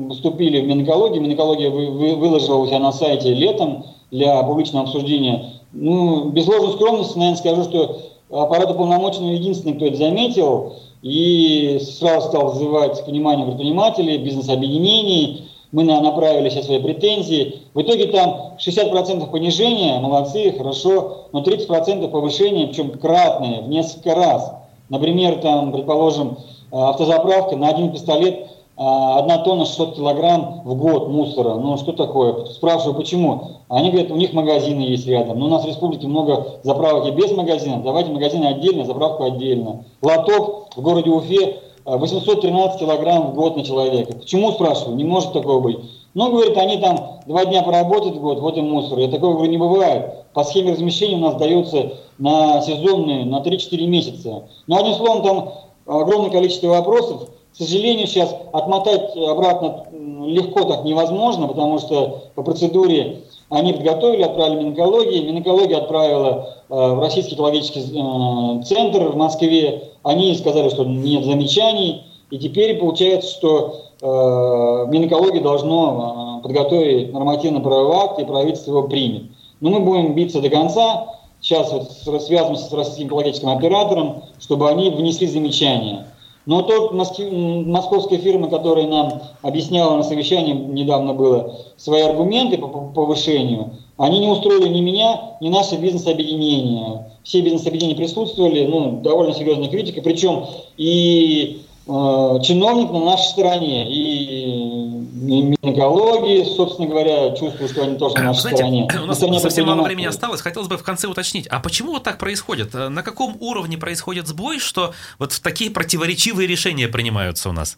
поступили 0.07 0.61
в 0.61 0.67
Минэкологию, 0.67 1.23
Минэкология 1.23 1.71
вы, 1.71 1.89
вы, 1.89 2.15
выложила 2.15 2.57
у 2.57 2.67
себя 2.67 2.77
на 2.77 2.91
сайте 2.91 3.33
летом 3.33 3.85
для 4.11 4.43
публичного 4.43 4.85
обсуждения. 4.85 5.53
Ну, 5.73 6.25
без 6.25 6.47
ложной 6.47 6.73
скромности, 6.73 7.17
наверное, 7.17 7.39
скажу, 7.39 7.63
что 7.63 7.97
аппарат 8.29 8.69
уполномоченного 8.69 9.31
единственный, 9.31 9.73
кто 9.73 9.87
это 9.87 9.97
заметил, 9.97 10.73
и 11.01 11.79
сразу 11.81 12.27
стал 12.29 12.51
вызывать 12.51 13.03
к 13.03 13.07
вниманию 13.07 13.47
предпринимателей, 13.47 14.17
бизнес-объединений. 14.17 15.49
Мы 15.71 15.83
направили 15.83 16.49
сейчас 16.49 16.65
свои 16.65 16.79
претензии. 16.79 17.61
В 17.73 17.81
итоге 17.81 18.05
там 18.05 18.53
60% 18.57 19.29
понижения, 19.29 19.99
молодцы, 19.99 20.53
хорошо, 20.57 21.27
но 21.33 21.41
30% 21.41 22.07
повышения, 22.09 22.67
причем 22.67 22.91
кратное, 22.91 23.61
в 23.61 23.69
несколько 23.69 24.15
раз. 24.15 24.53
Например, 24.89 25.35
там, 25.41 25.73
предположим, 25.73 26.37
автозаправка 26.71 27.57
на 27.57 27.67
один 27.67 27.91
пистолет 27.91 28.47
одна 28.77 29.39
тонна 29.39 29.65
600 29.65 29.95
килограмм 29.95 30.61
в 30.63 30.75
год 30.75 31.09
мусора. 31.09 31.55
Ну, 31.55 31.77
что 31.77 31.93
такое? 31.93 32.45
Спрашиваю, 32.45 32.95
почему? 32.95 33.61
Они 33.69 33.89
говорят, 33.89 34.11
у 34.11 34.15
них 34.15 34.33
магазины 34.33 34.81
есть 34.81 35.07
рядом. 35.07 35.39
Но 35.39 35.47
у 35.47 35.49
нас 35.49 35.63
в 35.63 35.67
республике 35.67 36.07
много 36.07 36.59
заправок 36.63 37.07
и 37.07 37.11
без 37.11 37.31
магазинов. 37.31 37.83
Давайте 37.83 38.11
магазины 38.11 38.45
отдельно, 38.45 38.85
заправку 38.85 39.23
отдельно. 39.23 39.85
Лоток 40.01 40.75
в 40.75 40.81
городе 40.81 41.09
Уфе 41.09 41.59
813 41.85 42.75
а, 42.75 42.79
килограмм 42.79 43.31
в 43.31 43.33
год 43.33 43.57
на 43.57 43.63
человека. 43.63 44.13
Почему, 44.13 44.51
спрашиваю? 44.51 44.95
Не 44.95 45.05
может 45.05 45.33
такого 45.33 45.59
быть. 45.59 45.79
Ну, 46.13 46.31
говорит, 46.31 46.57
они 46.57 46.77
там 46.77 47.21
два 47.25 47.45
дня 47.45 47.63
поработают 47.63 48.17
год, 48.17 48.39
вот 48.39 48.57
им 48.57 48.69
мусор. 48.69 48.99
Я 48.99 49.07
такого 49.07 49.35
говорю, 49.35 49.51
не 49.51 49.57
бывает. 49.57 50.25
По 50.33 50.43
схеме 50.43 50.73
размещения 50.73 51.15
у 51.15 51.19
нас 51.19 51.35
дается 51.35 51.93
на 52.17 52.61
сезонные, 52.61 53.25
на 53.25 53.39
3-4 53.41 53.87
месяца. 53.87 54.43
Но, 54.67 54.77
одним 54.77 54.95
словом, 54.95 55.23
там 55.23 55.53
огромное 55.85 56.29
количество 56.29 56.67
вопросов. 56.67 57.29
К 57.57 57.63
сожалению, 57.63 58.05
сейчас 58.05 58.35
отмотать 58.53 59.15
обратно 59.17 59.87
легко 59.91 60.63
так 60.65 60.85
невозможно, 60.85 61.47
потому 61.47 61.79
что 61.79 62.25
по 62.35 62.43
процедуре 62.43 63.21
они 63.49 63.73
подготовили, 63.73 64.21
отправили 64.21 64.63
Минэкологии, 64.63 65.25
Минэкология 65.25 65.77
отправила 65.77 66.49
э, 66.69 66.75
в 66.75 66.99
Российский 66.99 67.33
экологический 67.33 67.79
э, 67.79 68.63
центр 68.63 69.07
в 69.07 69.15
Москве, 69.15 69.89
они 70.03 70.35
сказали, 70.35 70.69
что 70.69 70.83
нет 70.83 71.25
замечаний, 71.25 72.03
И 72.29 72.37
теперь 72.37 72.77
получается, 72.77 73.31
что 73.31 73.75
э, 74.01 74.91
Минэкология 74.91 75.41
должно 75.41 76.39
э, 76.39 76.43
подготовить 76.43 77.11
нормативно-правовой 77.11 77.97
акт, 77.97 78.19
и 78.19 78.25
правительство 78.25 78.71
его 78.71 78.83
примет. 78.83 79.23
Но 79.61 79.71
мы 79.71 79.79
будем 79.79 80.13
биться 80.13 80.41
до 80.41 80.49
конца. 80.49 81.07
Сейчас 81.41 81.71
вот 81.71 81.89
связываемся 82.21 82.65
с 82.65 82.73
российским 82.73 83.07
экологическим 83.07 83.49
оператором, 83.49 84.21
чтобы 84.39 84.69
они 84.69 84.91
внесли 84.91 85.25
замечания. 85.25 86.05
Но 86.47 86.61
тот 86.61 86.93
московская 86.93 88.17
фирма, 88.19 88.49
которая 88.49 88.87
нам 88.87 89.21
объясняла 89.41 89.97
на 89.97 90.03
совещании, 90.03 90.53
недавно 90.53 91.13
было, 91.13 91.53
свои 91.75 92.01
аргументы 92.01 92.57
по 92.57 92.69
повышению, 92.69 93.71
они 93.97 94.19
не 94.19 94.29
устроили 94.29 94.69
ни 94.69 94.79
меня, 94.79 95.35
ни 95.41 95.49
наше 95.49 95.75
бизнес-объединение. 95.75 97.11
Все 97.21 97.41
бизнес-объединения 97.41 97.97
присутствовали, 97.97 98.65
ну, 98.65 99.01
довольно 99.01 99.33
серьезная 99.33 99.67
критика, 99.67 100.01
причем 100.01 100.45
и 100.77 101.63
чиновник 101.87 102.91
на 102.91 102.99
нашей 102.99 103.29
стороне, 103.29 103.89
и 103.89 104.97
Минэкологии, 105.27 106.43
собственно 106.55 106.87
говоря, 106.87 107.35
чувствую, 107.35 107.69
что 107.69 107.83
они 107.83 107.97
тоже 107.97 108.15
на 108.15 108.23
нашей 108.23 108.41
Знаете, 108.41 108.57
стороне. 108.57 108.87
У 109.03 109.05
нас 109.05 109.21
на 109.21 109.39
совсем 109.39 109.67
мало 109.67 109.81
времени 109.83 110.05
осталось. 110.05 110.41
Хотелось 110.41 110.67
бы 110.67 110.77
в 110.77 110.83
конце 110.83 111.07
уточнить, 111.07 111.47
а 111.47 111.59
почему 111.59 111.93
вот 111.93 112.03
так 112.03 112.17
происходит? 112.17 112.73
На 112.73 113.03
каком 113.03 113.35
уровне 113.39 113.77
происходит 113.77 114.27
сбой, 114.27 114.59
что 114.59 114.93
вот 115.19 115.37
такие 115.41 115.71
противоречивые 115.71 116.47
решения 116.47 116.87
принимаются 116.87 117.49
у 117.49 117.51
нас? 117.51 117.77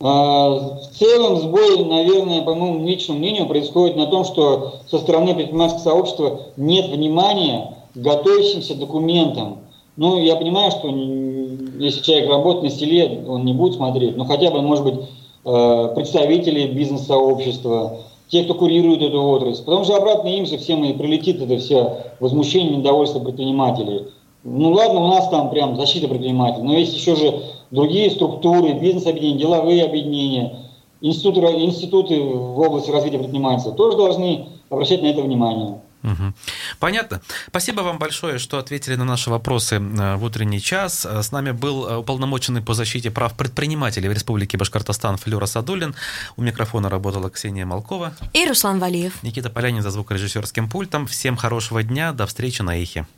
А, 0.00 0.50
в 0.50 0.90
целом 0.98 1.40
сбой, 1.40 1.84
наверное, 1.84 2.42
по 2.42 2.54
моему 2.54 2.86
личному 2.86 3.18
мнению, 3.18 3.46
происходит 3.46 3.96
на 3.96 4.06
том, 4.06 4.24
что 4.24 4.80
со 4.90 4.98
стороны 4.98 5.34
предпринимательского 5.34 5.82
сообщества 5.82 6.40
нет 6.56 6.90
внимания 6.90 7.76
к 7.94 7.98
готовящимся 7.98 8.74
документам. 8.74 9.63
Ну, 9.96 10.20
я 10.20 10.36
понимаю, 10.36 10.70
что 10.72 10.88
если 11.78 12.02
человек 12.02 12.28
работает 12.28 12.64
на 12.64 12.70
селе, 12.70 13.24
он 13.28 13.44
не 13.44 13.52
будет 13.52 13.74
смотреть, 13.74 14.16
но 14.16 14.24
хотя 14.24 14.50
бы, 14.50 14.60
может 14.60 14.84
быть, 14.84 14.94
э, 15.44 15.92
представители 15.94 16.66
бизнес-сообщества, 16.66 17.98
те, 18.28 18.42
кто 18.42 18.54
курирует 18.54 19.02
эту 19.02 19.22
отрасль. 19.22 19.64
Потому 19.64 19.84
что 19.84 19.96
обратно 19.96 20.28
им 20.28 20.46
же 20.46 20.58
всем 20.58 20.84
и 20.84 20.92
прилетит 20.92 21.40
это 21.40 21.58
все 21.58 21.98
возмущение, 22.18 22.76
недовольство 22.76 23.20
предпринимателей. 23.20 24.06
Ну 24.42 24.72
ладно, 24.72 25.00
у 25.00 25.08
нас 25.08 25.28
там 25.28 25.50
прям 25.50 25.76
защита 25.76 26.08
предпринимателей, 26.08 26.64
но 26.64 26.76
есть 26.76 26.94
еще 26.94 27.14
же 27.14 27.42
другие 27.70 28.10
структуры, 28.10 28.72
бизнес-объединения, 28.72 29.38
деловые 29.38 29.84
объединения, 29.84 30.56
институты, 31.00 31.40
институты 31.40 32.20
в 32.20 32.58
области 32.58 32.90
развития 32.90 33.18
предпринимательства 33.18 33.72
тоже 33.72 33.96
должны 33.96 34.46
обращать 34.68 35.02
на 35.02 35.06
это 35.06 35.22
внимание. 35.22 35.80
Угу. 36.04 36.34
Понятно. 36.78 37.20
Спасибо 37.48 37.80
вам 37.80 37.98
большое, 37.98 38.38
что 38.38 38.58
ответили 38.58 38.94
на 38.94 39.04
наши 39.04 39.30
вопросы 39.30 39.76
э, 39.76 40.16
в 40.16 40.24
утренний 40.24 40.60
час. 40.60 41.04
С 41.04 41.32
нами 41.32 41.50
был 41.50 41.88
э, 41.88 41.96
уполномоченный 41.96 42.60
по 42.60 42.74
защите 42.74 43.10
прав 43.10 43.34
предпринимателей 43.34 44.08
в 44.08 44.12
Республике 44.12 44.58
Башкортостан 44.58 45.16
Флюра 45.16 45.46
Садулин. 45.46 45.94
У 46.36 46.42
микрофона 46.42 46.90
работала 46.90 47.30
Ксения 47.30 47.64
Малкова. 47.64 48.12
И 48.34 48.46
Руслан 48.46 48.78
Валиев. 48.78 49.22
Никита 49.22 49.48
Полянин 49.48 49.82
за 49.82 49.90
звукорежиссерским 49.90 50.68
пультом. 50.68 51.06
Всем 51.06 51.36
хорошего 51.36 51.82
дня. 51.82 52.12
До 52.12 52.26
встречи 52.26 52.60
на 52.60 52.76
Эхе. 52.76 53.06